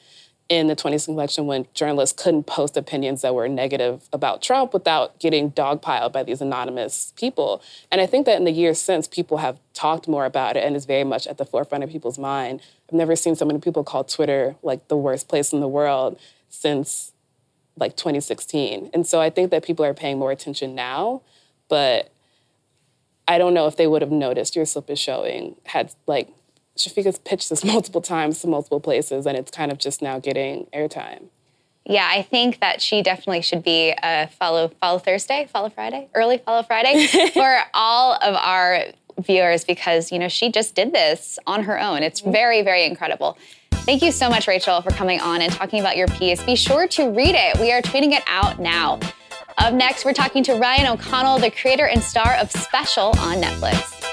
in 0.49 0.67
the 0.67 0.75
2016 0.75 1.15
election 1.15 1.47
when 1.47 1.67
journalists 1.75 2.23
couldn't 2.23 2.45
post 2.45 2.77
opinions 2.77 3.21
that 3.21 3.35
were 3.35 3.49
negative 3.49 4.09
about 4.13 4.41
Trump 4.41 4.73
without 4.73 5.19
getting 5.19 5.51
dogpiled 5.51 6.13
by 6.13 6.23
these 6.23 6.41
anonymous 6.41 7.13
people. 7.17 7.63
And 7.93 8.01
I 8.01 8.07
think 8.07 8.25
that 8.25 8.39
in 8.39 8.45
the 8.45 8.51
years 8.51 8.81
since, 8.81 9.07
people 9.07 9.39
have 9.39 9.59
talked 9.75 10.09
more 10.09 10.25
about 10.25 10.57
it 10.57 10.65
and 10.65 10.75
it's 10.75 10.87
very 10.87 11.05
much 11.05 11.27
at 11.27 11.37
the 11.37 11.45
forefront 11.45 11.85
of 11.85 11.91
people's 11.91 12.19
mind. 12.19 12.63
I've 12.89 12.97
never 12.97 13.15
seen 13.15 13.37
so 13.37 13.45
many 13.45 13.61
people 13.61 13.85
call 13.85 14.05
Twitter 14.05 14.57
like 14.63 14.89
the 14.89 14.97
worst 14.97 15.29
place 15.29 15.53
in 15.53 15.61
the 15.61 15.69
world 15.69 16.19
since 16.49 17.13
like 17.77 17.97
2016. 17.97 18.91
And 18.95 19.07
so 19.07 19.21
I 19.21 19.29
think 19.29 19.51
that 19.51 19.63
people 19.65 19.85
are 19.85 19.95
paying 19.95 20.19
more 20.19 20.33
attention 20.33 20.75
now, 20.75 21.21
but 21.69 22.11
I 23.29 23.37
don't 23.37 23.53
know 23.53 23.67
if 23.67 23.77
they 23.77 23.87
would 23.87 24.01
have 24.01 24.11
noticed 24.11 24.57
your 24.57 24.65
slip 24.65 24.89
is 24.89 24.99
showing 24.99 25.57
had 25.67 25.93
like 26.07 26.31
Shafiqah's 26.79 27.19
pitched 27.19 27.51
this 27.51 27.65
multiple 27.75 28.01
times 28.01 28.41
to 28.43 28.47
multiple 28.47 28.81
places, 28.81 29.27
and 29.27 29.37
it's 29.37 29.51
kind 29.51 29.71
of 29.71 29.79
just 29.79 30.03
now 30.03 30.19
getting 30.19 30.67
airtime. 30.75 31.25
Yeah, 31.85 32.07
I 32.11 32.23
think 32.23 32.61
that 32.61 32.83
she 32.83 33.03
definitely 33.03 33.41
should 33.41 33.63
be 33.63 33.95
a 34.03 34.29
follow 34.39 34.69
follow 34.81 34.99
Thursday, 34.99 35.49
follow 35.51 35.71
Friday, 35.71 36.09
early 36.15 36.39
follow 36.39 36.63
Friday 36.63 37.07
for 37.33 37.61
all 37.73 38.15
of 38.15 38.35
our 38.35 38.85
viewers 39.19 39.65
because 39.65 40.13
you 40.13 40.19
know 40.19 40.29
she 40.29 40.53
just 40.53 40.75
did 40.75 40.93
this 40.93 41.39
on 41.47 41.65
her 41.65 41.81
own. 41.81 42.03
It's 42.03 42.21
mm-hmm. 42.21 42.33
very 42.33 42.63
very 42.63 42.85
incredible. 42.85 43.39
Thank 43.71 44.03
you 44.03 44.13
so 44.13 44.29
much, 44.29 44.47
Rachel, 44.47 44.83
for 44.83 44.91
coming 44.91 45.19
on 45.19 45.41
and 45.41 45.51
talking 45.51 45.81
about 45.81 45.97
your 45.97 46.09
piece. 46.09 46.43
Be 46.43 46.57
sure 46.57 46.87
to 46.89 47.09
read 47.09 47.35
it. 47.35 47.59
We 47.59 47.73
are 47.73 47.81
tweeting 47.81 48.13
it 48.13 48.23
out 48.27 48.59
now. 48.61 49.01
Up 49.57 49.73
next, 49.73 50.05
we're 50.05 50.13
talking 50.13 50.45
to 50.45 50.57
Ryan 50.57 50.89
O'Connell, 50.89 51.39
the 51.39 51.51
creator 51.51 51.87
and 51.87 52.03
star 52.03 52.35
of 52.35 52.51
Special 52.53 53.07
on 53.19 53.41
Netflix. 53.41 54.08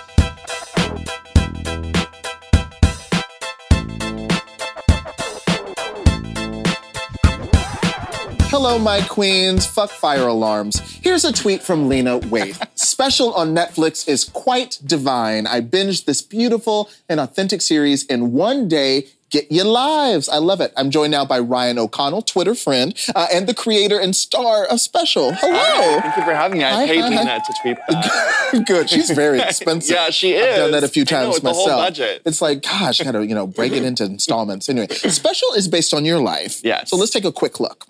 Hello, 8.57 8.79
my 8.79 9.01
queens. 9.01 9.65
Fuck 9.67 9.89
fire 9.89 10.27
alarms. 10.27 10.79
Here's 11.03 11.25
a 11.25 11.33
tweet 11.33 11.61
from 11.61 11.89
Lena 11.89 12.21
Waithe. 12.21 12.65
Special 12.75 13.33
on 13.33 13.53
Netflix 13.53 14.07
is 14.07 14.23
quite 14.23 14.79
divine. 14.85 15.45
I 15.45 15.59
binged 15.59 16.05
this 16.05 16.21
beautiful 16.21 16.89
and 17.09 17.19
authentic 17.19 17.61
series 17.61 18.05
in 18.05 18.31
one 18.31 18.69
day. 18.69 19.07
Get 19.29 19.51
your 19.51 19.65
lives. 19.65 20.29
I 20.29 20.37
love 20.37 20.61
it. 20.61 20.71
I'm 20.77 20.89
joined 20.89 21.11
now 21.11 21.25
by 21.25 21.37
Ryan 21.39 21.77
O'Connell, 21.77 22.21
Twitter 22.21 22.55
friend, 22.55 22.97
uh, 23.13 23.27
and 23.29 23.45
the 23.45 23.53
creator 23.53 23.99
and 23.99 24.15
star 24.15 24.63
of 24.63 24.79
Special. 24.79 25.33
Hello. 25.33 25.99
Thank 25.99 26.15
you 26.15 26.23
for 26.23 26.33
having 26.33 26.59
me. 26.59 26.63
I 26.63 26.71
hi, 26.71 26.87
paid 26.87 27.01
hi, 27.01 27.09
Lena 27.09 27.25
hi. 27.25 27.39
to 27.39 27.53
tweet 27.61 27.77
that. 27.89 28.65
Good. 28.67 28.89
She's 28.89 29.11
very 29.11 29.41
expensive. 29.41 29.93
yeah, 29.95 30.11
she 30.11 30.31
is. 30.31 30.47
I've 30.47 30.55
done 30.55 30.71
that 30.71 30.85
a 30.85 30.87
few 30.87 31.03
times 31.03 31.43
know, 31.43 31.49
myself. 31.49 31.65
The 31.65 31.71
whole 31.73 31.81
budget. 31.81 32.21
It's 32.25 32.41
like, 32.41 32.61
gosh, 32.61 33.01
gotta 33.01 33.25
you 33.27 33.35
know 33.35 33.47
break 33.47 33.73
it 33.73 33.83
into 33.83 34.05
installments. 34.05 34.69
Anyway, 34.69 34.87
Special 34.87 35.51
is 35.55 35.67
based 35.67 35.93
on 35.93 36.05
your 36.05 36.21
life. 36.21 36.61
Yes. 36.63 36.89
So 36.89 36.95
let's 36.95 37.11
take 37.11 37.25
a 37.25 37.33
quick 37.33 37.59
look. 37.59 37.87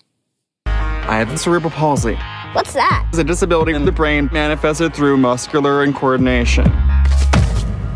I 1.08 1.18
have 1.18 1.38
cerebral 1.38 1.70
palsy. 1.70 2.18
What's 2.52 2.72
that? 2.72 3.06
It's 3.10 3.18
a 3.18 3.24
disability 3.24 3.74
in 3.74 3.84
the 3.84 3.92
brain 3.92 4.28
manifested 4.32 4.92
through 4.92 5.18
muscular 5.18 5.86
incoordination. 5.86 6.66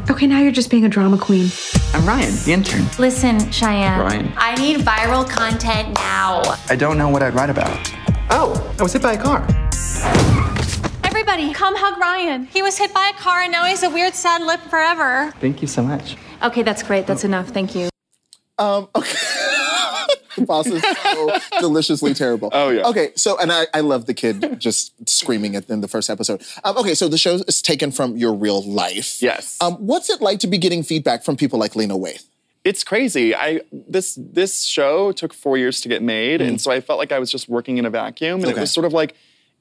Okay, 0.08 0.26
now 0.28 0.38
you're 0.40 0.52
just 0.52 0.70
being 0.70 0.84
a 0.84 0.88
drama 0.88 1.18
queen. 1.18 1.48
I'm 1.92 2.06
Ryan, 2.06 2.34
the 2.44 2.52
intern. 2.52 2.86
Listen, 2.98 3.50
Cheyenne. 3.50 3.98
Ryan. 4.00 4.32
I 4.36 4.54
need 4.56 4.80
viral 4.80 5.28
content 5.28 5.94
now. 5.94 6.42
I 6.68 6.76
don't 6.76 6.98
know 6.98 7.08
what 7.08 7.22
I'd 7.22 7.34
write 7.34 7.50
about. 7.50 7.92
Oh, 8.30 8.74
I 8.78 8.82
was 8.82 8.92
hit 8.92 9.02
by 9.02 9.14
a 9.14 9.20
car. 9.20 9.44
Everybody, 11.02 11.52
come 11.52 11.74
hug 11.76 11.98
Ryan. 11.98 12.46
He 12.46 12.62
was 12.62 12.78
hit 12.78 12.94
by 12.94 13.12
a 13.12 13.18
car 13.18 13.40
and 13.40 13.50
now 13.50 13.64
he's 13.64 13.82
a 13.82 13.90
weird, 13.90 14.14
sad 14.14 14.42
lip 14.42 14.60
forever. 14.70 15.32
Thank 15.40 15.62
you 15.62 15.68
so 15.68 15.82
much. 15.82 16.16
Okay, 16.44 16.62
that's 16.62 16.84
great. 16.84 17.08
That's 17.08 17.24
enough. 17.24 17.48
Thank 17.48 17.74
you. 17.74 17.88
Um, 18.58 18.88
okay. 18.94 19.16
pasta 20.46 20.74
is 20.74 20.82
so 20.82 21.38
deliciously 21.60 22.14
terrible. 22.14 22.50
Oh 22.52 22.70
yeah. 22.70 22.86
Okay, 22.86 23.12
so 23.16 23.38
and 23.38 23.52
I, 23.52 23.66
I 23.74 23.80
love 23.80 24.06
the 24.06 24.14
kid 24.14 24.58
just 24.58 25.08
screaming 25.08 25.56
at 25.56 25.68
in 25.68 25.80
the 25.80 25.88
first 25.88 26.10
episode. 26.10 26.42
Um, 26.64 26.76
okay, 26.78 26.94
so 26.94 27.08
the 27.08 27.18
show 27.18 27.34
is 27.34 27.62
taken 27.62 27.90
from 27.90 28.16
your 28.16 28.34
real 28.34 28.62
life. 28.62 29.20
Yes. 29.22 29.56
Um, 29.60 29.74
what's 29.74 30.10
it 30.10 30.20
like 30.20 30.40
to 30.40 30.46
be 30.46 30.58
getting 30.58 30.82
feedback 30.82 31.24
from 31.24 31.36
people 31.36 31.58
like 31.58 31.76
Lena 31.76 31.96
Waithe? 31.96 32.24
It's 32.62 32.84
crazy. 32.84 33.34
I 33.34 33.60
this 33.72 34.18
this 34.20 34.64
show 34.64 35.12
took 35.12 35.32
four 35.32 35.56
years 35.56 35.80
to 35.82 35.88
get 35.88 36.02
made, 36.02 36.40
mm. 36.40 36.48
and 36.48 36.60
so 36.60 36.70
I 36.70 36.80
felt 36.80 36.98
like 36.98 37.12
I 37.12 37.18
was 37.18 37.30
just 37.30 37.48
working 37.48 37.78
in 37.78 37.86
a 37.86 37.90
vacuum, 37.90 38.40
and 38.40 38.46
okay. 38.46 38.58
it 38.58 38.60
was 38.60 38.70
sort 38.70 38.86
of 38.86 38.92
like 38.92 39.14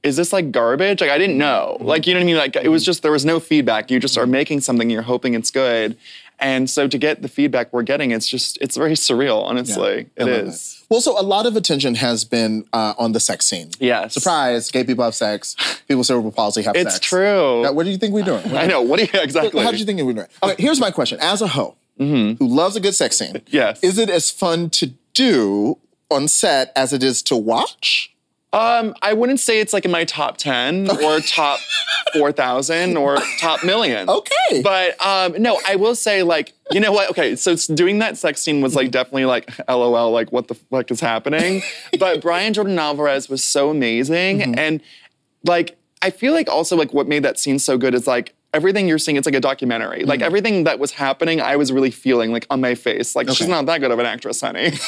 is 0.04 0.16
this 0.16 0.32
like 0.32 0.52
garbage? 0.52 1.02
Like 1.02 1.10
I 1.10 1.18
didn't 1.18 1.38
know. 1.38 1.76
Mm-hmm. 1.78 1.88
Like 1.88 2.08
you 2.08 2.14
know 2.14 2.20
what 2.20 2.24
I 2.24 2.28
mean? 2.28 2.38
Like 2.38 2.56
it 2.56 2.70
was 2.70 2.86
just 2.86 3.02
there 3.02 3.12
was 3.12 3.26
no 3.26 3.40
feedback. 3.40 3.92
You 3.92 4.00
just 4.00 4.18
are 4.18 4.26
making 4.26 4.62
something, 4.62 4.90
you're 4.90 5.02
hoping 5.02 5.34
it's 5.34 5.52
good. 5.52 5.98
And 6.42 6.70
so 6.70 6.88
to 6.88 6.98
get 6.98 7.22
the 7.22 7.28
feedback 7.28 7.74
we're 7.74 7.84
getting, 7.84 8.12
it's 8.12 8.28
just 8.28 8.58
it's 8.62 8.78
very 8.78 8.94
surreal. 8.94 9.44
Honestly, 9.44 10.08
I 10.18 10.22
it 10.24 10.28
is. 10.28 10.84
Well, 10.90 11.02
so 11.02 11.20
a 11.20 11.22
lot 11.22 11.46
of 11.46 11.56
attention 11.56 11.96
has 11.96 12.24
been 12.24 12.66
uh, 12.74 12.94
on 12.98 13.12
the 13.12 13.20
sex 13.20 13.46
scene. 13.46 13.70
Yes. 13.80 14.14
Surprise, 14.14 14.72
gay 14.72 14.84
people 14.84 15.04
have 15.04 15.14
sex. 15.16 15.56
People 15.88 15.98
with 16.00 16.08
cerebral 16.08 16.32
palsy 16.32 16.62
have 16.64 16.76
It's 16.76 16.94
sex. 16.96 17.06
true. 17.06 17.62
Now, 17.64 17.74
what 17.74 17.84
do 17.84 17.92
you 17.92 17.98
think 17.98 18.14
we're 18.14 18.24
doing? 18.24 18.56
I 18.56 18.66
know. 18.68 18.82
What 18.82 19.00
do 19.00 19.06
you 19.06 19.10
exactly? 19.22 19.64
How 19.64 19.72
do 19.72 19.78
you 19.78 19.86
think 19.86 20.02
we're 20.02 20.14
doing? 20.14 20.28
Okay, 20.42 20.56
here's 20.58 20.80
my 20.80 20.92
question. 20.92 21.20
As 21.22 21.42
a 21.42 21.48
hoe 21.48 21.76
who 21.98 22.36
loves 22.40 22.76
a 22.78 22.80
good 22.80 22.96
sex 22.96 23.18
scene, 23.18 23.34
Mm-hmm. 23.34 23.56
Yes. 23.56 23.84
is 23.84 23.98
it 23.98 24.10
as 24.10 24.32
fun 24.32 24.70
to 24.72 24.94
do 25.14 25.78
on 26.10 26.28
set 26.30 26.72
as 26.76 26.94
it 26.94 27.04
is 27.04 27.22
to 27.24 27.36
watch? 27.36 28.16
Um, 28.52 28.96
I 29.02 29.14
wouldn't 29.14 29.40
say 29.40 29.60
it's 29.60 29.74
like 29.74 29.86
in 29.86 29.92
my 29.92 30.06
top 30.06 30.38
10 30.38 30.90
or 31.04 31.20
top 31.20 31.60
4,000 32.14 32.98
or 32.98 33.18
top 33.40 33.64
million. 33.64 34.10
Okay. 34.10 34.62
But 34.64 35.00
um, 35.06 35.40
no, 35.40 35.60
I 35.68 35.76
will 35.76 35.94
say 35.94 36.24
like, 36.24 36.54
you 36.72 36.80
know 36.80 36.92
what? 36.92 37.12
Okay, 37.12 37.36
so 37.36 37.56
doing 37.76 38.00
that 38.00 38.18
sex 38.18 38.42
scene 38.42 38.62
was 38.62 38.76
like 38.76 38.90
definitely 38.90 39.26
like 39.26 39.52
LOL, 39.70 40.12
like 40.12 40.32
what 40.32 40.48
the 40.48 40.56
fuck 40.56 40.90
is 40.90 41.00
happening? 41.00 41.62
but 42.00 42.22
Brian 42.22 42.54
Jordan 42.54 42.80
Alvarez 42.80 43.30
was 43.30 43.44
so 43.44 43.70
amazing. 43.70 44.58
And 44.58 44.82
like, 45.44 45.78
I 46.02 46.10
feel 46.10 46.34
like 46.34 46.50
also 46.50 46.76
like 46.76 46.92
what 46.92 47.08
made 47.08 47.24
that 47.24 47.40
scene 47.40 47.60
so 47.60 47.78
good 47.78 47.94
is 47.94 48.08
like, 48.08 48.34
Everything 48.52 48.88
you're 48.88 48.98
seeing, 48.98 49.16
it's 49.16 49.28
like 49.28 49.36
a 49.36 49.40
documentary. 49.40 50.04
Like 50.06 50.20
mm-hmm. 50.20 50.26
everything 50.26 50.64
that 50.64 50.80
was 50.80 50.92
happening, 50.92 51.40
I 51.40 51.56
was 51.56 51.72
really 51.72 51.92
feeling 51.92 52.32
like 52.32 52.48
on 52.50 52.60
my 52.62 52.74
face. 52.74 53.16
Like 53.16 53.30
she's 53.30 53.48
not 53.48 53.68
that 53.68 53.80
good 53.80 53.92
of 53.92 54.00
an 54.00 54.08
actress, 54.08 54.42
honey. 54.42 54.72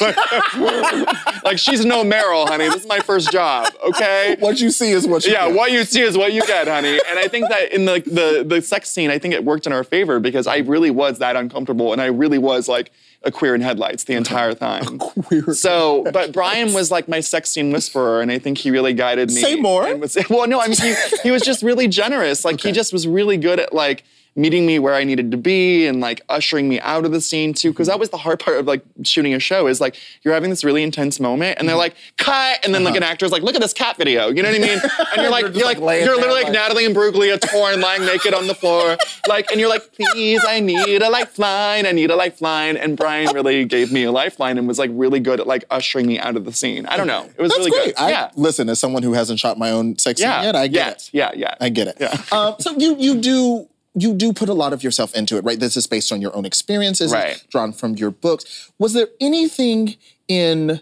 like 1.44 1.58
she's 1.58 1.84
no 1.84 2.02
Meryl, 2.02 2.48
honey. 2.48 2.64
This 2.64 2.82
is 2.82 2.88
my 2.88 2.98
first 2.98 3.30
job. 3.30 3.72
Okay. 3.84 4.36
What 4.40 4.60
you 4.60 4.70
see 4.70 4.90
is 4.90 5.06
what 5.06 5.24
you 5.24 5.32
Yeah, 5.32 5.46
get. 5.46 5.56
what 5.56 5.70
you 5.70 5.84
see 5.84 6.00
is 6.00 6.18
what 6.18 6.32
you 6.32 6.44
get, 6.46 6.66
honey. 6.66 7.00
And 7.08 7.18
I 7.18 7.28
think 7.28 7.48
that 7.50 7.72
in 7.72 7.84
the, 7.84 8.00
the 8.00 8.44
the 8.44 8.62
sex 8.62 8.90
scene, 8.90 9.10
I 9.10 9.18
think 9.18 9.32
it 9.32 9.44
worked 9.44 9.66
in 9.66 9.72
our 9.72 9.84
favor 9.84 10.18
because 10.18 10.48
I 10.48 10.58
really 10.58 10.90
was 10.90 11.18
that 11.18 11.36
uncomfortable, 11.36 11.92
and 11.92 12.02
I 12.02 12.06
really 12.06 12.38
was 12.38 12.68
like 12.68 12.90
a 13.24 13.30
queer 13.30 13.54
in 13.54 13.60
headlights 13.60 14.04
the 14.04 14.14
entire 14.14 14.54
time. 14.54 14.98
Queer. 14.98 15.54
So, 15.54 16.04
but 16.12 16.32
Brian 16.32 16.72
was 16.72 16.90
like 16.90 17.08
my 17.08 17.20
sex 17.20 17.50
scene 17.50 17.72
whisperer, 17.72 18.20
and 18.20 18.30
I 18.30 18.38
think 18.38 18.58
he 18.58 18.70
really 18.70 18.94
guided 18.94 19.28
me. 19.30 19.40
Say 19.40 19.56
more. 19.56 19.86
and 19.86 20.00
was- 20.00 20.16
well, 20.30 20.46
no, 20.48 20.60
I 20.60 20.68
mean 20.68 20.76
he, 20.78 20.94
he 21.22 21.30
was 21.30 21.42
just 21.42 21.62
really 21.62 21.88
generous. 21.88 22.44
Like 22.44 22.60
he 22.60 22.72
just 22.72 22.92
was 22.92 23.06
really 23.06 23.36
good 23.36 23.60
at 23.60 23.72
like 23.72 24.04
meeting 24.34 24.64
me 24.66 24.78
where 24.78 24.94
I 24.94 25.04
needed 25.04 25.30
to 25.32 25.36
be 25.36 25.86
and 25.86 26.00
like 26.00 26.20
ushering 26.28 26.68
me 26.68 26.80
out 26.80 27.04
of 27.04 27.12
the 27.12 27.20
scene 27.20 27.52
too. 27.54 27.70
Because 27.70 27.88
that 27.88 27.98
was 27.98 28.10
the 28.10 28.16
hard 28.16 28.40
part 28.40 28.58
of 28.58 28.66
like 28.66 28.82
shooting 29.02 29.34
a 29.34 29.38
show 29.38 29.66
is 29.66 29.80
like 29.80 29.96
you're 30.22 30.34
having 30.34 30.50
this 30.50 30.64
really 30.64 30.82
intense 30.82 31.20
moment, 31.20 31.58
and 31.58 31.68
they're 31.68 31.76
like 31.76 31.94
cut, 32.18 32.64
and 32.64 32.74
then 32.74 32.84
like 32.84 32.96
an 32.96 33.02
actor's 33.02 33.30
like, 33.32 33.42
look 33.42 33.54
at 33.54 33.60
this 33.60 33.72
cat 33.72 33.96
video. 33.96 34.28
You 34.28 34.42
know 34.42 34.50
what 34.50 34.60
I 34.60 34.64
mean? 34.64 34.80
And 35.12 35.22
you're 35.22 35.30
like, 35.30 35.44
Uh-huh. 35.44 35.52
You're 35.52 35.58
you're 35.58 35.66
like, 35.66 35.78
like, 35.78 36.04
you're 36.04 36.16
literally 36.16 36.34
like 36.34 36.44
like- 36.44 36.52
Natalie 36.54 36.84
Imbruglia 36.86 37.38
torn, 37.40 37.80
lying 37.80 38.04
naked 38.04 38.32
on 38.34 38.46
the 38.46 38.54
floor, 38.54 38.96
like, 39.28 39.50
and 39.50 39.60
you're 39.60 39.68
like, 39.68 39.92
please, 39.92 40.42
I 40.46 40.60
need 40.60 41.02
a 41.02 41.10
lifeline. 41.10 41.86
I 41.86 41.92
need 41.92 42.10
a 42.10 42.16
lifeline. 42.16 42.76
And 42.76 42.96
Brian 42.96 43.34
really 43.34 43.64
gave 43.64 43.92
me 43.92 44.04
a 44.04 44.12
lifeline 44.12 44.58
and 44.58 44.66
was 44.66 44.78
like 44.78 44.90
really 44.94 45.20
good 45.20 45.40
at 45.40 45.46
like 45.46 45.64
ushering 45.70 46.06
me 46.06 46.18
out 46.18 46.36
of 46.36 46.44
the 46.44 46.52
scene. 46.52 46.86
I 46.86 46.96
don't 46.96 47.06
know. 47.06 47.28
It 47.36 47.40
was 47.42 47.50
That's 47.50 47.58
really 47.58 47.70
great. 47.70 47.96
good. 47.96 48.02
I, 48.02 48.10
yeah. 48.10 48.30
Listen, 48.36 48.68
as 48.68 48.78
someone 48.80 49.02
who 49.02 49.12
hasn't 49.12 49.38
shot 49.38 49.58
my 49.58 49.70
own 49.70 49.98
sex 49.98 50.20
scene 50.20 50.28
yet, 50.30 50.56
I 50.56 50.66
get 50.68 50.74
yes. 50.86 51.08
it. 51.08 51.14
Yeah. 51.14 51.30
Yeah. 51.34 51.54
I 51.60 51.68
get 51.68 51.88
it. 51.88 51.96
Yeah. 52.00 52.16
Um, 52.32 52.54
so 52.58 52.76
you 52.78 52.96
you 52.98 53.20
do 53.20 53.68
you 53.94 54.14
do 54.14 54.32
put 54.32 54.48
a 54.48 54.54
lot 54.54 54.72
of 54.72 54.82
yourself 54.82 55.14
into 55.14 55.36
it, 55.36 55.44
right? 55.44 55.60
This 55.60 55.76
is 55.76 55.86
based 55.86 56.12
on 56.12 56.20
your 56.22 56.34
own 56.34 56.44
experiences, 56.44 57.12
Right. 57.12 57.42
drawn 57.50 57.72
from 57.72 57.94
your 57.96 58.10
books. 58.10 58.70
Was 58.78 58.92
there 58.94 59.08
anything 59.20 59.96
in 60.28 60.80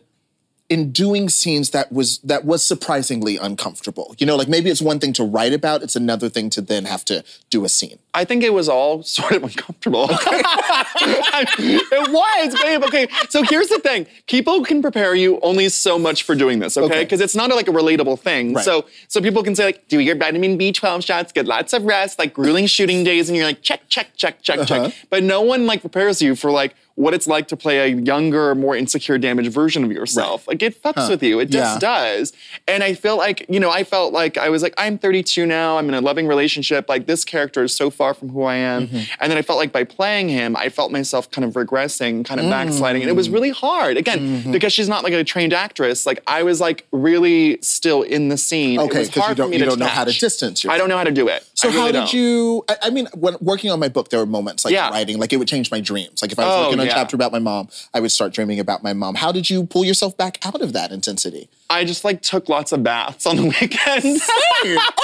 in 0.69 0.93
doing 0.93 1.29
scenes 1.29 1.71
that 1.71 1.91
was 1.91 2.19
that 2.19 2.45
was 2.45 2.63
surprisingly 2.63 3.37
uncomfortable? 3.37 4.15
You 4.19 4.27
know, 4.27 4.37
like 4.37 4.47
maybe 4.49 4.71
it's 4.71 4.81
one 4.81 5.01
thing 5.01 5.13
to 5.15 5.25
write 5.25 5.53
about, 5.53 5.83
it's 5.83 5.97
another 5.97 6.29
thing 6.29 6.49
to 6.51 6.61
then 6.61 6.85
have 6.85 7.05
to 7.07 7.25
do 7.51 7.65
a 7.65 7.69
scene. 7.69 7.99
I 8.13 8.25
think 8.25 8.43
it 8.43 8.53
was 8.53 8.69
all 8.69 9.03
sort 9.19 9.33
of 9.33 9.45
uncomfortable. 9.45 10.09
it 10.11 12.13
was, 12.13 12.63
babe. 12.63 12.83
Okay, 12.85 13.07
so 13.29 13.43
here's 13.43 13.69
the 13.69 13.79
thing: 13.79 14.07
people 14.27 14.65
can 14.65 14.83
prepare 14.83 15.15
you 15.15 15.39
only 15.43 15.69
so 15.69 15.99
much 15.99 16.23
for 16.23 16.35
doing 16.35 16.59
this, 16.59 16.77
okay? 16.77 16.87
Okay. 16.87 17.05
Because 17.05 17.21
it's 17.21 17.37
not 17.37 17.51
like 17.51 17.69
a 17.69 17.73
relatable 17.73 18.19
thing. 18.19 18.55
Right. 18.55 18.65
So, 18.65 18.87
so 19.09 19.21
people 19.21 19.43
can 19.43 19.55
say 19.55 19.65
like, 19.67 19.89
do 19.89 20.01
your 20.01 20.17
vitamin 20.17 20.59
B12 20.59 21.05
shots, 21.05 21.33
get 21.33 21.47
lots 21.47 21.73
of 21.73 21.85
rest, 21.85 22.19
like 22.19 22.35
grueling 22.35 22.67
shooting 22.67 23.05
days, 23.05 23.29
and 23.29 23.37
you're 23.37 23.47
like, 23.47 23.63
check, 23.63 23.83
check, 23.89 24.09
check, 24.17 24.43
check, 24.43 24.59
Uh-huh. 24.61 24.87
check. 24.89 24.95
But 25.11 25.23
no 25.23 25.41
one 25.43 25.67
like 25.67 25.81
prepares 25.81 26.21
you 26.21 26.35
for 26.37 26.51
like 26.51 26.75
what 26.97 27.15
it's 27.15 27.27
like 27.27 27.49
to 27.49 27.57
play 27.57 27.79
a 27.79 27.87
younger, 27.97 28.55
more 28.55 28.77
insecure, 28.77 29.17
damaged 29.17 29.51
version 29.53 29.85
of 29.85 29.91
yourself. 29.93 30.47
Like 30.47 30.63
it 30.63 30.83
fucks 30.83 31.09
with 31.09 31.23
you. 31.23 31.41
It 31.41 31.47
just 31.49 31.77
Yeah. 31.77 31.79
does. 31.79 32.33
And 32.69 32.83
I 32.85 32.93
feel 32.93 33.17
like, 33.17 33.47
you 33.49 33.59
know, 33.59 33.71
I 33.71 33.85
felt 33.85 34.13
like 34.13 34.37
I 34.37 34.51
was 34.51 34.63
like, 34.63 34.75
I'm 34.77 34.99
32 34.99 35.47
now. 35.47 35.79
I'm 35.79 35.89
in 35.89 35.95
a 35.95 36.01
loving 36.03 36.27
relationship. 36.27 36.91
Like 36.91 37.07
this 37.07 37.25
character 37.25 37.63
is 37.65 37.75
so 37.75 37.89
far 38.01 38.15
from 38.15 38.31
who 38.31 38.45
I 38.45 38.55
am. 38.57 38.87
Mm-hmm. 38.89 39.13
And 39.21 39.31
then 39.31 39.37
I 39.37 39.43
felt 39.43 39.59
like 39.59 39.73
by 39.73 39.85
playing 39.85 40.31
him, 40.31 40.57
I 40.57 40.71
felt 40.71 40.91
myself 40.91 41.31
kind 41.31 41.45
of 41.45 41.53
regressing, 41.53 42.25
kind 42.25 42.41
of 42.41 42.47
Mm. 42.47 42.51
backsliding. 42.51 43.03
And 43.03 43.11
it 43.11 43.15
was 43.15 43.29
really 43.29 43.51
hard. 43.51 43.99
Again, 43.99 44.19
Mm-hmm. 44.21 44.53
because 44.53 44.73
she's 44.73 44.89
not 44.89 45.05
like 45.05 45.13
a 45.13 45.23
trained 45.23 45.53
actress. 45.53 46.07
Like 46.07 46.21
I 46.27 46.43
was 46.43 46.63
like 46.63 46.87
really 46.93 47.59
still 47.61 48.01
in 48.01 48.31
the 48.31 48.39
scene. 48.39 48.79
Okay, 48.81 49.01
was 49.01 49.11
'cause 49.11 49.29
you 49.29 49.35
don't- 49.35 49.53
you 49.53 49.59
don't 49.67 49.79
know 49.79 49.85
how 49.99 50.05
to 50.05 50.13
distance 50.19 50.65
I 50.65 50.79
don't 50.79 50.89
know 50.89 50.97
how 50.97 51.05
to 51.05 51.11
do 51.23 51.29
it. 51.29 51.45
So 51.53 51.69
really 51.69 51.79
how 51.81 51.87
did 51.89 51.93
don't. 51.93 52.13
you? 52.15 52.65
I, 52.71 52.77
I 52.85 52.91
mean, 52.91 53.07
when 53.15 53.37
working 53.43 53.71
on 53.71 53.79
my 53.79 53.89
book, 53.89 54.09
there 54.09 54.19
were 54.21 54.25
moments 54.39 54.65
like 54.65 54.73
Yeah. 54.73 54.89
writing, 54.89 55.19
like 55.19 55.33
it 55.35 55.37
would 55.37 55.49
change 55.49 55.71
my 55.71 55.81
dreams. 55.81 56.23
Like 56.23 56.33
if 56.33 56.39
I 56.39 56.45
was 56.47 56.55
Oh, 56.55 56.61
working 56.69 56.81
on 56.81 56.87
a 56.87 56.91
chapter 56.91 57.17
about 57.17 57.33
my 57.33 57.39
mom, 57.51 57.69
I 57.93 58.01
would 58.01 58.13
start 58.13 58.33
dreaming 58.33 58.59
about 58.61 58.83
my 58.83 58.95
mom. 58.95 59.17
How 59.17 59.31
did 59.31 59.51
you 59.51 59.65
pull 59.67 59.85
yourself 59.85 60.17
back 60.17 60.39
out 60.47 60.63
of 60.63 60.73
that 60.73 60.91
intensity? 60.91 61.51
I 61.71 61.85
just 61.85 62.05
like 62.05 62.21
took 62.21 62.49
lots 62.49 62.73
of 62.73 62.83
baths 62.83 63.25
on 63.27 63.37
the 63.37 63.43
weekends. 63.61 64.29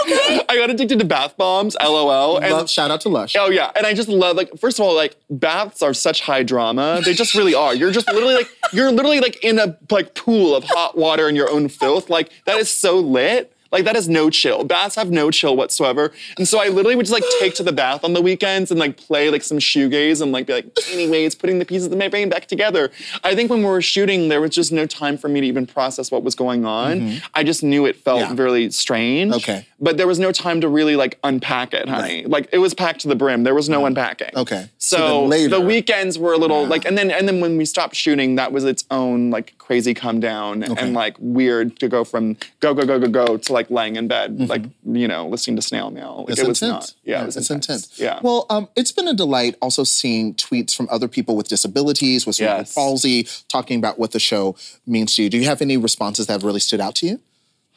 okay. 0.02 0.42
I 0.48 0.56
got 0.56 0.68
addicted 0.68 0.98
to 0.98 1.04
bath 1.04 1.36
bombs, 1.36 1.76
LOL. 1.80 2.38
And 2.38 2.52
Love, 2.52 2.68
shout 2.68 2.90
out 2.90 3.00
to 3.02 3.08
Lush. 3.08 3.36
Oh 3.36 3.48
yeah, 3.48 3.70
and 3.76 3.86
I 3.86 3.94
just 3.94 4.08
love 4.08 4.36
like 4.36 4.50
first 4.58 4.78
of 4.78 4.84
all 4.84 4.94
like 4.94 5.16
baths 5.30 5.80
are 5.80 5.94
such 5.94 6.20
high 6.20 6.42
drama. 6.42 7.00
They 7.04 7.14
just 7.14 7.34
really 7.34 7.54
are. 7.54 7.74
You're 7.74 7.92
just 7.92 8.08
literally 8.08 8.34
like 8.34 8.48
you're 8.72 8.90
literally 8.90 9.20
like 9.20 9.42
in 9.44 9.58
a 9.58 9.78
like 9.90 10.14
pool 10.14 10.54
of 10.56 10.64
hot 10.64 10.98
water 10.98 11.28
and 11.28 11.36
your 11.36 11.50
own 11.50 11.68
filth. 11.68 12.10
Like 12.10 12.30
that 12.46 12.58
is 12.58 12.70
so 12.70 12.98
lit. 12.98 13.55
Like 13.76 13.84
that 13.84 13.94
is 13.96 14.08
no 14.08 14.30
chill. 14.30 14.64
Baths 14.64 14.94
have 14.94 15.10
no 15.10 15.30
chill 15.30 15.54
whatsoever. 15.54 16.10
And 16.38 16.48
so 16.48 16.58
I 16.58 16.68
literally 16.68 16.96
would 16.96 17.04
just 17.04 17.12
like 17.12 17.24
take 17.40 17.54
to 17.56 17.62
the 17.62 17.72
bath 17.72 18.04
on 18.04 18.14
the 18.14 18.22
weekends 18.22 18.70
and 18.70 18.80
like 18.80 18.96
play 18.96 19.28
like 19.28 19.42
some 19.42 19.58
shoegaze 19.58 20.22
and 20.22 20.32
like 20.32 20.46
be 20.46 20.54
like, 20.54 20.66
anyways, 20.92 21.34
putting 21.34 21.58
the 21.58 21.66
pieces 21.66 21.88
of 21.92 21.98
my 21.98 22.08
brain 22.08 22.30
back 22.30 22.46
together. 22.46 22.90
I 23.22 23.34
think 23.34 23.50
when 23.50 23.58
we 23.58 23.66
were 23.66 23.82
shooting, 23.82 24.30
there 24.30 24.40
was 24.40 24.52
just 24.52 24.72
no 24.72 24.86
time 24.86 25.18
for 25.18 25.28
me 25.28 25.42
to 25.42 25.46
even 25.46 25.66
process 25.66 26.10
what 26.10 26.22
was 26.22 26.34
going 26.34 26.64
on. 26.64 27.00
Mm-hmm. 27.00 27.26
I 27.34 27.44
just 27.44 27.62
knew 27.62 27.84
it 27.84 27.96
felt 27.96 28.20
Yeah. 28.20 28.32
really 28.34 28.70
strange. 28.70 29.34
Okay. 29.34 29.66
But 29.78 29.98
there 29.98 30.06
was 30.06 30.18
no 30.18 30.32
time 30.32 30.62
to 30.62 30.68
really 30.68 30.96
like 30.96 31.18
unpack 31.22 31.74
it, 31.74 31.86
honey. 31.86 32.24
Like 32.24 32.48
it 32.52 32.58
was 32.58 32.72
packed 32.72 33.00
to 33.02 33.08
the 33.08 33.14
brim. 33.16 33.44
There 33.44 33.54
was 33.54 33.68
no 33.68 33.84
unpacking. 33.84 34.30
Okay. 34.34 34.70
So 34.78 34.96
So, 34.96 35.24
later- 35.26 35.50
the 35.50 35.60
weekends 35.60 36.18
were 36.18 36.32
a 36.32 36.38
little 36.38 36.64
like, 36.66 36.86
and 36.86 36.96
then 36.96 37.10
and 37.10 37.28
then 37.28 37.40
when 37.40 37.58
we 37.58 37.66
stopped 37.66 37.94
shooting, 37.94 38.36
that 38.36 38.52
was 38.52 38.64
its 38.64 38.84
own 38.90 39.28
like 39.30 39.52
crazy 39.58 39.92
come 39.92 40.18
down 40.20 40.62
and 40.62 40.94
like 40.94 41.16
weird 41.18 41.78
to 41.80 41.88
go 41.88 42.04
from 42.04 42.36
go 42.60 42.72
go 42.72 42.86
go 42.86 42.98
go 42.98 43.08
go 43.08 43.36
to 43.36 43.52
like 43.52 43.65
laying 43.70 43.96
in 43.96 44.08
bed, 44.08 44.48
like 44.48 44.64
you 44.84 45.08
know, 45.08 45.26
listening 45.28 45.56
to 45.56 45.62
snail 45.62 45.90
mail. 45.90 46.18
Like, 46.20 46.30
It's 46.30 46.40
it 46.40 46.48
was 46.48 46.62
intense. 46.62 46.94
not. 46.94 46.94
Yeah, 47.04 47.22
it 47.22 47.26
was 47.26 47.36
it's 47.36 47.50
intense. 47.50 47.86
intense. 47.86 47.98
Yeah. 48.00 48.20
Well, 48.22 48.46
um, 48.50 48.68
it's 48.76 48.92
been 48.92 49.08
a 49.08 49.14
delight 49.14 49.56
also 49.60 49.84
seeing 49.84 50.34
tweets 50.34 50.74
from 50.74 50.88
other 50.90 51.08
people 51.08 51.36
with 51.36 51.48
disabilities, 51.48 52.26
with 52.26 52.36
cerebral 52.36 52.58
Yes. 52.60 52.74
palsy, 52.74 53.28
talking 53.48 53.78
about 53.78 53.98
what 53.98 54.12
the 54.12 54.20
show 54.20 54.56
means 54.86 55.14
to 55.16 55.22
you. 55.22 55.30
Do 55.30 55.38
you 55.38 55.44
have 55.46 55.60
any 55.62 55.76
responses 55.76 56.26
that 56.26 56.32
have 56.34 56.44
really 56.44 56.60
stood 56.60 56.80
out 56.80 56.94
to 56.96 57.06
you? 57.06 57.20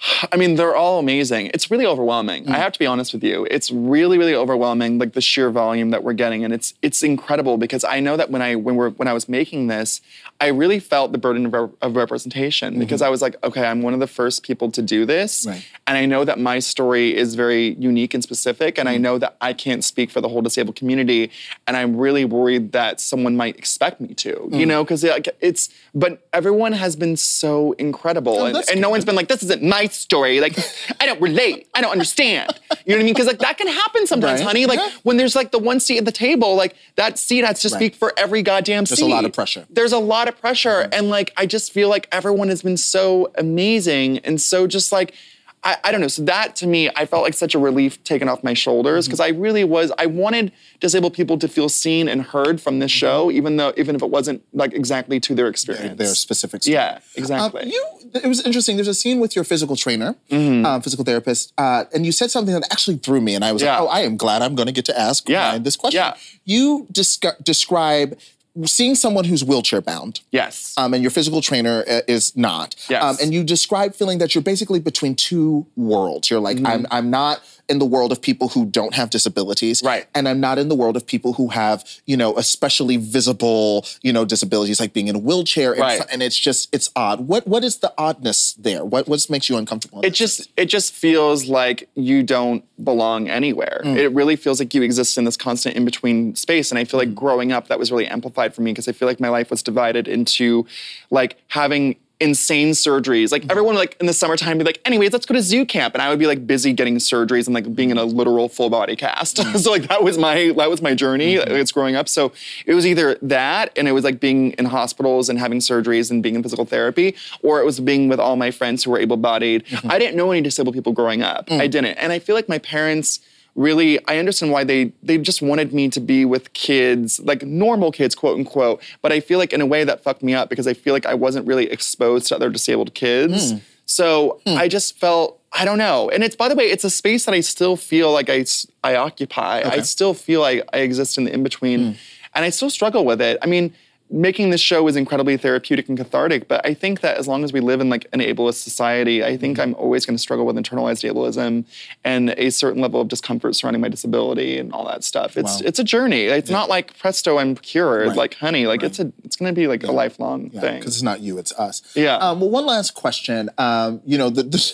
I 0.32 0.38
mean, 0.38 0.56
they're 0.56 0.76
all 0.76 1.00
amazing. 1.00 1.52
It's 1.54 1.70
really 1.70 1.86
overwhelming. 1.86 2.45
Mm. 2.45 2.52
I 2.52 2.58
have 2.58 2.72
to 2.74 2.80
be 2.80 2.86
honest 2.86 3.14
with 3.14 3.24
you. 3.24 3.47
It's 3.52 3.70
really, 3.72 4.18
really 4.18 4.36
overwhelming, 4.36 4.97
like 4.97 5.14
the 5.14 5.22
sheer 5.22 5.50
volume 5.50 5.89
that 5.91 6.04
we're 6.04 6.14
getting, 6.14 6.43
and 6.43 6.54
it's 6.54 6.74
it's 6.82 7.04
incredible 7.04 7.58
because 7.58 7.84
I 7.84 8.00
know 8.00 8.16
that 8.18 8.30
when 8.32 8.41
I 8.41 8.56
when 8.56 8.76
we're 8.76 8.91
when 8.91 9.08
I 9.08 9.14
was 9.14 9.28
making 9.28 9.68
this, 9.68 10.02
I 10.41 10.47
really 10.47 10.80
felt 10.80 11.12
the 11.12 11.18
burden 11.18 11.47
of, 11.47 11.54
rep- 11.54 11.72
of 11.82 11.95
representation 11.95 12.80
because 12.80 13.02
I 13.02 13.10
was 13.10 13.22
like, 13.22 13.36
okay, 13.43 13.66
I'm 13.66 13.82
one 13.82 13.93
of 13.93 14.00
the 14.00 14.08
first 14.08 14.43
people 14.43 14.72
to 14.72 14.82
do 14.82 15.06
this, 15.06 15.41
Mm-hmm. 15.41 15.50
Right. 15.52 15.66
and 15.88 15.97
I 15.97 16.06
know 16.06 16.24
that 16.26 16.39
my 16.39 16.60
story 16.60 17.16
is 17.16 17.36
very 17.36 17.74
unique 17.76 18.14
and 18.14 18.24
specific, 18.24 18.78
and 18.78 18.88
I 18.88 18.97
Mm. 18.97 19.02
know 19.02 19.18
that 19.20 19.36
I 19.41 19.54
can't 19.54 19.84
speak 19.84 20.12
for 20.12 20.22
the 20.22 20.30
whole 20.30 20.41
disabled 20.41 20.76
community, 20.76 21.30
and 21.68 21.76
I'm 21.78 21.95
really 21.97 22.26
worried 22.26 22.72
that 22.72 23.00
someone 23.02 23.36
might 23.38 23.58
expect 23.58 24.00
me 24.02 24.14
to, 24.16 24.30
you 24.52 24.66
Mm. 24.66 24.68
know, 24.68 24.84
because 24.84 25.04
like, 25.04 25.28
it's. 25.41 25.70
But 25.93 26.28
everyone 26.34 26.74
has 26.74 26.95
been 26.95 27.18
so 27.18 27.74
incredible, 27.74 28.45
and, 28.45 28.56
Oh, 28.56 28.60
that's 28.60 28.70
and 28.70 28.80
no 28.80 28.89
one's 28.89 29.06
been 29.06 29.16
like, 29.16 29.28
this 29.28 29.43
isn't 29.43 29.64
my 29.64 29.88
story. 29.93 30.39
Like, 30.39 30.57
I 30.99 31.05
don't 31.05 31.21
relate. 31.21 31.67
I 31.73 31.81
don't 31.81 31.91
understand. 31.91 32.51
You 32.85 32.93
know 32.93 32.97
what 32.97 33.01
I 33.01 33.03
mean? 33.05 33.13
Because 33.13 33.27
like 33.27 33.39
that 33.39 33.57
can 33.57 33.67
happen 33.67 34.07
sometimes, 34.07 34.39
Right. 34.41 34.47
honey. 34.47 34.65
Like 34.65 34.79
Yeah. 34.79 34.89
when 35.03 35.17
there's 35.17 35.35
like 35.35 35.51
the 35.51 35.59
one 35.59 35.79
seat 35.79 35.97
at 35.97 36.05
the 36.05 36.11
table, 36.11 36.55
like 36.55 36.75
that 36.95 37.19
seat 37.19 37.43
has 37.45 37.61
to 37.61 37.69
Right. 37.69 37.75
speak 37.75 37.95
for 37.95 38.13
every 38.17 38.41
goddamn 38.41 38.85
There's 38.85 38.99
seat. 38.99 39.05
a 39.05 39.07
lot 39.07 39.25
of 39.25 39.33
pressure. 39.33 39.61
Mm-hmm. 39.61 39.73
There's 39.73 39.91
a 39.93 39.99
lot 39.99 40.27
of 40.27 40.39
pressure, 40.39 40.89
and 40.91 41.09
like 41.09 41.31
I 41.37 41.45
just 41.45 41.71
feel 41.71 41.89
like 41.89 42.07
everyone 42.11 42.49
has 42.49 42.61
been 42.61 42.77
so 42.77 43.31
amazing 43.37 44.19
and 44.19 44.39
so 44.41 44.67
just 44.67 44.91
like. 44.91 45.13
I, 45.62 45.76
I 45.84 45.91
don't 45.91 45.99
know. 45.99 46.07
So 46.07 46.22
that 46.24 46.55
to 46.57 46.68
me, 46.68 46.89
I 46.95 47.05
felt 47.05 47.24
like 47.24 47.34
such 47.34 47.53
a 47.53 47.60
relief 47.60 48.01
taken 48.05 48.30
off 48.30 48.43
my 48.45 48.53
shoulders 48.53 49.07
because 49.07 49.20
I 49.20 49.28
really 49.30 49.66
was. 49.66 49.91
I 49.97 50.05
wanted 50.05 50.53
disabled 50.80 51.14
people 51.14 51.38
to 51.38 51.47
feel 51.49 51.68
seen 51.68 52.07
and 52.07 52.22
heard 52.22 52.62
from 52.62 52.80
this 52.80 52.91
show, 52.91 53.30
even 53.30 53.57
though 53.57 53.74
even 53.76 53.93
if 53.95 54.01
it 54.01 54.10
wasn't 54.10 54.41
like 54.53 54.74
exactly 54.74 55.20
to 55.20 55.36
their 55.36 55.47
experience, 55.47 55.97
their 55.97 56.07
specific 56.16 56.64
story. 56.64 56.76
Yeah, 56.76 56.99
exactly. 57.16 57.64
Um, 57.64 57.68
you, 57.68 57.86
it 58.24 58.28
was 58.28 58.45
interesting. 58.45 58.78
There's 58.78 58.88
a 58.88 58.93
scene 58.93 59.20
with 59.20 59.36
your 59.36 59.43
physical 59.43 59.76
trainer, 59.76 60.16
Mm-hmm. 60.32 60.66
um, 60.66 60.82
physical 60.82 61.03
therapist, 61.03 61.51
uh, 61.57 61.84
and 61.93 62.05
you 62.05 62.12
said 62.14 62.32
something 62.32 62.53
that 62.53 62.64
actually 62.72 62.97
threw 62.97 63.20
me, 63.20 63.36
and 63.36 63.43
I 63.43 63.51
was 63.51 63.62
Yeah. 63.62 63.80
like, 63.80 63.82
"Oh, 63.82 63.88
I 63.88 63.99
am 64.01 64.16
glad 64.16 64.41
I'm 64.41 64.55
going 64.55 64.68
to 64.68 64.72
get 64.74 64.86
to 64.86 64.97
ask 64.97 65.28
Yeah. 65.28 65.49
Ryan 65.49 65.64
this 65.64 65.76
question." 65.76 65.99
Yeah. 65.99 66.16
You 66.45 66.88
descri- 66.93 67.43
describe 67.43 68.18
seeing 68.66 68.95
someone 68.95 69.26
who's 69.26 69.43
wheelchair 69.43 69.82
bound. 69.82 70.22
Yes. 70.32 70.74
Um, 70.78 70.93
and 70.93 71.01
your 71.03 71.12
physical 71.12 71.41
trainer 71.41 71.84
uh, 71.88 72.01
is 72.07 72.36
not. 72.36 72.76
Yes. 72.89 73.03
Um, 73.03 73.18
and 73.22 73.34
you 73.34 73.43
describe 73.43 73.95
feeling 73.95 74.18
that 74.20 74.36
you're 74.36 74.41
basically 74.43 74.80
between 74.80 75.16
two 75.16 75.66
worlds. 75.76 76.30
You're 76.30 76.39
like, 76.39 76.57
Mm-hmm. 76.57 76.66
I'm, 76.68 76.88
I'm 76.91 77.10
not 77.10 77.41
in 77.70 77.80
the 77.80 77.86
world 77.86 78.11
of 78.11 78.22
people 78.22 78.49
who 78.49 78.65
don't 78.65 78.95
have 78.95 79.09
disabilities. 79.09 79.82
Right. 79.86 80.07
And 80.15 80.28
I'm 80.28 80.39
not 80.39 80.57
in 80.57 80.67
the 80.70 80.76
world 80.76 80.97
of 80.97 81.05
people 81.05 81.34
who 81.34 81.49
have, 81.49 81.84
you 82.05 82.17
know, 82.17 82.36
especially 82.38 82.97
visible, 82.97 83.86
you 84.01 84.11
know, 84.11 84.26
disabilities 84.26 84.80
like 84.80 84.91
being 84.91 85.07
in 85.07 85.15
a 85.15 85.20
wheelchair. 85.20 85.72
And, 85.74 85.82
Right. 85.82 86.01
and 86.11 86.24
it's 86.24 86.38
just, 86.38 86.67
it's 86.74 86.89
odd. 86.95 87.28
What 87.28 87.47
What 87.47 87.63
is 87.63 87.78
the 87.78 87.93
oddness 87.97 88.53
there? 88.53 88.84
What 88.84 89.07
What 89.07 89.30
makes 89.30 89.49
you 89.49 89.57
uncomfortable? 89.57 90.01
it 90.03 90.13
just 90.13 90.49
it 90.57 90.65
just 90.65 90.93
feels 90.93 91.47
like 91.47 91.88
you 91.95 92.24
don't 92.24 92.63
belong 92.84 93.30
anywhere. 93.30 93.82
Mm. 93.86 93.97
It 93.97 94.09
really 94.09 94.36
feels 94.36 94.59
like 94.59 94.74
you 94.74 94.82
exist 94.82 95.17
in 95.17 95.26
this 95.26 95.38
constant 95.38 95.76
in 95.76 95.86
between 95.86 96.36
space. 96.36 96.72
And 96.72 96.80
I 96.80 96.86
feel 96.86 96.99
like 96.99 97.13
growing 97.13 97.51
up, 97.51 97.67
that 97.67 97.78
was 97.78 97.91
really 97.91 98.07
amplified 98.07 98.55
for 98.55 98.61
me 98.61 98.72
because 98.72 98.88
I 98.88 98.93
feel 98.93 99.07
like 99.07 99.20
my 99.20 99.30
life 99.30 99.51
was 99.51 99.61
divided 99.61 100.07
into 100.07 100.65
like 101.11 101.38
having 101.49 101.97
insane 102.20 102.72
surgeries. 102.72 103.32
Like 103.32 103.43
mm-hmm. 103.43 103.51
everyone 103.51 103.76
like 103.76 103.95
in 103.99 104.05
the 104.05 104.13
summertime 104.13 104.57
be 104.57 104.63
like, 104.63 104.82
anyways, 104.86 105.13
let's 105.13 105.26
go 105.26 105.34
to 105.34 105.41
zoo 105.41 105.65
camp. 105.65 105.93
And 105.93 106.01
I 106.01 106.09
would 106.09 106.20
be 106.20 106.28
like 106.28 106.45
busy 106.45 106.74
getting 106.74 106.97
surgeries 106.97 107.47
and 107.47 107.53
like 107.53 107.74
being 107.74 107.89
in 107.89 107.97
a 107.97 108.03
literal 108.03 108.49
full 108.49 108.70
body 108.70 108.95
cast. 108.95 109.38
Mm-hmm. 109.38 109.57
so 109.59 109.72
like 109.72 109.88
that 109.88 110.03
was 110.03 110.17
my 110.17 110.51
that 110.57 110.70
was 110.70 110.82
my 110.82 110.93
journey. 110.93 111.36
Mm-hmm. 111.36 111.51
Uh, 111.51 111.55
it's 111.55 111.72
growing 111.72 111.95
up. 111.95 112.09
So 112.09 112.32
it 112.65 112.74
was 112.74 112.86
either 112.86 113.17
that 113.22 113.72
and 113.78 113.88
it 113.88 113.93
was 113.93 114.03
like 114.03 114.20
being 114.20 114.51
in 114.53 114.65
hospitals 114.65 115.30
and 115.30 115.39
having 115.39 115.59
surgeries 115.59 116.11
and 116.11 116.22
being 116.22 116.36
in 116.36 116.43
physical 116.43 116.65
therapy, 116.65 117.15
or 117.41 117.59
it 117.59 117.65
was 117.65 117.80
being 117.80 118.09
with 118.09 118.20
all 118.20 118.36
my 118.36 118.51
friends 118.51 118.84
who 118.84 118.91
were 118.91 118.99
able-bodied. 118.99 119.63
I 119.88 119.99
didn't 119.99 120.15
know 120.15 120.32
any 120.32 120.41
disabled 120.41 120.76
people 120.76 120.93
growing 120.93 121.22
up. 121.22 121.51
I 121.51 121.67
mm. 121.67 121.72
didn't. 121.72 121.97
And 121.97 122.11
I 122.11 122.20
feel 122.20 122.36
like 122.36 122.49
my 122.49 122.59
parents 122.59 123.20
really 123.56 124.00
i 124.08 124.18
understand 124.18 124.52
why 124.52 124.64
they 124.64 124.91
they 125.04 125.18
just 125.18 125.41
wanted 125.41 125.74
me 125.74 125.89
to 125.89 126.00
be 126.00 126.26
with 126.26 126.54
kids 126.54 127.20
like 127.22 127.43
normal 127.43 127.91
kids 127.91 128.16
quote 128.16 128.38
unquote 128.38 128.82
but 129.02 129.12
i 129.12 129.20
feel 129.20 129.39
like 129.39 129.54
in 129.54 129.62
a 129.62 129.66
way 129.66 129.84
that 129.84 130.02
fucked 130.02 130.24
me 130.24 130.34
up 130.34 130.50
because 130.50 130.68
i 130.68 130.74
feel 130.74 130.93
like 130.93 131.06
i 131.06 131.14
wasn't 131.14 131.45
really 131.47 131.70
exposed 131.70 132.28
to 132.28 132.36
other 132.36 132.50
disabled 132.50 132.93
kids. 132.93 133.52
Hmm. 133.52 133.58
So 133.86 134.39
hmm. 134.45 134.58
i 134.58 134.68
just 134.68 134.97
felt 135.00 135.39
i 135.52 135.66
don't 135.66 135.80
know. 135.80 136.10
And 136.10 136.24
it's 136.24 136.36
by 136.36 136.47
the 136.47 136.56
way 136.56 136.66
it's 136.66 136.84
a 136.84 136.89
space 136.89 137.26
that 137.26 137.34
i 137.34 137.39
still 137.39 137.76
feel 137.76 138.12
like 138.12 138.30
i 138.30 138.45
i 138.84 138.95
occupy. 138.95 139.62
I 139.66 139.82
still 139.82 140.14
feel 140.14 140.41
like 140.41 140.68
i 140.74 140.80
exist 140.80 141.18
in 141.18 141.26
the 141.26 141.34
in-between 141.34 141.80
hmm. 141.80 141.97
and 142.36 142.45
i 142.45 142.50
still 142.50 142.70
struggle 142.70 143.06
with 143.06 143.22
it. 143.22 143.38
I 143.41 143.47
mean 143.47 143.74
making 144.12 144.49
this 144.49 144.60
show 144.62 144.88
is 144.88 144.95
incredibly 144.95 145.38
therapeutic 145.38 145.88
and 145.88 145.97
cathartic 145.97 146.47
but 146.47 146.66
i 146.66 146.74
think 146.74 147.01
that 147.01 147.18
as 147.18 147.28
long 147.28 147.43
as 147.43 147.53
we 147.53 147.60
live 147.60 147.80
in 147.80 147.89
like 147.89 148.07
an 148.12 148.20
ableist 148.20 148.55
society 148.64 149.24
i 149.24 149.38
think 149.38 149.60
i'm 149.60 149.76
always 149.76 150.05
going 150.05 150.16
to 150.16 150.22
struggle 150.22 150.45
with 150.45 150.55
internalized 150.55 151.07
ableism 151.10 151.64
and 152.03 152.32
a 152.38 152.49
certain 152.49 152.82
level 152.82 152.99
of 153.01 153.07
discomfort 153.07 153.55
surrounding 153.55 153.82
my 153.82 153.88
disability 153.89 154.57
and 154.57 154.74
all 154.74 154.86
that 154.86 155.03
stuff 155.03 155.38
it's 155.38 155.62
Wow. 155.62 155.68
it's 155.68 155.78
a 155.80 155.84
journey 155.84 156.24
it's 156.24 156.49
not 156.49 156.70
like 156.70 156.97
presto 156.97 157.38
i'm 157.38 157.55
cured 157.55 158.07
Right. 158.07 158.18
like 158.18 158.34
honey 158.36 158.66
like 158.66 158.82
it's 158.84 158.99
a 158.99 159.12
it's 159.24 159.36
going 159.36 159.53
to 159.53 159.60
be 159.60 159.68
like 159.68 159.84
a 159.84 159.91
lifelong 159.91 160.49
thing 160.49 160.80
because 160.80 160.95
it's 160.95 161.03
not 161.03 161.20
you, 161.22 161.38
it's 161.38 161.51
us. 161.53 161.82
Yeah. 161.95 162.16
Um, 162.18 162.39
well, 162.39 162.49
one 162.49 162.66
last 162.66 162.95
question. 162.95 163.49
Um, 163.57 164.01
you 164.05 164.18
know, 164.18 164.30
the, 164.30 164.43
the 164.43 164.74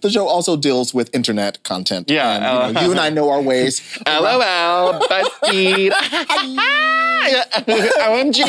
the 0.00 0.10
show 0.10 0.26
also 0.26 0.56
deals 0.56 0.94
with 0.94 1.12
internet 1.14 1.62
content. 1.64 2.10
Yeah, 2.10 2.28
And, 2.30 2.68
you, 2.68 2.74
know, 2.74 2.80
you 2.86 2.90
and 2.92 3.00
I 3.00 3.10
know 3.10 3.28
our 3.30 3.42
ways. 3.42 3.80
LOL, 4.06 5.00
BuzzFeed. 5.00 5.92
OMG. 7.24 8.42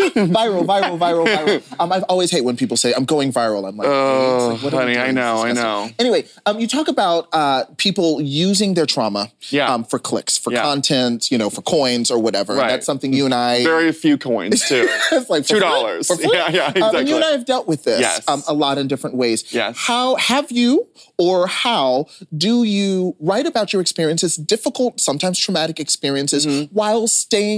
viral, 0.30 0.64
viral, 0.64 0.98
viral, 0.98 1.26
viral. 1.26 1.62
Um, 1.80 1.92
I 1.92 2.00
always 2.02 2.30
hate 2.30 2.44
when 2.44 2.56
people 2.56 2.76
say 2.76 2.92
I'm 2.96 3.04
going 3.04 3.32
viral. 3.32 3.68
I'm 3.68 3.76
like, 3.76 3.88
Oh, 3.88 4.58
like, 4.62 4.72
honey, 4.72 4.98
I 4.98 5.10
know, 5.12 5.42
I 5.44 5.52
know. 5.52 5.90
Anyway, 5.98 6.24
um, 6.46 6.58
you 6.60 6.66
talk 6.66 6.88
about 6.88 7.28
uh, 7.32 7.64
people 7.76 8.20
using 8.20 8.74
their 8.74 8.86
trauma 8.86 9.30
Yeah. 9.50 9.72
um, 9.72 9.84
for 9.84 9.98
clicks, 9.98 10.38
for 10.38 10.52
Yeah. 10.52 10.62
content, 10.62 11.30
you 11.30 11.38
know, 11.38 11.50
for 11.50 11.62
coins 11.62 12.10
or 12.10 12.18
whatever. 12.18 12.54
Right. 12.54 12.68
That's 12.68 12.86
something 12.86 13.12
you 13.12 13.24
and 13.24 13.34
I. 13.34 13.62
Very 13.62 13.92
few 13.92 14.16
coins 14.18 14.62
too. 14.68 14.86
it's 15.12 15.30
like 15.30 15.42
for 15.44 15.48
Two 15.48 15.54
free, 15.54 15.60
dollars. 15.60 16.06
for 16.06 16.16
free. 16.16 16.30
Yeah, 16.32 16.50
yeah, 16.50 16.64
Um, 16.66 16.72
exactly. 16.76 17.00
and 17.00 17.08
you 17.08 17.14
and 17.16 17.24
I 17.24 17.30
have 17.32 17.44
dealt 17.44 17.68
with 17.68 17.84
this 17.84 18.00
Yes. 18.00 18.22
um, 18.28 18.42
a 18.48 18.54
lot 18.54 18.78
in 18.78 18.88
different 18.88 19.16
ways. 19.16 19.44
Yes. 19.52 19.76
How 19.76 20.16
have 20.16 20.50
you, 20.50 20.88
or 21.18 21.46
how 21.46 22.06
do 22.36 22.64
you 22.64 23.16
write 23.20 23.46
about 23.46 23.72
your 23.72 23.82
experiences, 23.82 24.36
difficult, 24.36 25.00
sometimes 25.00 25.38
traumatic 25.38 25.78
experiences, 25.78 26.46
Mm-hmm. 26.46 26.74
while 26.74 27.06
staying 27.06 27.49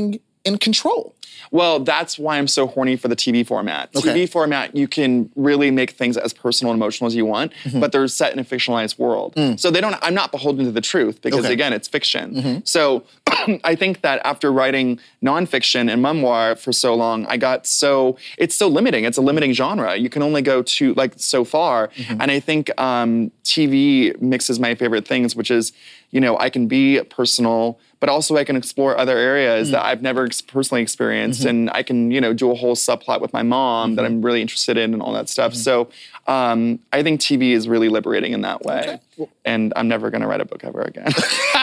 in 0.45 0.59
control? 0.59 1.14
Well, 1.51 1.80
that's 1.80 2.18
why 2.18 2.38
I'm 2.38 2.47
so 2.49 2.66
horny 2.66 2.97
for 2.97 3.09
the 3.09 3.16
TV 3.16 3.47
format. 3.47 3.90
Okay. 3.95 4.09
TV 4.09 4.28
format, 4.28 4.74
you 4.74 4.88
can 4.88 5.30
really 5.36 5.70
make 5.70 5.90
things 5.90 6.16
as 6.16 6.32
personal 6.32 6.72
and 6.72 6.78
emotional 6.80 7.07
as 7.09 7.14
you 7.14 7.26
want, 7.26 7.53
Mm-hmm. 7.64 7.80
but 7.80 7.93
they're 7.93 8.09
set 8.09 8.32
in 8.32 8.38
a 8.38 8.45
fictionalized 8.45 8.99
world. 8.99 9.34
So 9.61 9.70
they 9.70 9.80
don't. 9.82 9.95
I'm 10.03 10.14
not 10.14 10.30
beholden 10.32 10.64
to 10.64 10.72
the 10.72 10.80
truth 10.80 11.20
because 11.20 11.40
Mm. 11.43 11.45
Okay. 11.47 11.53
again, 11.53 11.72
it's 11.74 11.88
fiction. 11.88 12.62
So 12.64 13.05
I 13.64 13.74
think 13.74 14.01
that 14.01 14.20
after 14.24 14.51
writing 14.53 14.99
nonfiction 15.22 15.90
and 15.93 16.01
memoir 16.01 16.57
for 16.57 16.72
so 16.72 16.95
long, 16.95 17.26
I 17.26 17.36
got 17.36 17.66
so 17.66 18.16
it's 18.38 18.57
so 18.57 18.68
limiting. 18.68 19.05
It's 19.05 19.18
a 19.18 19.22
limiting 19.22 19.53
genre. 19.53 19.97
You 19.97 20.09
can 20.09 20.22
only 20.22 20.43
go 20.43 20.62
to 20.62 20.95
like 20.95 21.12
so 21.16 21.45
far, 21.45 21.88
Mm-hmm. 21.88 22.20
and 22.20 22.30
I 22.30 22.40
think 22.40 22.62
um, 22.80 23.30
TV 23.45 24.18
mixes 24.20 24.59
my 24.59 24.74
favorite 24.74 25.07
things, 25.07 25.36
which 25.36 25.51
is 25.51 25.72
you 26.11 26.20
know 26.20 26.38
I 26.38 26.49
can 26.51 26.66
be 26.66 27.01
personal. 27.18 27.78
But 28.03 28.09
also, 28.09 28.36
I 28.36 28.42
can 28.42 28.57
explore 28.57 28.98
other 28.98 29.16
areas 29.16 29.68
Mm. 29.68 29.72
that 29.74 29.84
I've 29.84 30.03
never 30.03 30.24
ex- 30.24 30.40
personally 30.42 30.82
experienced, 30.82 31.40
Mm-hmm. 31.42 31.48
and 31.48 31.70
I 31.70 31.84
can, 31.84 32.11
you 32.11 32.20
know, 32.20 32.32
do 32.32 32.50
a 32.50 32.55
whole 32.57 32.74
subplot 32.74 33.20
with 33.20 33.32
my 33.32 33.44
mom 33.44 33.94
that 33.94 34.05
I'm 34.05 34.20
really 34.22 34.42
interested 34.42 34.76
in, 34.76 34.92
and 34.92 35.00
all 35.00 35.12
that 35.12 35.28
stuff. 35.28 35.53
Mm-hmm. 35.53 35.61
So, 35.61 35.88
um, 36.26 36.80
I 36.92 37.05
think 37.05 37.20
TV 37.20 37.53
is 37.53 37.68
really 37.68 37.88
liberating 37.88 38.32
in 38.32 38.40
that 38.40 38.62
way, 38.64 38.98
and 39.44 39.72
I'm 39.76 39.86
never 39.86 40.11
gonna 40.11 40.26
write 40.26 40.40
a 40.40 40.44
book 40.44 40.64
ever 40.64 40.82
again. 40.82 41.12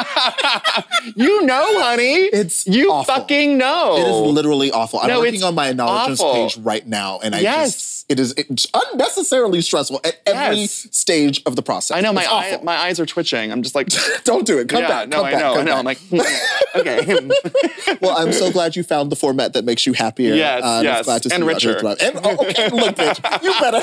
you 1.15 1.45
know, 1.45 1.80
honey, 1.82 2.15
It's 2.15 2.65
you 2.67 2.91
awful. 2.91 3.13
fucking 3.15 3.57
know. 3.57 3.95
It 3.97 4.07
is 4.07 4.34
literally 4.34 4.72
awful. 4.72 4.99
I'm 4.99 5.07
No, 5.07 5.20
working 5.20 5.43
on 5.43 5.55
my 5.55 5.70
acknowledgements 5.70 6.22
awful. 6.22 6.34
page 6.47 6.57
right 6.57 6.86
now, 6.88 7.20
and 7.24 7.36
I 7.36 7.39
Yes. 7.39 7.74
just 7.74 7.95
it 8.09 8.20
is 8.20 8.34
it's 8.38 8.65
unnecessarily 8.74 9.61
stressful 9.61 10.01
at 10.03 10.20
every 10.26 10.61
Yes. 10.61 10.88
stage 10.91 11.43
of 11.45 11.55
the 11.55 11.61
process. 11.61 11.95
I 11.95 12.01
know 12.01 12.11
my 12.11 12.24
eye, 12.24 12.53
awful. 12.53 12.63
my 12.65 12.76
eyes 12.76 12.99
are 12.99 13.05
twitching. 13.05 13.51
I'm 13.51 13.61
just 13.61 13.76
like, 13.76 13.88
Don't 14.24 14.47
do 14.47 14.57
it. 14.57 14.67
Come 14.67 14.82
yeah, 14.82 14.88
back. 14.88 15.09
no, 15.09 15.17
come 15.17 15.26
I 15.26 15.32
back. 15.32 15.39
know, 15.41 15.53
come 15.53 15.61
I 15.61 15.63
know. 15.63 15.72
back. 15.72 15.80
I'm 15.80 15.86
like, 15.86 15.99
hmm, 15.99 16.80
okay. 16.80 17.97
well, 18.01 18.17
I'm 18.17 18.34
so 18.34 18.51
glad 18.51 18.76
you 18.76 18.82
found 18.84 19.11
the 19.11 19.15
format 19.15 19.53
that 19.53 19.63
makes 19.63 19.86
you 19.86 19.93
happier. 19.93 20.34
Yes, 20.34 20.63
uh, 20.63 20.67
I'm 20.67 20.84
yes, 20.86 21.05
glad 21.05 21.22
to 21.24 21.34
and 21.36 21.43
you 21.43 21.49
out 21.51 21.61
here 21.61 21.74
richer. 21.76 21.95
And 22.01 22.20
oh, 22.24 22.45
okay, 22.47 22.70
look, 22.70 22.95
bitch, 22.95 23.43
you 23.43 23.53
better. 23.59 23.80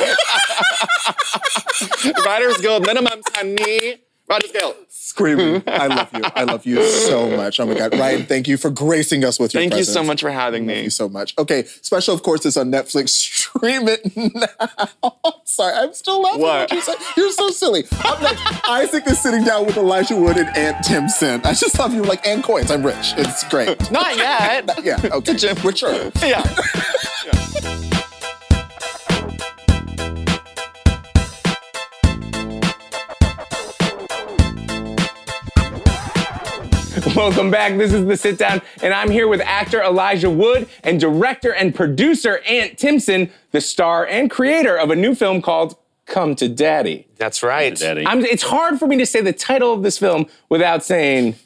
Writers 2.26 2.58
Guild 2.58 2.84
minimums, 2.84 3.22
honey. 3.34 3.98
Writers 4.28 4.52
Guild. 4.52 4.74
Screaming. 4.88 5.62
I 5.66 5.86
love 5.86 6.10
you. 6.12 6.22
I 6.34 6.44
love 6.44 6.66
you 6.66 6.82
so 6.82 7.30
much. 7.36 7.60
Oh 7.60 7.66
my 7.66 7.74
God. 7.74 7.96
Ryan, 7.96 8.26
thank 8.26 8.48
you 8.48 8.56
for 8.56 8.70
gracing 8.70 9.24
us 9.24 9.38
with 9.38 9.54
your 9.54 9.62
Thank 9.62 9.76
you 9.76 9.84
so 9.84 10.02
much 10.02 10.20
for 10.20 10.30
having 10.30 10.66
me. 10.66 10.74
Thank 10.74 10.84
you 10.84 10.90
so 10.90 11.08
much. 11.08 11.34
Okay, 11.38 11.64
special, 11.64 12.14
of 12.14 12.22
course, 12.22 12.44
is 12.44 12.56
on 12.56 12.70
Netflix. 12.70 13.08
Stream 13.46 13.88
it 13.88 14.16
now. 14.16 15.12
Sorry, 15.44 15.72
I'm 15.74 15.94
still 15.94 16.20
laughing. 16.20 16.40
What? 16.42 16.72
at 16.72 16.72
you 16.72 16.80
said. 16.80 16.96
You're 17.16 17.30
so 17.32 17.50
silly. 17.50 17.84
Up 18.04 18.20
next, 18.20 18.68
Isaac 18.68 19.06
is 19.06 19.20
sitting 19.20 19.44
down 19.44 19.64
with 19.64 19.76
Elijah 19.76 20.16
Wood 20.16 20.36
and 20.36 20.54
Ant 20.56 20.84
Timpson. 20.84 21.40
I 21.44 21.54
just 21.54 21.78
love 21.78 21.94
you 21.94 22.02
like, 22.02 22.26
and 22.26 22.42
coins. 22.42 22.70
I'm 22.70 22.84
rich. 22.84 23.14
It's 23.16 23.44
great. 23.48 23.90
Not 23.90 24.16
yet. 24.16 24.84
yeah, 24.84 25.00
okay. 25.12 25.54
Richer. 25.62 26.12
yeah. 26.20 27.92
Welcome 37.16 37.50
back. 37.50 37.78
This 37.78 37.94
is 37.94 38.04
The 38.04 38.14
Sit 38.14 38.36
Down, 38.36 38.60
and 38.82 38.92
I'm 38.92 39.10
here 39.10 39.26
with 39.26 39.40
actor 39.40 39.82
Elijah 39.82 40.28
Wood 40.28 40.68
and 40.84 41.00
director 41.00 41.50
and 41.54 41.74
producer 41.74 42.40
Ant 42.46 42.76
Timpson, 42.76 43.30
the 43.52 43.62
star 43.62 44.06
and 44.06 44.30
creator 44.30 44.76
of 44.76 44.90
a 44.90 44.96
new 44.96 45.14
film 45.14 45.40
called 45.40 45.78
Come 46.04 46.36
to 46.36 46.46
Daddy. 46.46 47.06
That's 47.16 47.42
right. 47.42 47.74
Daddy. 47.74 48.06
I'm, 48.06 48.20
it's 48.20 48.42
hard 48.42 48.78
for 48.78 48.86
me 48.86 48.98
to 48.98 49.06
say 49.06 49.22
the 49.22 49.32
title 49.32 49.72
of 49.72 49.82
this 49.82 49.96
film 49.96 50.26
without 50.50 50.84
saying 50.84 51.36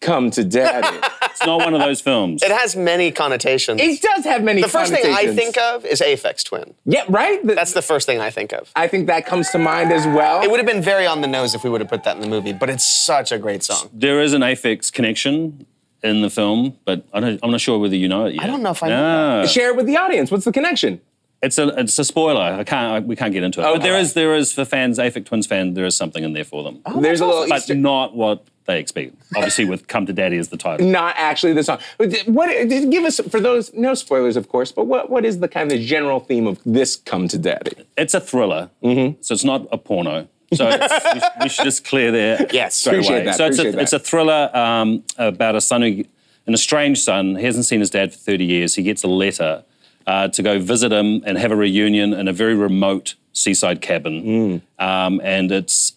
Come 0.00 0.30
to 0.30 0.44
Daddy. 0.44 1.00
It's 1.40 1.46
not 1.46 1.58
one 1.60 1.72
of 1.74 1.80
those 1.80 2.00
films. 2.00 2.42
It 2.42 2.50
has 2.50 2.74
many 2.74 3.12
connotations. 3.12 3.80
it 3.80 4.02
does 4.02 4.24
have 4.24 4.42
many 4.42 4.60
the 4.60 4.68
first 4.68 4.92
thing 4.92 5.04
I 5.14 5.28
think 5.34 5.56
of 5.56 5.84
is 5.84 6.00
Aphex 6.00 6.44
Twin. 6.44 6.74
Yeah, 6.84 7.04
right? 7.08 7.44
The- 7.46 7.54
That's 7.54 7.72
the 7.74 7.82
first 7.82 8.06
thing 8.06 8.20
I 8.20 8.30
think 8.30 8.52
of. 8.52 8.70
I 8.74 8.88
think 8.88 9.06
that 9.06 9.24
comes 9.24 9.50
to 9.50 9.58
mind 9.58 9.92
as 9.92 10.04
well. 10.06 10.42
It 10.42 10.50
would 10.50 10.58
have 10.58 10.66
been 10.66 10.82
very 10.82 11.06
on 11.06 11.20
the 11.20 11.28
nose 11.28 11.54
if 11.54 11.62
we 11.62 11.70
would 11.70 11.80
have 11.80 11.90
put 11.90 12.02
that 12.04 12.16
in 12.16 12.22
the 12.22 12.28
movie, 12.28 12.52
but 12.52 12.68
it's 12.70 12.84
such 12.84 13.30
a 13.30 13.38
great 13.38 13.62
song. 13.62 13.88
There 13.92 14.20
is 14.20 14.32
an 14.32 14.42
Aphex 14.42 14.92
connection 14.92 15.66
in 16.02 16.22
the 16.22 16.30
film, 16.30 16.76
but 16.84 17.04
I 17.12 17.20
don't, 17.20 17.38
I'm 17.42 17.50
not 17.50 17.60
sure 17.60 17.78
whether 17.78 17.96
you 17.96 18.08
know 18.08 18.26
it 18.26 18.34
yet. 18.34 18.44
I 18.44 18.46
don't 18.48 18.62
know 18.62 18.70
if 18.70 18.82
I 18.82 18.88
know 18.88 19.40
know 19.42 19.46
Share 19.46 19.70
it 19.70 19.76
with 19.76 19.86
the 19.86 19.96
audience. 19.96 20.30
What's 20.30 20.44
the 20.44 20.52
connection? 20.52 21.00
It's 21.42 21.56
a 21.58 21.68
it's 21.80 21.98
a 21.98 22.04
spoiler. 22.04 22.40
I 22.40 22.64
can't 22.64 22.92
I, 22.92 22.98
we 23.00 23.14
can't 23.16 23.32
get 23.32 23.42
into 23.44 23.60
it. 23.60 23.62
but 23.62 23.82
there 23.82 23.96
is 23.98 24.14
there 24.14 24.34
is 24.34 24.52
for 24.52 24.64
fans, 24.64 24.98
Aphex 24.98 25.26
Twins 25.26 25.46
fan, 25.46 25.74
there 25.74 25.84
is 25.86 25.94
something 25.96 26.24
in 26.24 26.32
there 26.32 26.44
for 26.44 26.64
them. 26.64 26.80
There's 27.00 27.20
a 27.20 27.26
little 27.26 27.46
but 27.48 27.58
Easter- 27.58 27.74
not 27.76 28.14
what 28.16 28.44
they 28.66 28.80
expect. 28.80 29.14
Obviously, 29.36 29.64
with 29.64 29.86
"Come 29.86 30.04
to 30.06 30.12
Daddy" 30.12 30.36
as 30.36 30.48
the 30.48 30.56
title. 30.58 30.86
Not 30.86 31.14
actually 31.16 31.54
the 31.54 31.62
song. 31.62 31.78
But 31.96 32.12
What? 32.26 32.48
Give 32.68 33.04
us 33.04 33.18
for 33.30 33.40
those 33.40 33.72
no 33.72 33.94
spoilers, 33.94 34.36
of 34.36 34.48
course. 34.48 34.72
But 34.72 34.86
what? 34.86 35.08
What 35.10 35.24
is 35.24 35.38
the 35.38 35.48
kind 35.48 35.72
of 35.72 35.80
general 35.80 36.20
theme 36.20 36.46
of 36.46 36.58
this 36.66 36.96
"Come 36.96 37.28
to 37.28 37.38
Daddy"? 37.38 37.72
It's 37.96 38.14
a 38.14 38.20
thriller, 38.20 38.68
so 38.82 39.14
it's 39.34 39.44
not 39.44 39.66
a 39.72 39.78
porno. 39.78 40.28
So 40.54 40.68
it's, 40.68 41.04
we, 41.14 41.20
should, 41.20 41.30
we 41.42 41.48
should 41.48 41.64
just 41.64 41.84
clear 41.84 42.10
there. 42.10 42.46
Yes, 42.52 42.74
straight 42.74 42.94
appreciate 42.94 43.14
away. 43.16 43.24
that, 43.26 43.36
So 43.36 43.46
it's 43.46 43.58
a 43.58 43.70
that. 43.70 43.80
it's 43.80 43.92
a 43.92 43.98
thriller 43.98 44.50
um, 44.56 45.02
about 45.18 45.54
a 45.56 45.60
son 45.60 45.82
who, 45.82 46.04
an 46.46 46.52
estranged 46.54 47.02
son. 47.02 47.36
He 47.36 47.44
hasn't 47.44 47.64
seen 47.66 47.80
his 47.80 47.90
dad 47.90 48.12
for 48.12 48.18
thirty 48.18 48.44
years. 48.44 48.74
He 48.74 48.82
gets 48.82 49.02
a 49.04 49.08
letter 49.08 49.62
uh, 50.08 50.28
to 50.28 50.42
go 50.42 50.58
visit 50.58 50.90
him 50.90 51.22
and 51.26 51.36
have 51.36 51.52
a 51.52 51.56
reunion 51.56 52.14
in 52.14 52.28
a 52.28 52.32
very 52.32 52.54
remote 52.54 53.14
seaside 53.34 53.82
cabin, 53.82 54.62
um, 54.78 55.20
and 55.22 55.52
it's 55.52 55.92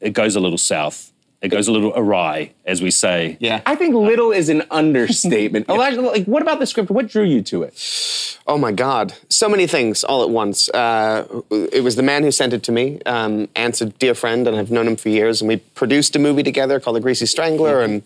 it 0.00 0.12
goes 0.12 0.36
a 0.36 0.40
little 0.40 0.58
south. 0.58 1.12
It 1.42 1.48
goes 1.48 1.68
a 1.68 1.72
little 1.72 1.92
awry, 1.94 2.52
as 2.64 2.80
we 2.80 2.90
say. 2.90 3.36
Yeah. 3.40 3.60
I 3.66 3.76
think 3.76 3.94
little 3.94 4.32
is 4.32 4.48
an 4.48 4.62
understatement. 4.70 5.68
Elijah, 5.68 6.00
like, 6.00 6.24
what 6.24 6.42
about 6.42 6.60
the 6.60 6.66
script? 6.66 6.90
What 6.90 7.08
drew 7.08 7.24
you 7.24 7.42
to 7.42 7.62
it? 7.62 8.38
Oh 8.46 8.56
my 8.56 8.72
God. 8.72 9.14
So 9.28 9.48
many 9.48 9.66
things 9.66 10.02
all 10.02 10.22
at 10.22 10.30
once. 10.30 10.68
Uh, 10.70 11.42
it 11.50 11.84
was 11.84 11.94
the 11.94 12.02
man 12.02 12.22
who 12.22 12.30
sent 12.30 12.52
it 12.52 12.62
to 12.64 12.72
me. 12.72 13.00
Um, 13.04 13.48
Ant's 13.54 13.80
a 13.82 13.86
dear 13.86 14.14
friend, 14.14 14.48
and 14.48 14.56
I've 14.56 14.70
known 14.70 14.88
him 14.88 14.96
for 14.96 15.10
years. 15.10 15.42
And 15.42 15.48
we 15.48 15.58
produced 15.58 16.16
a 16.16 16.18
movie 16.18 16.42
together 16.42 16.80
called 16.80 16.96
The 16.96 17.00
Greasy 17.00 17.26
Strangler. 17.26 17.82
And 17.82 18.02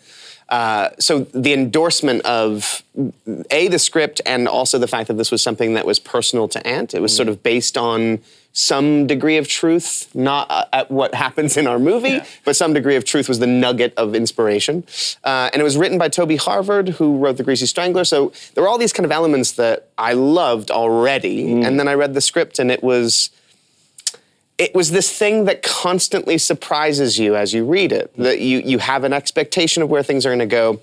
uh, 0.51 0.91
so 0.99 1.21
the 1.21 1.53
endorsement 1.53 2.23
of 2.23 2.83
A, 3.51 3.69
the 3.69 3.79
script, 3.79 4.21
and 4.27 4.49
also 4.49 4.79
the 4.79 4.89
fact 4.89 5.09
that 5.09 5.17
this 5.17 5.31
was 5.31 5.43
something 5.43 5.75
that 5.75 5.87
was 5.87 5.99
personal 5.99 6.49
to 6.49 6.67
Ant. 6.67 6.93
It 6.93 7.01
was 7.01 7.15
sort 7.15 7.29
of 7.29 7.43
based 7.43 7.79
on 7.79 8.21
some 8.53 9.07
degree 9.07 9.37
of 9.37 9.47
truth, 9.47 10.13
not 10.13 10.51
uh, 10.51 10.65
at 10.73 10.91
what 10.91 11.15
happens 11.15 11.57
in 11.57 11.69
our 11.69 11.79
movie, 11.79 12.21
but 12.45 12.57
some 12.57 12.73
degree 12.73 12.97
of 12.97 13.05
truth 13.05 13.29
was 13.29 13.39
the 13.39 13.47
nugget 13.47 13.95
of 13.97 14.13
inspiration. 14.13 14.85
Uh, 15.23 15.51
and 15.53 15.61
it 15.61 15.63
was 15.63 15.77
written 15.77 15.99
by 15.99 16.09
Toby 16.09 16.35
Harvard, 16.35 16.89
who 16.89 17.17
wrote 17.17 17.37
The 17.37 17.45
Greasy 17.45 17.67
Strangler. 17.67 18.05
So 18.05 18.33
there 18.55 18.65
were 18.65 18.69
all 18.69 18.79
these 18.79 18.93
kind 18.93 19.05
of 19.05 19.13
elements 19.13 19.53
that 19.53 19.89
I 19.97 20.15
loved 20.15 20.73
already. 20.73 21.63
And 21.63 21.79
then 21.79 21.87
I 21.87 21.95
read 21.95 22.15
the 22.15 22.21
script, 22.21 22.59
and 22.59 22.73
it 22.73 22.83
was 22.83 23.31
it 24.61 24.75
was 24.75 24.91
this 24.91 25.11
thing 25.11 25.47
that 25.47 25.63
constantly 25.63 26.37
surprises 26.37 27.19
you 27.19 27.35
as 27.35 27.55
you 27.55 27.65
read 27.65 27.93
it. 27.93 28.15
That 28.19 28.41
you 28.41 28.59
you 28.59 28.79
have 28.79 29.05
an 29.05 29.15
expectation 29.15 29.83
of 29.83 29.89
where 29.89 30.03
things 30.03 30.27
are 30.27 30.29
going 30.29 30.41
to 30.41 30.47
go, 30.47 30.81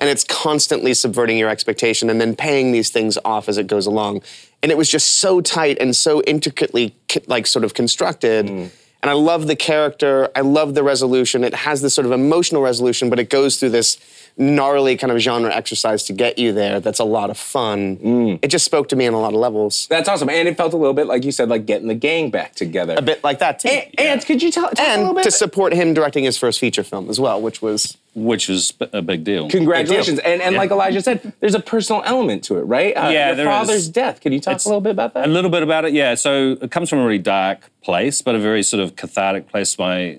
and 0.00 0.08
it's 0.08 0.24
constantly 0.24 0.94
subverting 0.94 1.36
your 1.36 1.50
expectation 1.50 2.08
and 2.08 2.18
then 2.18 2.34
paying 2.34 2.72
these 2.72 2.88
things 2.88 3.18
off 3.22 3.50
as 3.50 3.58
it 3.58 3.66
goes 3.66 3.86
along. 3.86 4.22
And 4.62 4.72
it 4.72 4.78
was 4.78 4.88
just 4.88 5.18
so 5.18 5.42
tight 5.42 5.76
and 5.78 5.94
so 5.94 6.22
intricately 6.22 6.94
like 7.26 7.46
sort 7.46 7.66
of 7.66 7.74
constructed. 7.74 8.46
Mm. 8.46 8.70
And 9.06 9.12
I 9.12 9.14
love 9.14 9.46
the 9.46 9.54
character. 9.54 10.28
I 10.34 10.40
love 10.40 10.74
the 10.74 10.82
resolution. 10.82 11.44
It 11.44 11.54
has 11.54 11.80
this 11.80 11.94
sort 11.94 12.06
of 12.06 12.10
emotional 12.10 12.60
resolution, 12.60 13.08
but 13.08 13.20
it 13.20 13.30
goes 13.30 13.56
through 13.56 13.70
this 13.70 13.98
gnarly 14.36 14.96
kind 14.96 15.12
of 15.12 15.20
genre 15.20 15.54
exercise 15.54 16.02
to 16.06 16.12
get 16.12 16.40
you 16.40 16.52
there. 16.52 16.80
That's 16.80 16.98
a 16.98 17.04
lot 17.04 17.30
of 17.30 17.38
fun. 17.38 17.98
Mm. 17.98 18.40
It 18.42 18.48
just 18.48 18.64
spoke 18.64 18.88
to 18.88 18.96
me 18.96 19.06
on 19.06 19.14
a 19.14 19.20
lot 19.20 19.32
of 19.32 19.38
levels. 19.38 19.86
That's 19.88 20.08
awesome, 20.08 20.28
and 20.28 20.48
it 20.48 20.56
felt 20.56 20.72
a 20.72 20.76
little 20.76 20.92
bit 20.92 21.06
like 21.06 21.22
you 21.22 21.30
said, 21.30 21.48
like 21.48 21.66
getting 21.66 21.86
the 21.86 21.94
gang 21.94 22.30
back 22.30 22.56
together. 22.56 22.96
A 22.98 23.02
bit 23.02 23.22
like 23.22 23.38
that 23.38 23.60
too. 23.60 23.68
And, 23.68 23.92
and 23.96 24.26
could 24.26 24.42
you 24.42 24.50
tell, 24.50 24.70
tell 24.70 24.84
us 24.84 24.96
a 24.96 24.98
little 24.98 25.14
bit? 25.14 25.22
to 25.22 25.30
support 25.30 25.72
him 25.72 25.94
directing 25.94 26.24
his 26.24 26.36
first 26.36 26.58
feature 26.58 26.82
film 26.82 27.08
as 27.08 27.20
well, 27.20 27.40
which 27.40 27.62
was 27.62 27.96
which 28.16 28.48
was 28.48 28.72
a 28.80 29.02
big 29.02 29.22
deal. 29.24 29.48
Congratulations, 29.50 30.18
and 30.20 30.40
and 30.40 30.54
Yeah. 30.54 30.58
like 30.58 30.70
Elijah 30.70 31.02
said, 31.02 31.34
there's 31.40 31.54
a 31.54 31.60
personal 31.60 32.02
element 32.06 32.42
to 32.44 32.56
it, 32.56 32.62
right? 32.62 32.96
Uh, 32.96 33.10
Yeah, 33.10 33.34
your 33.36 33.44
father's 33.44 33.76
is. 33.82 33.88
death. 33.90 34.20
Can 34.22 34.32
you 34.32 34.40
talk 34.40 34.58
a 34.64 34.68
little 34.68 34.80
bit 34.80 34.90
about 34.92 35.12
that? 35.14 35.26
A 35.26 35.30
little 35.30 35.50
bit 35.50 35.62
about 35.62 35.84
it, 35.84 35.92
yeah. 35.92 36.14
So 36.14 36.56
it 36.62 36.70
comes 36.70 36.88
from 36.88 36.98
a 37.00 37.04
really 37.04 37.18
dark 37.18 37.70
place, 37.82 38.22
but 38.22 38.34
a 38.34 38.38
very 38.38 38.62
sort 38.62 38.82
of 38.82 38.96
cathartic 38.96 39.48
place. 39.48 39.78
My, 39.78 40.18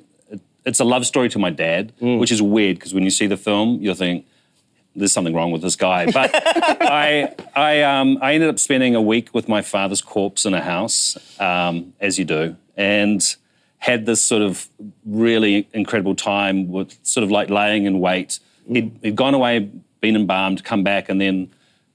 it's 0.63 0.79
a 0.79 0.83
love 0.83 1.05
story 1.07 1.27
to 1.29 1.39
my 1.39 1.49
dad, 1.49 1.91
Mm. 2.01 2.19
which 2.19 2.31
is 2.31 2.39
weird 2.41 2.77
because 2.77 2.93
when 2.93 3.03
you 3.03 3.09
see 3.09 3.25
the 3.25 3.37
film, 3.37 3.79
you'll 3.81 3.95
think 3.95 4.25
there's 4.95 5.11
something 5.11 5.33
wrong 5.33 5.51
with 5.51 5.63
this 5.63 5.75
guy. 5.75 6.05
But 6.11 6.29
I, 6.81 7.33
I, 7.55 7.81
um, 7.81 8.19
I 8.21 8.35
ended 8.35 8.49
up 8.49 8.59
spending 8.59 8.93
a 8.95 9.01
week 9.01 9.29
with 9.33 9.47
my 9.49 9.61
father's 9.63 10.01
corpse 10.01 10.45
in 10.45 10.53
a 10.53 10.61
house, 10.61 11.17
um, 11.39 11.93
as 11.99 12.19
you 12.19 12.25
do, 12.25 12.55
and 12.75 13.35
had 13.79 14.05
this 14.05 14.21
sort 14.21 14.41
of 14.41 14.69
really 15.05 15.67
incredible 15.73 16.15
time 16.15 16.67
with 16.69 16.97
sort 17.03 17.23
of 17.23 17.31
like 17.31 17.49
laying 17.49 17.85
in 17.85 17.99
wait. 17.99 18.39
He'd, 18.67 18.97
he'd 19.01 19.15
gone 19.15 19.33
away, 19.33 19.69
been 20.01 20.15
embalmed, 20.15 20.63
come 20.63 20.83
back, 20.83 21.09
and 21.09 21.21
then 21.21 21.51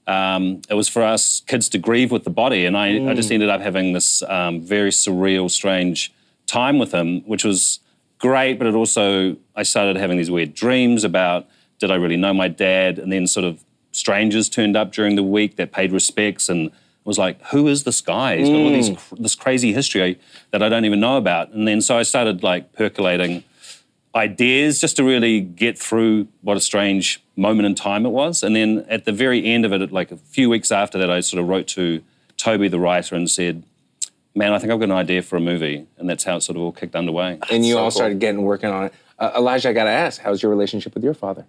um, 0.07 0.61
it 0.69 0.73
was 0.73 0.87
for 0.87 1.03
us 1.03 1.41
kids 1.41 1.69
to 1.69 1.77
grieve 1.77 2.11
with 2.11 2.23
the 2.23 2.29
body. 2.29 2.65
And 2.65 2.77
I, 2.77 3.09
I 3.09 3.13
just 3.13 3.31
ended 3.31 3.49
up 3.49 3.61
having 3.61 3.93
this 3.93 4.21
um, 4.23 4.61
very 4.61 4.89
surreal, 4.91 5.49
strange 5.49 6.13
time 6.45 6.79
with 6.79 6.91
him, 6.93 7.21
which 7.21 7.43
was 7.43 7.79
great, 8.17 8.57
but 8.57 8.67
it 8.67 8.75
also, 8.75 9.37
I 9.55 9.63
started 9.63 9.97
having 9.97 10.17
these 10.17 10.31
weird 10.31 10.53
dreams 10.53 11.03
about 11.03 11.47
did 11.79 11.91
I 11.91 11.95
really 11.95 12.15
know 12.15 12.33
my 12.33 12.47
dad? 12.47 12.97
And 12.97 13.11
then 13.11 13.27
sort 13.27 13.45
of 13.45 13.63
strangers 13.91 14.47
turned 14.47 14.77
up 14.77 14.93
during 14.93 15.15
the 15.15 15.23
week 15.23 15.57
that 15.57 15.73
paid 15.73 15.91
respects 15.91 16.47
and 16.47 16.71
was 17.05 17.17
like, 17.17 17.41
who 17.47 17.67
is 17.67 17.83
this 17.83 18.01
guy? 18.01 18.37
He's 18.37 18.49
got 18.49 18.55
all 18.55 18.69
these, 18.69 18.91
this 19.19 19.35
crazy 19.35 19.73
history 19.73 20.19
that 20.51 20.63
I 20.63 20.69
don't 20.69 20.85
even 20.85 20.99
know 20.99 21.17
about. 21.17 21.49
And 21.51 21.67
then 21.67 21.81
so 21.81 21.97
I 21.97 22.03
started 22.03 22.43
like 22.43 22.73
percolating 22.73 23.43
ideas 24.15 24.79
just 24.79 24.95
to 24.97 25.03
really 25.03 25.41
get 25.41 25.77
through 25.77 26.27
what 26.41 26.55
a 26.55 26.61
strange 26.61 27.21
moment 27.35 27.65
in 27.65 27.75
time 27.75 28.05
it 28.05 28.09
was. 28.09 28.43
And 28.43 28.55
then 28.55 28.85
at 28.89 29.05
the 29.05 29.11
very 29.11 29.45
end 29.45 29.65
of 29.65 29.73
it, 29.73 29.91
like 29.91 30.11
a 30.11 30.17
few 30.17 30.49
weeks 30.49 30.71
after 30.71 30.97
that, 30.99 31.09
I 31.09 31.19
sort 31.19 31.41
of 31.41 31.49
wrote 31.49 31.67
to 31.69 32.01
Toby, 32.37 32.67
the 32.67 32.79
writer, 32.79 33.15
and 33.15 33.29
said, 33.29 33.63
Man, 34.35 34.51
I 34.51 34.57
think 34.57 34.71
I've 34.73 34.79
got 34.79 34.85
an 34.85 34.91
idea 34.91 35.21
for 35.21 35.35
a 35.35 35.39
movie. 35.39 35.85
And 35.97 36.09
that's 36.09 36.23
how 36.23 36.37
it 36.37 36.41
sort 36.41 36.55
of 36.55 36.63
all 36.63 36.71
kicked 36.71 36.95
underway. 36.95 37.37
and 37.51 37.63
you 37.65 37.77
all 37.77 37.91
started 37.91 38.19
getting 38.19 38.41
working 38.41 38.69
on 38.69 38.85
it. 38.85 38.93
Uh, 39.19 39.31
Elijah, 39.37 39.69
I 39.69 39.73
got 39.73 39.83
to 39.83 39.91
ask, 39.91 40.19
how's 40.19 40.41
your 40.41 40.49
relationship 40.49 40.95
with 40.95 41.03
your 41.03 41.13
father? 41.13 41.45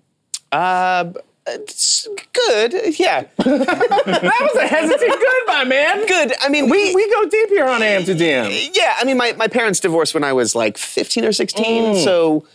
Uh, 0.52 1.12
it's 1.46 2.08
good. 2.32 2.98
Yeah. 2.98 3.24
that 3.38 4.48
was 4.54 4.56
a 4.62 4.66
hesitant 4.66 5.12
good, 5.12 5.42
my 5.46 5.64
man. 5.64 6.06
Good. 6.06 6.32
I 6.40 6.48
mean, 6.48 6.68
we 6.70 6.94
we 6.94 7.10
go 7.10 7.28
deep 7.28 7.48
here 7.50 7.66
on 7.66 7.82
AM 7.82 8.04
to 8.04 8.14
DM. 8.14 8.70
Yeah, 8.74 8.94
I 8.98 9.04
mean, 9.04 9.16
my, 9.16 9.32
my 9.32 9.48
parents 9.48 9.80
divorced 9.80 10.14
when 10.14 10.24
I 10.24 10.32
was 10.32 10.54
like 10.54 10.78
15 10.78 11.24
or 11.24 11.32
16, 11.32 11.64
Mm. 11.94 12.04
so 12.04 12.46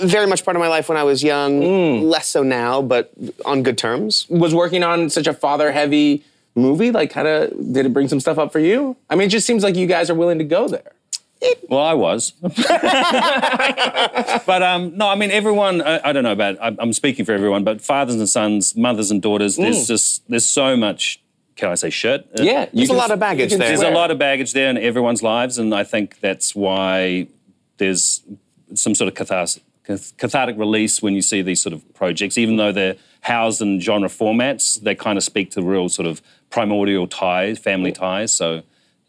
very 0.00 0.26
much 0.26 0.44
part 0.44 0.56
of 0.56 0.60
my 0.60 0.68
life 0.68 0.88
when 0.88 0.96
I 0.96 1.02
was 1.02 1.22
young. 1.22 2.02
Less 2.08 2.28
so 2.28 2.42
now, 2.42 2.80
but 2.82 3.12
on 3.44 3.62
good 3.62 3.76
terms. 3.76 4.26
Was 4.28 4.54
working 4.54 4.82
on 4.84 5.10
such 5.10 5.26
a 5.26 5.34
father-heavy 5.34 6.22
movie 6.54 6.90
like 6.90 7.10
kind 7.10 7.26
of 7.26 7.50
did 7.72 7.86
it 7.86 7.92
bring 7.94 8.08
some 8.08 8.20
stuff 8.20 8.38
up 8.38 8.52
for 8.52 8.58
you? 8.60 8.96
I 9.10 9.16
mean, 9.16 9.26
it 9.26 9.30
just 9.30 9.46
seems 9.46 9.62
like 9.62 9.74
you 9.74 9.86
guys 9.86 10.08
are 10.10 10.14
willing 10.14 10.38
to 10.38 10.44
go 10.44 10.68
there. 10.68 10.92
Well, 11.68 11.80
I 11.80 11.94
was. 11.94 12.32
but 14.46 14.62
um, 14.62 14.96
no, 14.96 15.08
I 15.08 15.14
mean, 15.14 15.30
everyone, 15.30 15.82
I, 15.82 16.00
I 16.08 16.12
don't 16.12 16.22
know 16.24 16.32
about, 16.32 16.56
I'm, 16.60 16.76
I'm 16.78 16.92
speaking 16.92 17.24
for 17.24 17.32
everyone, 17.32 17.64
but 17.64 17.80
fathers 17.80 18.16
and 18.16 18.28
sons, 18.28 18.76
mothers 18.76 19.10
and 19.10 19.20
daughters, 19.22 19.56
there's 19.56 19.84
Mm. 19.84 19.86
just, 19.86 20.28
there's 20.28 20.44
so 20.48 20.76
much, 20.76 21.20
can 21.56 21.70
I 21.70 21.74
say 21.74 21.90
shit? 21.90 22.28
Uh, 22.38 22.42
Yeah, 22.42 22.62
you 22.72 22.86
There's 22.86 22.90
a 22.90 22.92
can- 22.92 22.96
lot 22.98 23.10
of 23.10 23.18
baggage 23.18 23.52
you 23.52 23.58
can 23.58 23.60
there. 23.60 23.68
There's 23.76 23.80
a 23.90 23.94
lot 23.94 24.10
of 24.10 24.18
baggage 24.18 24.52
there 24.52 24.68
in 24.70 24.76
everyone's 24.78 25.22
lives, 25.22 25.58
and 25.58 25.74
I 25.74 25.84
think 25.84 26.20
that's 26.20 26.54
why 26.54 27.26
there's 27.78 28.20
some 28.74 28.94
sort 28.94 29.08
of 29.08 29.14
catharsis, 29.14 29.62
cath- 29.84 30.16
cathartic 30.16 30.56
release 30.58 31.02
when 31.02 31.14
you 31.14 31.22
see 31.22 31.42
these 31.42 31.60
sort 31.62 31.72
of 31.72 31.94
projects, 31.94 32.38
even 32.38 32.56
though 32.56 32.72
they're 32.72 32.96
housed 33.22 33.60
in 33.62 33.80
genre 33.80 34.08
formats, 34.08 34.80
they 34.80 34.94
kind 34.94 35.16
of 35.16 35.24
speak 35.24 35.50
to 35.52 35.62
real 35.62 35.88
sort 35.88 36.06
of 36.06 36.20
primordial 36.50 37.06
ties, 37.06 37.58
family 37.58 37.92
ties. 37.92 38.32
So, 38.32 38.62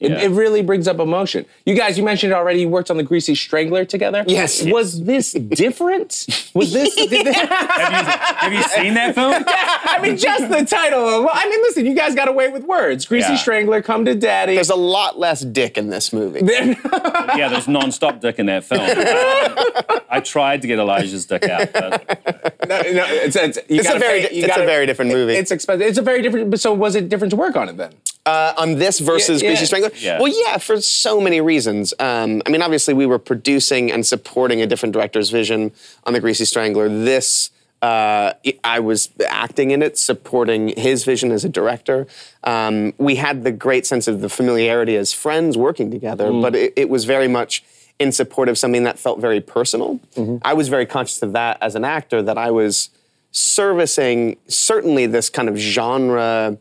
It, 0.03 0.11
yeah. 0.11 0.19
it 0.19 0.31
really 0.31 0.61
brings 0.61 0.87
up 0.89 0.99
emotion. 0.99 1.45
You 1.65 1.75
guys, 1.75 1.97
you 1.97 2.03
mentioned 2.03 2.33
already 2.33 2.59
you 2.59 2.67
worked 2.67 2.91
on 2.91 2.97
the 2.97 3.03
Greasy 3.03 3.35
Strangler 3.35 3.85
together. 3.85 4.25
Yes. 4.27 4.61
Was 4.65 5.01
this 5.05 5.31
different? 5.31 6.27
Was 6.53 6.73
this? 6.73 6.93
did 7.09 7.09
they- 7.25 7.31
have 7.33 8.51
you 8.51 8.61
seen 8.63 8.93
that 8.95 9.15
film? 9.15 9.43
I 9.47 9.99
mean, 10.01 10.17
just 10.17 10.49
the 10.49 10.65
title. 10.65 10.99
Of, 11.07 11.23
it. 11.25 11.29
I 11.33 11.49
mean, 11.49 11.61
listen, 11.61 11.85
you 11.85 11.95
guys 11.95 12.15
got 12.15 12.27
away 12.27 12.49
with 12.49 12.63
words. 12.65 13.05
Greasy 13.05 13.29
Yeah. 13.31 13.37
Strangler, 13.37 13.81
Come 13.81 14.03
to 14.05 14.13
Daddy. 14.15 14.55
There's 14.55 14.69
a 14.69 14.75
lot 14.75 15.17
less 15.17 15.39
dick 15.41 15.77
in 15.77 15.89
this 15.89 16.11
movie. 16.11 16.41
yeah, 16.45 17.47
there's 17.49 17.67
non-stop 17.69 18.19
dick 18.19 18.39
in 18.39 18.47
that 18.47 18.65
film. 18.65 18.81
Um, 18.81 19.99
I 20.09 20.19
tried 20.19 20.61
to 20.63 20.67
get 20.67 20.79
Elijah's 20.79 21.25
dick 21.25 21.43
out, 21.45 21.71
but 21.71 22.59
no, 22.67 22.81
no, 22.81 23.05
it's, 23.07 23.35
it's, 23.35 23.57
you 23.69 23.79
It's 23.79 23.87
a 23.87 23.93
gotta 23.93 23.99
very 23.99 24.21
pay- 24.23 24.29
di- 24.29 24.35
you 24.35 24.43
it's 24.43 24.53
a 24.53 24.55
gotta- 24.57 24.65
very 24.67 24.85
different 24.85 25.11
movie. 25.11 25.33
It's 25.35 25.51
expensive. 25.51 25.87
It's 25.87 25.97
a 25.97 26.01
very 26.01 26.21
different. 26.21 26.59
So 26.59 26.73
was 26.73 26.95
it 26.95 27.07
different 27.09 27.31
to 27.31 27.37
work 27.37 27.55
on 27.55 27.69
it 27.69 27.77
then? 27.77 27.93
Uh, 28.25 28.53
on 28.57 28.75
this 28.75 28.99
versus 28.99 29.41
Yeah, 29.41 29.49
yeah. 29.49 29.51
Greasy 29.51 29.65
Strangler? 29.65 29.91
Yeah. 29.97 30.17
Well, 30.19 30.31
yeah, 30.33 30.57
for 30.57 30.79
so 30.79 31.19
many 31.19 31.41
reasons. 31.41 31.93
Um, 31.99 32.41
I 32.45 32.51
mean, 32.51 32.61
obviously, 32.61 32.93
we 32.93 33.05
were 33.05 33.19
producing 33.19 33.91
and 33.91 34.05
supporting 34.05 34.61
a 34.61 34.65
different 34.67 34.93
director's 34.93 35.29
vision 35.29 35.73
on 36.05 36.13
the 36.13 36.21
Greasy 36.21 36.45
Strangler. 36.45 36.87
This, 36.87 37.49
uh, 37.81 38.31
I 38.63 38.79
was 38.79 39.09
acting 39.27 39.71
in 39.71 39.81
it, 39.81 39.97
supporting 39.97 40.69
his 40.69 41.03
vision 41.03 41.33
as 41.33 41.43
a 41.43 41.49
director. 41.49 42.07
Um, 42.45 42.93
we 42.97 43.15
had 43.15 43.43
the 43.43 43.51
great 43.51 43.85
sense 43.85 44.07
of 44.07 44.21
the 44.21 44.29
familiarity 44.29 44.95
as 44.95 45.11
friends 45.11 45.57
working 45.57 45.91
together, 45.91 46.31
but 46.31 46.55
it, 46.55 46.71
it 46.77 46.89
was 46.89 47.03
very 47.03 47.27
much 47.27 47.61
in 47.99 48.13
support 48.13 48.47
of 48.47 48.57
something 48.57 48.83
that 48.83 48.97
felt 48.97 49.19
very 49.19 49.41
personal. 49.41 49.99
I 50.43 50.53
was 50.53 50.69
very 50.69 50.85
conscious 50.85 51.21
of 51.21 51.33
that 51.33 51.57
as 51.61 51.75
an 51.75 51.83
actor, 51.83 52.21
that 52.21 52.37
I 52.37 52.51
was 52.51 52.89
servicing 53.33 54.37
certainly 54.47 55.07
this 55.07 55.29
kind 55.29 55.49
of 55.49 55.57
genre 55.57 56.57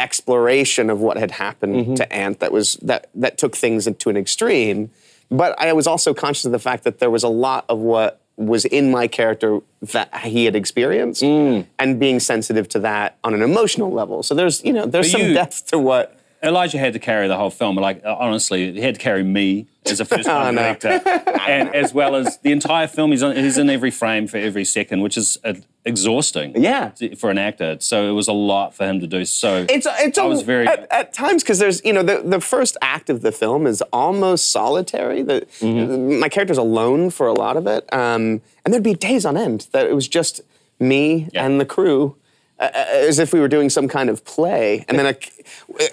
exploration 0.00 0.90
of 0.90 1.00
what 1.00 1.16
had 1.16 1.30
happened 1.30 1.74
Mm-hmm. 1.76 1.94
to 1.94 2.12
Ant 2.12 2.40
that 2.40 2.52
was 2.52 2.74
that 2.82 3.08
that 3.14 3.38
took 3.38 3.56
things 3.56 3.86
into 3.86 4.10
an 4.10 4.16
extreme. 4.16 4.90
But 5.30 5.50
I 5.60 5.72
was 5.72 5.86
also 5.86 6.12
conscious 6.14 6.44
of 6.44 6.52
the 6.52 6.58
fact 6.58 6.82
that 6.84 6.98
there 6.98 7.10
was 7.10 7.22
a 7.22 7.28
lot 7.28 7.64
of 7.68 7.78
what 7.78 8.20
was 8.36 8.64
in 8.64 8.90
my 8.90 9.06
character 9.06 9.60
that 9.82 10.08
he 10.24 10.46
had 10.46 10.56
experienced, 10.56 11.22
Mm. 11.22 11.66
and 11.78 12.00
being 12.00 12.18
sensitive 12.20 12.66
to 12.70 12.78
that 12.80 13.18
on 13.22 13.34
an 13.34 13.42
emotional 13.42 13.92
level. 13.92 14.22
So 14.22 14.34
there's 14.34 14.64
you 14.64 14.72
know 14.72 14.86
there's 14.86 15.12
But 15.12 15.18
some 15.20 15.28
you- 15.28 15.34
depth 15.34 15.66
to 15.68 15.78
what. 15.78 16.16
Elijah 16.42 16.78
had 16.78 16.92
to 16.94 16.98
carry 16.98 17.28
the 17.28 17.36
whole 17.36 17.50
film. 17.50 17.76
Like 17.76 18.02
uh, 18.04 18.16
honestly, 18.18 18.72
he 18.72 18.80
had 18.80 18.94
to 18.94 19.00
carry 19.00 19.22
me 19.22 19.66
as 19.86 20.00
a 20.00 20.04
first-time 20.04 20.46
Oh, 20.46 20.50
no. 20.52 20.62
director, 20.62 21.00
and 21.48 21.74
as 21.74 21.92
well 21.92 22.14
as 22.16 22.38
the 22.38 22.52
entire 22.52 22.86
film. 22.86 23.10
He's 23.10 23.22
on, 23.22 23.36
he's 23.36 23.58
in 23.58 23.68
every 23.68 23.90
frame 23.90 24.26
for 24.26 24.36
every 24.38 24.64
second, 24.64 25.00
which 25.02 25.16
is 25.16 25.38
uh, 25.44 25.54
exhausting. 25.84 26.60
Yeah. 26.62 26.92
for 27.18 27.30
an 27.30 27.38
actor. 27.38 27.76
So 27.80 28.08
it 28.08 28.12
was 28.12 28.28
a 28.28 28.32
lot 28.32 28.74
for 28.74 28.86
him 28.86 29.00
to 29.00 29.06
do. 29.06 29.24
So 29.24 29.66
It's 29.68 29.86
it's 29.90 30.18
I 30.18 30.24
was 30.24 30.42
very 30.42 30.66
at, 30.66 30.86
at 30.90 31.12
times 31.12 31.42
because 31.42 31.58
there's 31.58 31.84
you 31.84 31.92
know 31.92 32.02
the 32.02 32.22
the 32.24 32.40
first 32.40 32.76
act 32.80 33.10
of 33.10 33.20
the 33.22 33.32
film 33.32 33.66
is 33.66 33.82
almost 33.92 34.50
solitary. 34.50 35.22
The 35.22 35.40
Mm-hmm. 35.60 36.20
my 36.20 36.28
character's 36.28 36.58
alone 36.58 37.10
for 37.10 37.26
a 37.26 37.32
lot 37.34 37.56
of 37.56 37.66
it, 37.66 37.84
um, 37.92 38.40
and 38.64 38.72
there'd 38.72 38.82
be 38.82 38.94
days 38.94 39.24
on 39.26 39.36
end 39.36 39.66
that 39.72 39.86
it 39.86 39.94
was 39.94 40.08
just 40.08 40.40
me 40.78 41.28
and 41.34 41.60
the 41.60 41.66
crew. 41.66 42.16
Uh, 42.60 42.68
as 42.74 43.18
if 43.18 43.32
we 43.32 43.40
were 43.40 43.48
doing 43.48 43.70
some 43.70 43.88
kind 43.88 44.10
of 44.10 44.22
play, 44.26 44.84
and 44.86 44.98
then 44.98 45.06
a, 45.06 45.16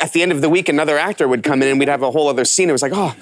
at 0.03 0.11
the 0.11 0.21
end 0.21 0.33
of 0.33 0.41
the 0.41 0.49
week, 0.49 0.67
another 0.67 0.97
actor 0.97 1.25
would 1.25 1.41
come 1.41 1.61
in, 1.61 1.69
and 1.69 1.79
we'd 1.79 1.87
have 1.87 2.03
a 2.03 2.11
whole 2.11 2.27
other 2.27 2.43
scene. 2.43 2.67
It 2.67 2.73
was 2.73 2.81
like, 2.81 2.91
oh, 2.93 3.15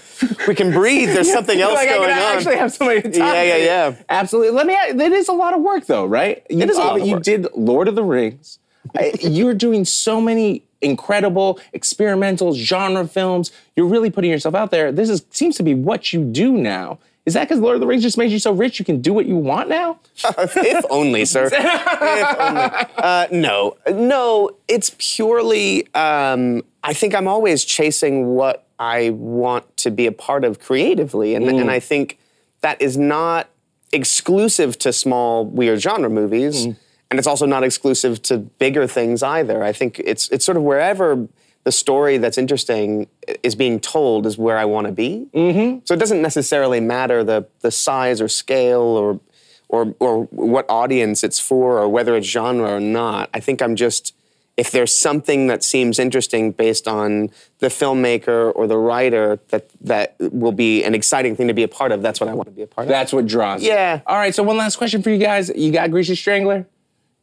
we 0.47 0.55
can 0.55 0.71
breathe. 0.71 1.09
There's 1.09 1.31
something 1.37 1.61
else 1.61 1.75
like, 1.75 1.87
going 1.89 2.09
I 2.09 2.13
can 2.13 2.23
on. 2.31 2.37
actually 2.37 2.55
have 2.57 2.73
somebody 2.73 3.03
to 3.03 3.09
talk 3.09 3.17
Yeah, 3.19 3.43
yeah, 3.43 3.57
to. 3.57 3.63
yeah. 3.63 3.95
Absolutely. 4.09 4.51
Let 4.51 4.65
me. 4.65 4.73
It 4.73 5.11
is 5.11 5.27
a 5.27 5.33
lot 5.33 5.53
of 5.53 5.61
work, 5.61 5.85
though, 5.85 6.05
right? 6.07 6.43
You, 6.49 6.61
It 6.61 6.71
is 6.71 6.77
a 6.77 6.79
lot 6.79 6.99
of 6.99 7.05
You 7.05 7.13
work. 7.15 7.23
did 7.23 7.47
Lord 7.53 7.87
of 7.87 7.93
the 7.93 8.03
Rings. 8.03 8.57
I- 8.97 9.13
You're 9.21 9.53
doing 9.53 9.85
so 9.85 10.19
many 10.19 10.63
incredible 10.81 11.59
experimental 11.73 12.53
genre 12.55 13.07
films. 13.07 13.51
You're 13.75 13.85
really 13.87 14.09
putting 14.09 14.31
yourself 14.31 14.55
out 14.55 14.71
there. 14.71 14.91
This 14.91 15.09
is 15.09 15.23
seems 15.29 15.55
to 15.57 15.63
be 15.63 15.75
what 15.75 16.13
you 16.13 16.23
do 16.23 16.51
now. 16.53 16.97
Is 17.25 17.33
that 17.33 17.47
because 17.47 17.59
Lord 17.59 17.75
of 17.75 17.81
the 17.81 17.87
Rings 17.87 18.03
just 18.03 18.17
made 18.17 18.31
you 18.31 18.37
so 18.37 18.51
rich 18.51 18.77
you 18.77 18.85
can 18.85 19.01
do 19.01 19.11
what 19.11 19.25
you 19.25 19.35
want 19.35 19.67
now? 19.67 19.99
if 20.37 20.85
only, 20.91 21.25
sir. 21.25 21.45
if 21.51 22.39
only. 22.39 22.61
Uh, 22.97 23.27
no, 23.31 23.77
no. 23.89 24.51
It's 24.67 24.95
purely. 24.99 25.91
Um, 25.95 26.63
I 26.83 26.93
think 26.93 27.15
I'm 27.15 27.27
always 27.27 27.65
chasing 27.65 28.35
what 28.35 28.67
I 28.77 29.09
want 29.09 29.75
to 29.77 29.89
be 29.89 30.05
a 30.05 30.11
part 30.11 30.43
of 30.43 30.59
creatively, 30.59 31.33
and, 31.33 31.47
and 31.47 31.71
I 31.71 31.79
think 31.79 32.19
that 32.61 32.79
is 32.81 32.95
not 32.95 33.49
exclusive 33.91 34.77
to 34.79 34.93
small 34.93 35.45
weird 35.45 35.81
genre 35.81 36.09
movies, 36.09 36.65
and 36.65 36.77
it's 37.17 37.27
also 37.27 37.45
not 37.47 37.63
exclusive 37.63 38.21
to 38.23 38.37
bigger 38.37 38.85
things 38.85 39.23
either. 39.23 39.63
I 39.63 39.71
think 39.71 39.99
it's 40.03 40.29
it's 40.29 40.45
sort 40.45 40.57
of 40.57 40.63
wherever 40.63 41.27
the 41.65 41.71
story 41.71 42.17
that's 42.17 42.37
interesting 42.37 43.07
is 43.43 43.55
being 43.55 43.79
told 43.79 44.25
is 44.25 44.37
where 44.37 44.57
I 44.57 44.65
want 44.65 44.85
to 44.87 44.93
be. 44.93 45.27
Mm-hmm. 45.33 45.79
So 45.83 45.95
it 45.95 45.97
doesn't 45.97 46.21
necessarily 46.21 46.79
matter 46.79 47.23
the 47.23 47.47
the 47.61 47.71
size 47.71 48.21
or 48.21 48.29
scale 48.29 48.81
or 48.81 49.19
or 49.67 49.93
or 49.99 50.23
what 50.25 50.65
audience 50.69 51.23
it's 51.23 51.39
for 51.39 51.79
or 51.79 51.89
whether 51.89 52.15
it's 52.15 52.27
genre 52.27 52.69
or 52.75 52.79
not. 52.79 53.29
I 53.33 53.39
think 53.39 53.61
I'm 53.61 53.75
just 53.75 54.13
if 54.57 54.71
there's 54.71 54.95
something 54.95 55.47
that 55.47 55.63
seems 55.63 55.99
interesting 55.99 56.51
based 56.51 56.87
on 56.87 57.29
the 57.59 57.67
filmmaker 57.67 58.53
or 58.55 58.67
the 58.67 58.77
writer 58.77 59.39
that 59.49 59.67
that 59.81 60.15
will 60.19 60.53
be 60.53 60.83
an 60.83 60.93
exciting 60.93 61.35
thing 61.35 61.47
to 61.47 61.53
be 61.53 61.63
a 61.63 61.67
part 61.67 61.91
of, 61.91 62.03
that's 62.03 62.21
what 62.21 62.29
I 62.29 62.33
want 62.35 62.47
to 62.47 62.55
be 62.55 62.61
a 62.61 62.67
part 62.67 62.85
of. 62.85 62.89
That's 62.89 63.11
what 63.11 63.25
draws. 63.25 63.63
Yeah. 63.63 64.01
All 64.05 64.17
right. 64.17 64.33
So 64.33 64.43
one 64.43 64.57
last 64.57 64.77
question 64.77 65.01
for 65.01 65.09
you 65.09 65.17
guys. 65.17 65.49
You 65.49 65.71
got 65.71 65.89
Greasy 65.91 66.15
Strangler. 66.15 66.67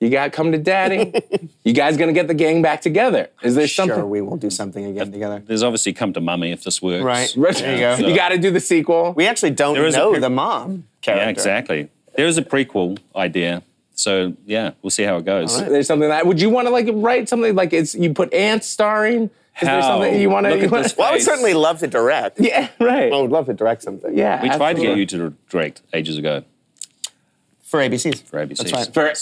You 0.02 0.10
got 0.10 0.24
to 0.24 0.30
Come 0.30 0.50
to 0.50 0.58
Daddy. 0.58 1.12
you 1.64 1.72
guys 1.72 1.96
gonna 1.96 2.12
get 2.12 2.26
the 2.26 2.34
gang 2.34 2.60
back 2.60 2.80
together? 2.80 3.30
Is 3.40 3.54
there 3.54 3.68
something? 3.68 3.96
Sure, 3.98 4.04
we 4.04 4.20
will 4.20 4.36
do 4.36 4.50
something 4.50 4.84
again 4.84 5.12
together. 5.12 5.40
There's 5.46 5.62
obviously 5.62 5.92
come 5.92 6.12
to 6.14 6.20
mummy 6.20 6.50
if 6.50 6.64
this 6.64 6.82
works. 6.82 7.04
Right. 7.04 7.32
There 7.36 7.74
you 7.74 7.78
go. 7.80 7.96
So- 7.96 8.06
You 8.08 8.16
got 8.16 8.30
to 8.30 8.38
do 8.38 8.50
the 8.50 8.58
sequel. 8.58 9.12
We 9.12 9.28
actually 9.28 9.52
don't 9.52 9.74
There 9.74 9.86
is 9.86 9.94
know 9.94 10.10
pre- 10.10 10.18
the 10.18 10.28
mom 10.28 10.88
character. 11.02 11.22
Yeah, 11.24 11.30
exactly. 11.30 11.88
There 12.16 12.26
is 12.26 12.36
a 12.36 12.42
prequel 12.42 12.98
idea. 13.14 13.62
So 13.94 14.34
yeah, 14.44 14.72
we'll 14.82 14.90
see 14.90 15.04
how 15.04 15.18
it 15.18 15.24
goes. 15.24 15.56
There's 15.60 15.86
something 15.86 16.08
that 16.08 16.26
would 16.26 16.40
you 16.40 16.50
want 16.50 16.66
to 16.66 16.72
like 16.72 16.88
write 16.92 17.28
something 17.28 17.54
like 17.54 17.72
it's 17.72 17.94
you 17.94 18.12
put 18.12 18.34
ants 18.34 18.66
starring? 18.66 19.24
Is 19.24 19.30
there 19.60 19.80
How? 19.82 20.00
something 20.00 20.20
you 20.20 20.30
want 20.30 20.46
to? 20.46 20.54
Look 20.56 20.64
at 20.72 20.82
this 20.82 20.96
Well, 20.96 21.06
I 21.06 21.12
would 21.12 21.22
certainly 21.22 21.54
love 21.54 21.78
to 21.78 21.86
direct. 21.86 22.40
Yeah, 22.40 22.70
right. 22.80 23.12
I 23.12 23.20
would 23.20 23.30
love 23.30 23.46
to 23.46 23.54
direct 23.54 23.82
something. 23.84 24.18
Yeah, 24.18 24.42
We 24.42 24.48
tried 24.48 24.74
to 24.76 24.82
get 24.82 24.96
you 24.96 25.06
to 25.06 25.32
direct 25.48 25.82
ages 25.92 26.16
ago 26.18 26.42
For 27.60 27.78
ABCs. 27.78 28.22
for 28.24 28.44
ABCs. 28.44 28.56
That's 28.58 28.72
right. 28.72 28.92
for 28.94 29.12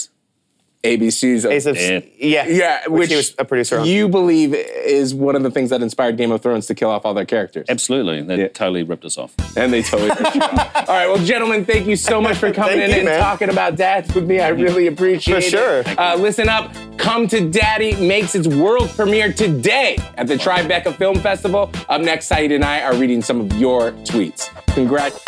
ABC's. 0.83 1.45
Ace 1.45 1.65
of, 1.67 1.77
Yeah. 1.77 1.99
yeah. 2.17 2.47
yeah, 2.47 2.87
Which, 2.87 2.99
which, 3.01 3.09
he 3.11 3.15
was 3.15 3.35
a 3.37 3.45
producer 3.45 3.79
on. 3.79 3.85
you 3.85 4.09
believe 4.09 4.53
is 4.55 5.13
one 5.13 5.35
of 5.35 5.43
the 5.43 5.51
things 5.51 5.69
that 5.69 5.81
inspired 5.81 6.17
Game 6.17 6.31
of 6.31 6.41
Thrones 6.41 6.65
to 6.67 6.75
kill 6.75 6.89
off 6.89 7.05
all 7.05 7.13
their 7.13 7.25
characters. 7.25 7.67
Absolutely. 7.69 8.21
They 8.23 8.37
Yeah. 8.41 8.47
totally 8.47 8.81
ripped 8.83 9.05
us 9.05 9.17
off. 9.17 9.33
And 9.55 9.71
they 9.71 9.83
totally. 9.83 10.09
ripped 10.09 10.35
you 10.35 10.41
off. 10.41 10.75
All 10.89 10.95
right, 10.95 11.07
well, 11.07 11.23
gentlemen, 11.23 11.65
thank 11.65 11.85
you 11.87 11.95
so 11.95 12.19
much 12.19 12.37
for 12.37 12.51
coming 12.51 12.79
in 12.79 12.89
you, 12.89 12.95
and 12.97 13.05
man. 13.05 13.19
talking 13.19 13.49
about 13.49 13.75
dads 13.75 14.13
with 14.15 14.25
me. 14.25 14.39
I 14.39 14.49
really 14.49 14.87
appreciate 14.87 15.37
it. 15.37 15.51
For 15.51 15.81
it. 15.81 15.87
sure. 15.87 15.99
Uh, 15.99 16.15
listen 16.15 16.49
up. 16.49 16.73
Come 16.97 17.27
to 17.27 17.49
Daddy 17.49 17.95
makes 18.07 18.33
its 18.35 18.47
world 18.47 18.89
premiere 18.89 19.31
today 19.33 19.97
at 20.17 20.27
the 20.27 20.35
Tribeca 20.35 20.95
Film 20.95 21.15
Festival. 21.19 21.71
Up 21.89 22.01
next, 22.01 22.27
Saeed 22.27 22.51
and 22.51 22.63
I 22.65 22.81
are 22.81 22.95
reading 22.95 23.21
some 23.21 23.41
of 23.41 23.53
your 23.59 23.91
tweets. 24.03 24.49
Congrats. 24.73 25.23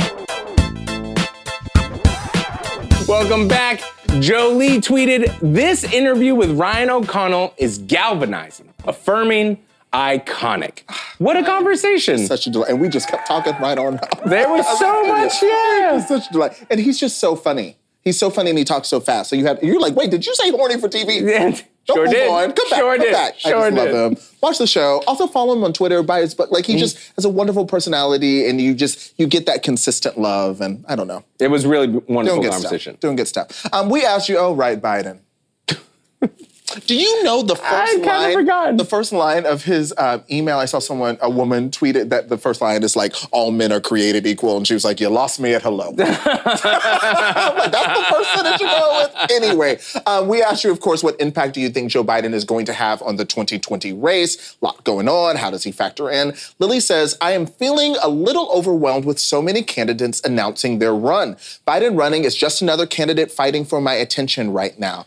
Welcome 3.13 3.47
back. 3.47 3.79
Jolie 4.21 4.81
tweeted, 4.81 5.37
This 5.39 5.83
interview 5.83 6.33
with 6.33 6.49
Ryan 6.57 6.89
O'Connell 6.89 7.53
is 7.57 7.77
galvanizing, 7.77 8.73
affirming, 8.85 9.59
iconic. 9.93 10.81
What 11.19 11.37
a 11.37 11.43
conversation. 11.43 12.25
Such 12.25 12.47
a 12.47 12.49
delight. 12.49 12.71
And 12.71 12.81
we 12.81 12.89
just 12.89 13.07
kept 13.07 13.27
talking 13.27 13.53
right 13.61 13.77
on. 13.77 13.99
There 14.25 14.49
was 14.49 14.65
so 14.79 15.03
much, 15.03 15.43
yeah. 15.43 16.03
Such 16.03 16.27
a 16.27 16.33
delight. 16.33 16.65
And 16.71 16.79
he's 16.79 16.99
just 16.99 17.19
so 17.19 17.35
funny. 17.35 17.77
He's 18.01 18.17
so 18.17 18.31
funny 18.31 18.49
and 18.49 18.57
he 18.57 18.65
talks 18.65 18.87
so 18.87 18.99
fast. 18.99 19.29
So 19.29 19.35
you 19.35 19.45
have 19.45 19.61
you're 19.61 19.79
like, 19.79 19.95
wait, 19.95 20.09
did 20.09 20.25
you 20.25 20.33
say 20.33 20.49
horny 20.49 20.79
for 20.79 20.89
TV? 20.89 21.63
Don't 21.85 21.97
sure 21.97 22.05
move 22.05 22.13
did. 22.13 22.29
on. 22.29 22.51
Come 22.53 22.69
back. 22.69 22.79
Sure 22.79 22.95
come 22.95 23.05
did. 23.05 23.11
back. 23.13 23.39
Sure 23.39 23.57
I 23.57 23.69
just 23.69 23.75
did. 23.85 23.93
love 23.93 24.11
him. 24.13 24.17
Watch 24.41 24.57
the 24.57 24.67
show. 24.67 25.03
Also 25.05 25.27
follow 25.27 25.53
him 25.53 25.63
on 25.65 25.73
Twitter. 25.73 26.01
By 26.01 26.21
his, 26.21 26.33
book. 26.33 26.49
like 26.51 26.65
he 26.65 26.77
just 26.77 26.97
has 27.15 27.25
a 27.25 27.29
wonderful 27.29 27.65
personality, 27.65 28.47
and 28.47 28.61
you 28.61 28.73
just 28.73 29.13
you 29.19 29.27
get 29.27 29.45
that 29.47 29.63
consistent 29.63 30.17
love. 30.17 30.61
And 30.61 30.85
I 30.87 30.95
don't 30.95 31.07
know, 31.07 31.23
It 31.39 31.49
was 31.49 31.65
really 31.65 31.87
wonderful 31.87 32.39
doing 32.41 32.51
conversation. 32.51 32.93
stuff. 32.93 32.99
Doing 33.01 33.15
good 33.17 33.27
stuff. 33.27 33.65
Um, 33.73 33.89
we 33.89 34.05
asked 34.05 34.29
you. 34.29 34.37
Oh, 34.37 34.53
right, 34.55 34.81
Biden. 34.81 35.19
Do 36.85 36.95
you 36.95 37.23
know 37.23 37.41
the 37.43 37.55
first 37.55 37.97
line? 38.05 38.45
The 38.77 38.85
first 38.85 39.13
line 39.13 39.45
of 39.45 39.63
his 39.63 39.93
uh, 39.97 40.19
email. 40.31 40.57
I 40.59 40.65
saw 40.65 40.79
someone, 40.79 41.17
a 41.21 41.29
woman, 41.29 41.69
tweeted 41.69 42.09
that 42.09 42.29
the 42.29 42.37
first 42.37 42.61
line 42.61 42.83
is 42.83 42.95
like, 42.95 43.13
"All 43.31 43.51
men 43.51 43.71
are 43.71 43.81
created 43.81 44.25
equal," 44.27 44.57
and 44.57 44.67
she 44.67 44.73
was 44.73 44.83
like, 44.83 44.99
"You 44.99 45.09
lost 45.09 45.39
me 45.39 45.53
at 45.53 45.61
hello." 45.61 45.89
I'm 45.99 47.57
like, 47.57 47.71
that's 47.71 47.99
the 47.99 48.05
first 48.09 48.33
sentence 48.33 48.61
you 48.61 48.67
go 48.67 49.03
with. 49.03 49.31
Anyway, 49.31 49.79
um, 50.05 50.27
we 50.27 50.41
asked 50.41 50.63
you, 50.63 50.71
of 50.71 50.79
course, 50.79 51.03
what 51.03 51.19
impact 51.19 51.53
do 51.53 51.61
you 51.61 51.69
think 51.69 51.91
Joe 51.91 52.03
Biden 52.03 52.33
is 52.33 52.43
going 52.45 52.65
to 52.65 52.73
have 52.73 53.01
on 53.01 53.15
the 53.15 53.25
2020 53.25 53.93
race? 53.93 54.57
A 54.61 54.65
lot 54.65 54.83
going 54.83 55.07
on. 55.07 55.35
How 55.35 55.49
does 55.51 55.63
he 55.63 55.71
factor 55.71 56.09
in? 56.09 56.33
Lily 56.59 56.79
says, 56.79 57.17
I 57.21 57.31
am 57.31 57.45
feeling 57.45 57.95
a 58.01 58.09
little 58.09 58.49
overwhelmed 58.51 59.05
with 59.05 59.19
so 59.19 59.41
many 59.41 59.61
candidates 59.63 60.21
announcing 60.23 60.79
their 60.79 60.93
run. 60.93 61.35
Biden 61.67 61.97
running 61.97 62.23
is 62.23 62.35
just 62.35 62.61
another 62.61 62.85
candidate 62.85 63.31
fighting 63.31 63.65
for 63.65 63.79
my 63.81 63.93
attention 63.93 64.51
right 64.51 64.77
now. 64.79 65.05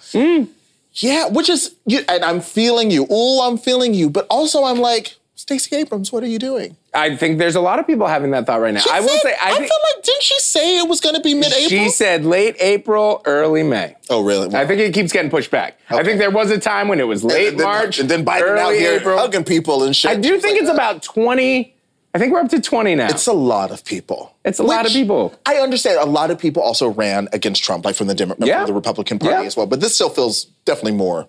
Yeah, 0.96 1.28
which 1.28 1.48
is, 1.50 1.74
you, 1.86 2.00
and 2.08 2.24
I'm 2.24 2.40
feeling 2.40 2.90
you. 2.90 3.04
Ooh, 3.10 3.40
I'm 3.42 3.58
feeling 3.58 3.94
you. 3.94 4.08
But 4.10 4.26
also, 4.30 4.64
I'm 4.64 4.78
like, 4.78 5.16
Stacey 5.34 5.76
Abrams, 5.76 6.10
what 6.12 6.22
are 6.22 6.26
you 6.28 6.38
doing? 6.38 6.76
I 6.94 7.14
think 7.14 7.38
there's 7.38 7.56
a 7.56 7.60
lot 7.60 7.78
of 7.78 7.86
people 7.86 8.06
having 8.06 8.30
that 8.30 8.46
thought 8.46 8.60
right 8.62 8.72
now. 8.72 8.80
She 8.80 8.88
I 8.90 9.00
will 9.00 9.08
said- 9.10 9.20
say, 9.20 9.34
I, 9.38 9.50
I 9.50 9.54
think 9.56 9.68
feel 9.68 9.78
like, 9.94 10.02
didn't 10.02 10.22
she 10.22 10.38
say 10.40 10.78
it 10.78 10.88
was 10.88 11.00
going 11.00 11.14
to 11.14 11.20
be 11.20 11.34
mid-April? 11.34 11.68
she 11.68 11.90
said 11.90 12.24
late 12.24 12.56
April, 12.58 13.20
early 13.26 13.62
May. 13.62 13.94
Oh, 14.08 14.24
really? 14.24 14.54
I 14.54 14.66
think 14.66 14.80
it 14.80 14.94
keeps 14.94 15.12
getting 15.12 15.30
pushed 15.30 15.50
back. 15.50 15.78
I 15.90 16.02
think 16.02 16.18
there 16.18 16.30
was 16.30 16.50
a 16.50 16.58
time 16.58 16.88
when 16.88 16.98
it 16.98 17.06
was 17.06 17.22
late 17.22 17.48
and 17.48 17.60
then, 17.60 17.66
March, 17.66 17.98
and 17.98 18.08
then 18.08 18.24
Biden 18.24 18.40
early 18.42 18.60
out 18.60 18.70
here 18.72 18.92
April. 18.94 19.18
hugging 19.18 19.44
people 19.44 19.82
and 19.84 19.94
shit. 19.94 20.10
I 20.10 20.14
do 20.16 20.40
think 20.40 20.58
it's 20.58 20.70
about 20.70 21.02
20. 21.02 21.74
I 22.16 22.18
think 22.18 22.32
we're 22.32 22.40
up 22.40 22.48
to 22.48 22.60
20 22.62 22.94
now. 22.94 23.08
It's 23.08 23.26
a 23.26 23.32
lot 23.34 23.70
of 23.70 23.84
people. 23.84 24.34
It's 24.42 24.58
a 24.58 24.62
lot 24.62 24.86
of 24.86 24.92
people. 24.92 25.38
I 25.44 25.56
understand. 25.56 25.98
A 26.00 26.06
lot 26.10 26.30
of 26.30 26.38
people 26.38 26.62
also 26.62 26.88
ran 26.88 27.28
against 27.34 27.62
Trump, 27.62 27.84
like 27.84 27.94
from 27.94 28.06
the 28.06 28.14
Demo- 28.14 28.34
Yeah. 28.38 28.60
from 28.60 28.68
the 28.68 28.72
Republican 28.72 29.18
Party 29.18 29.34
Yeah. 29.42 29.46
as 29.46 29.54
well. 29.54 29.66
But 29.66 29.82
this 29.82 29.94
still 29.94 30.08
feels 30.08 30.46
definitely 30.64 30.92
more 30.96 31.26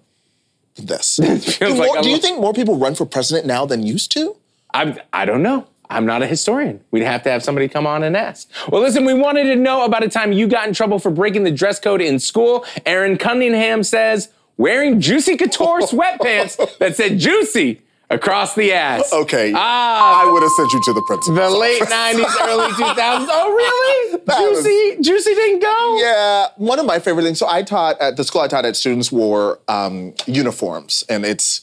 than 0.75 0.85
this. 0.85 1.17
do, 1.21 1.37
feels 1.39 1.77
more- 1.77 2.01
do 2.01 2.09
you 2.09 2.17
think 2.19 2.39
more 2.39 2.53
people 2.53 2.77
run 2.77 2.95
for 2.95 3.05
president 3.05 3.45
now 3.45 3.65
than 3.65 3.83
used 3.83 4.13
to? 4.13 4.37
I'm, 4.73 4.97
I 5.11 5.25
don't 5.25 5.43
know. 5.43 5.67
I'm 5.89 6.05
not 6.05 6.23
a 6.23 6.25
historian. 6.25 6.79
We'd 6.91 7.03
have 7.03 7.21
to 7.23 7.31
have 7.31 7.43
somebody 7.43 7.67
come 7.67 7.85
on 7.85 8.03
and 8.03 8.15
ask. 8.15 8.49
Well, 8.69 8.81
listen, 8.81 9.03
we 9.03 9.13
wanted 9.13 9.43
to 9.43 9.57
know 9.57 9.83
about 9.83 10.03
a 10.03 10.09
time 10.09 10.31
you 10.31 10.47
got 10.47 10.69
in 10.69 10.73
trouble 10.73 10.99
for 10.99 11.11
breaking 11.11 11.43
the 11.43 11.51
dress 11.51 11.81
code 11.81 11.99
in 12.01 12.17
school. 12.19 12.63
Aaron 12.85 13.17
Cunningham 13.17 13.83
says, 13.83 14.29
wearing 14.55 15.01
Juicy 15.01 15.35
Couture 15.35 15.79
sweatpants 15.81 16.77
that 16.77 16.95
said 16.95 17.19
juicy 17.19 17.81
across 18.09 18.55
the 18.55 18.71
ass. 18.73 19.11
Okay. 19.11 19.51
Ah, 19.55 20.21
I 20.27 20.31
would 20.31 20.41
have 20.41 20.51
sent 20.51 20.71
you 20.73 20.81
to 20.83 20.93
the 20.93 21.01
principal. 21.03 21.35
the 21.35 21.49
late 21.49 21.81
90s, 21.81 22.35
early 22.47 22.71
2000s. 22.71 23.27
Oh, 23.29 23.53
really? 23.53 24.17
That 24.25 24.39
was- 24.49 24.63
Juicy, 24.63 25.01
Juicy 25.01 25.33
didn't 25.35 25.61
go? 25.61 25.97
Yeah, 25.99 26.47
one 26.57 26.79
of 26.79 26.85
my 26.85 26.99
favorite 26.99 27.23
things. 27.23 27.39
So 27.39 27.47
I 27.49 27.63
taught 27.63 27.99
at 27.99 28.17
the 28.17 28.23
school 28.23 28.41
I 28.41 28.47
taught 28.47 28.65
at. 28.65 28.75
Students 28.75 29.11
wore 29.11 29.59
um, 29.67 30.13
uniforms, 30.25 31.03
and 31.09 31.25
it's 31.25 31.61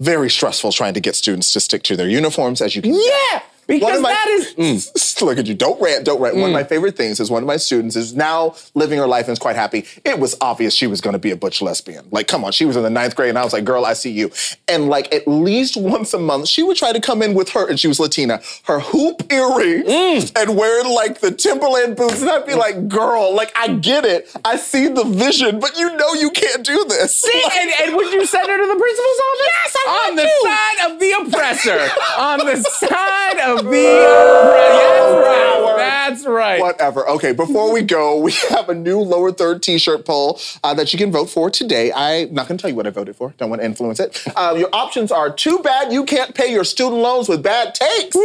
very 0.00 0.28
stressful 0.28 0.72
trying 0.72 0.94
to 0.94 1.00
get 1.00 1.14
students 1.14 1.52
to 1.52 1.60
stick 1.60 1.82
to 1.84 1.96
their 1.96 2.08
uniforms, 2.08 2.60
as 2.60 2.74
you 2.74 2.82
can. 2.82 2.92
Yeah, 2.94 3.42
because 3.66 4.02
that 4.02 4.28
is. 4.28 4.54
Mm. 4.54 5.22
Look 5.22 5.38
at 5.38 5.46
you. 5.46 5.54
Don't 5.54 5.80
rant. 5.80 6.04
Don't 6.04 6.20
rant. 6.20 6.36
One 6.36 6.50
of 6.50 6.52
my 6.52 6.64
favorite 6.64 6.96
things 6.96 7.20
is 7.20 7.30
one 7.30 7.44
of 7.44 7.46
my 7.46 7.56
students 7.56 7.94
is 7.94 8.14
now 8.14 8.56
living 8.74 8.98
her 8.98 9.06
life 9.06 9.26
and 9.26 9.32
is 9.32 9.38
quite 9.38 9.54
happy. 9.54 9.86
It 10.04 10.18
was 10.18 10.36
obvious 10.40 10.74
she 10.74 10.88
was 10.88 11.00
going 11.00 11.12
to 11.12 11.18
be 11.18 11.30
a 11.30 11.36
butch 11.36 11.62
lesbian. 11.62 12.06
Like, 12.10 12.26
come 12.26 12.44
on, 12.44 12.50
she 12.50 12.64
was 12.64 12.76
in 12.76 12.82
the 12.82 12.90
ninth 12.90 13.14
grade, 13.14 13.28
and 13.28 13.38
I 13.38 13.44
was 13.44 13.52
like, 13.52 13.64
girl, 13.64 13.84
I 13.84 13.92
see 13.92 14.10
you. 14.10 14.32
And 14.66 14.88
like, 14.88 15.14
at 15.14 15.28
least 15.28 15.76
once 15.76 16.12
a 16.12 16.18
month, 16.18 16.48
she 16.48 16.64
would 16.64 16.76
try 16.76 16.92
to 16.92 17.00
come 17.00 17.22
in 17.22 17.34
with 17.34 17.50
her, 17.50 17.68
and 17.68 17.78
she 17.78 17.86
was 17.86 18.00
Latina, 18.00 18.40
her 18.64 18.80
hoop 18.80 19.32
earrings 19.32 20.32
and 20.34 20.56
wearing 20.56 20.92
like 20.92 21.20
the 21.20 21.30
Timberland 21.30 21.96
boots, 21.96 22.20
and 22.20 22.30
I'd 22.30 22.46
be 22.46 22.54
like, 22.54 22.88
girl, 22.88 23.32
like, 23.34 23.52
I 23.56 23.74
get 23.74 24.04
it. 24.04 24.34
I 24.44 24.56
see 24.56 24.88
the 24.88 25.04
vision, 25.04 25.60
but 25.60 25.78
you 25.78 25.94
know 25.96 26.14
you 26.14 26.30
can't 26.30 26.64
do 26.64 26.84
this. 26.88 27.16
See, 27.18 27.42
and, 27.60 27.70
and 27.82 27.96
would 27.96 28.12
you 28.12 28.26
send 28.26 28.48
her 28.48 28.56
to 28.56 28.66
the 28.66 28.74
principal's 28.74 29.20
office? 29.30 29.46
Yes, 29.46 29.76
I 29.76 30.08
On 30.08 30.16
the 30.16 30.22
too. 30.22 30.40
side 30.42 30.90
of 30.90 30.98
the 30.98 31.12
oppressor. 31.36 31.90
On 32.18 32.38
the 32.38 32.56
side 32.62 33.38
of 33.38 33.51
That's 33.56 35.26
right. 35.26 35.52
That's 35.76 36.26
right. 36.26 36.60
Whatever. 36.60 37.08
Okay, 37.10 37.32
before 37.32 37.72
we 37.72 37.82
go, 37.82 38.18
we 38.18 38.32
have 38.50 38.68
a 38.68 38.74
new 38.74 38.98
lower 38.98 39.32
third 39.32 39.62
T-shirt 39.62 40.04
poll 40.04 40.40
uh, 40.62 40.74
that 40.74 40.92
you 40.92 40.98
can 40.98 41.10
vote 41.12 41.30
for 41.30 41.50
today. 41.50 41.92
I'm 41.92 42.34
not 42.34 42.48
going 42.48 42.58
to 42.58 42.62
tell 42.62 42.70
you 42.70 42.76
what 42.76 42.86
I 42.86 42.90
voted 42.90 43.16
for. 43.16 43.34
Don't 43.38 43.50
want 43.50 43.62
to 43.62 43.66
influence 43.66 44.00
it. 44.00 44.22
Uh, 44.36 44.54
your 44.56 44.68
options 44.72 45.10
are: 45.12 45.32
too 45.32 45.58
bad 45.60 45.92
you 45.92 46.04
can't 46.04 46.34
pay 46.34 46.50
your 46.52 46.64
student 46.64 47.00
loans 47.02 47.28
with 47.28 47.42
bad 47.42 47.74
takes. 47.74 48.16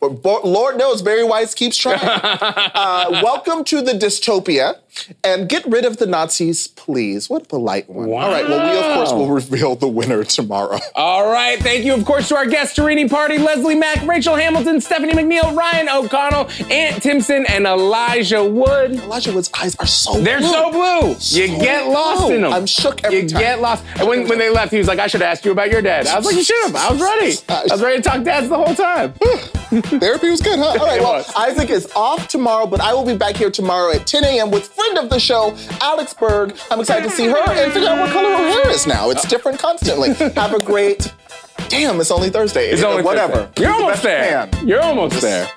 But 0.00 0.46
Lord 0.46 0.78
knows 0.78 1.02
Bari 1.02 1.24
Weiss 1.24 1.52
keeps 1.54 1.76
trying. 1.76 1.98
uh, 2.02 3.20
welcome 3.22 3.64
to 3.64 3.82
the 3.82 3.92
dystopia, 3.92 4.78
and 5.22 5.46
get 5.46 5.66
rid 5.66 5.84
of 5.84 5.98
the 5.98 6.06
Nazis, 6.06 6.68
please. 6.68 7.28
What 7.28 7.42
a 7.42 7.44
polite 7.44 7.88
one. 7.90 8.08
All 8.08 8.30
right. 8.30 8.48
Well, 8.48 8.72
we 8.72 8.78
of 8.78 8.94
course 8.94 9.12
will 9.12 9.28
reveal 9.28 9.76
the 9.76 9.88
winner 9.88 10.24
tomorrow. 10.24 10.78
All 10.94 11.30
right. 11.30 11.58
Thank 11.60 11.84
you, 11.84 11.92
of 11.92 12.06
course, 12.06 12.28
to 12.28 12.36
our 12.36 12.46
guests, 12.46 12.78
Tarini 12.78 13.10
Parti, 13.10 13.36
Leslie 13.36 13.74
Mac, 13.74 14.00
Rachel 14.06 14.36
Hampton, 14.36 14.80
Stephanie 14.80 15.12
McNeal, 15.12 15.54
Ryan 15.54 15.90
O'Connell, 15.90 16.48
Ant 16.70 17.02
Timpson, 17.02 17.44
and 17.50 17.66
Elijah 17.66 18.42
Wood. 18.42 18.92
Elijah 18.92 19.34
Wood's 19.34 19.50
eyes 19.60 19.76
are 19.76 19.86
so 19.86 20.18
They're 20.18 20.38
blue. 20.40 20.48
so 20.50 20.70
blue. 20.72 21.16
You 21.20 21.48
get 21.48 21.88
lost 21.88 22.22
blue. 22.26 22.36
in 22.36 22.40
them. 22.42 22.52
I'm 22.54 22.64
shook 22.64 23.04
every 23.04 23.20
you 23.20 23.28
time. 23.28 23.38
You 23.38 23.44
get 23.44 23.60
lost. 23.60 23.84
And 23.98 24.08
when, 24.08 24.26
when 24.26 24.38
they 24.38 24.48
left, 24.48 24.72
he 24.72 24.78
was 24.78 24.88
like, 24.88 24.98
I 24.98 25.08
should 25.08 25.20
have 25.20 25.30
asked 25.30 25.44
you 25.44 25.52
about 25.52 25.70
your 25.70 25.82
dad. 25.82 26.06
I 26.06 26.16
was 26.16 26.24
like, 26.24 26.36
you 26.36 26.44
should 26.44 26.62
have. 26.62 26.74
I 26.74 26.90
was 26.90 27.00
ready. 27.02 27.36
I 27.50 27.72
was 27.74 27.82
ready 27.82 27.96
to 28.02 28.08
talk 28.08 28.22
dads 28.24 28.48
the 28.48 28.56
whole 28.56 28.74
time. 28.74 29.12
Therapy 29.98 30.30
was 30.30 30.40
good, 30.40 30.58
huh? 30.58 30.76
All 30.80 30.86
right, 30.86 31.00
well. 31.00 31.24
Isaac 31.36 31.70
is 31.70 31.90
off 31.96 32.28
tomorrow, 32.28 32.66
but 32.66 32.80
I 32.80 32.92
will 32.94 33.04
be 33.04 33.16
back 33.16 33.36
here 33.36 33.50
tomorrow 33.50 33.92
at 33.92 34.06
10 34.06 34.24
a.m. 34.24 34.50
with 34.50 34.68
friend 34.68 34.98
of 34.98 35.10
the 35.10 35.18
show, 35.18 35.56
Alex 35.80 36.14
Berg. 36.14 36.56
I'm 36.70 36.80
excited 36.80 37.08
to 37.08 37.14
see 37.14 37.26
her 37.26 37.36
and 37.38 37.72
figure 37.72 37.88
out 37.88 37.98
what 37.98 38.10
color 38.12 38.30
her 38.30 38.48
hair 38.62 38.70
is 38.70 38.86
now. 38.86 39.10
It's 39.10 39.26
different 39.26 39.58
constantly. 39.58 40.14
Have 40.14 40.54
a 40.54 40.60
great. 40.60 41.12
Damn, 41.68 42.00
it's 42.00 42.10
only 42.10 42.30
Thursday. 42.30 42.70
It's 42.70 42.82
only 42.82 43.02
Whatever. 43.02 43.46
Thursday. 43.46 43.62
You're 43.62 43.72
Do 43.72 43.78
the 43.78 43.84
almost 43.84 44.02
there. 44.02 44.50
You're 44.64 44.82
almost 44.82 45.20
there. 45.20 45.48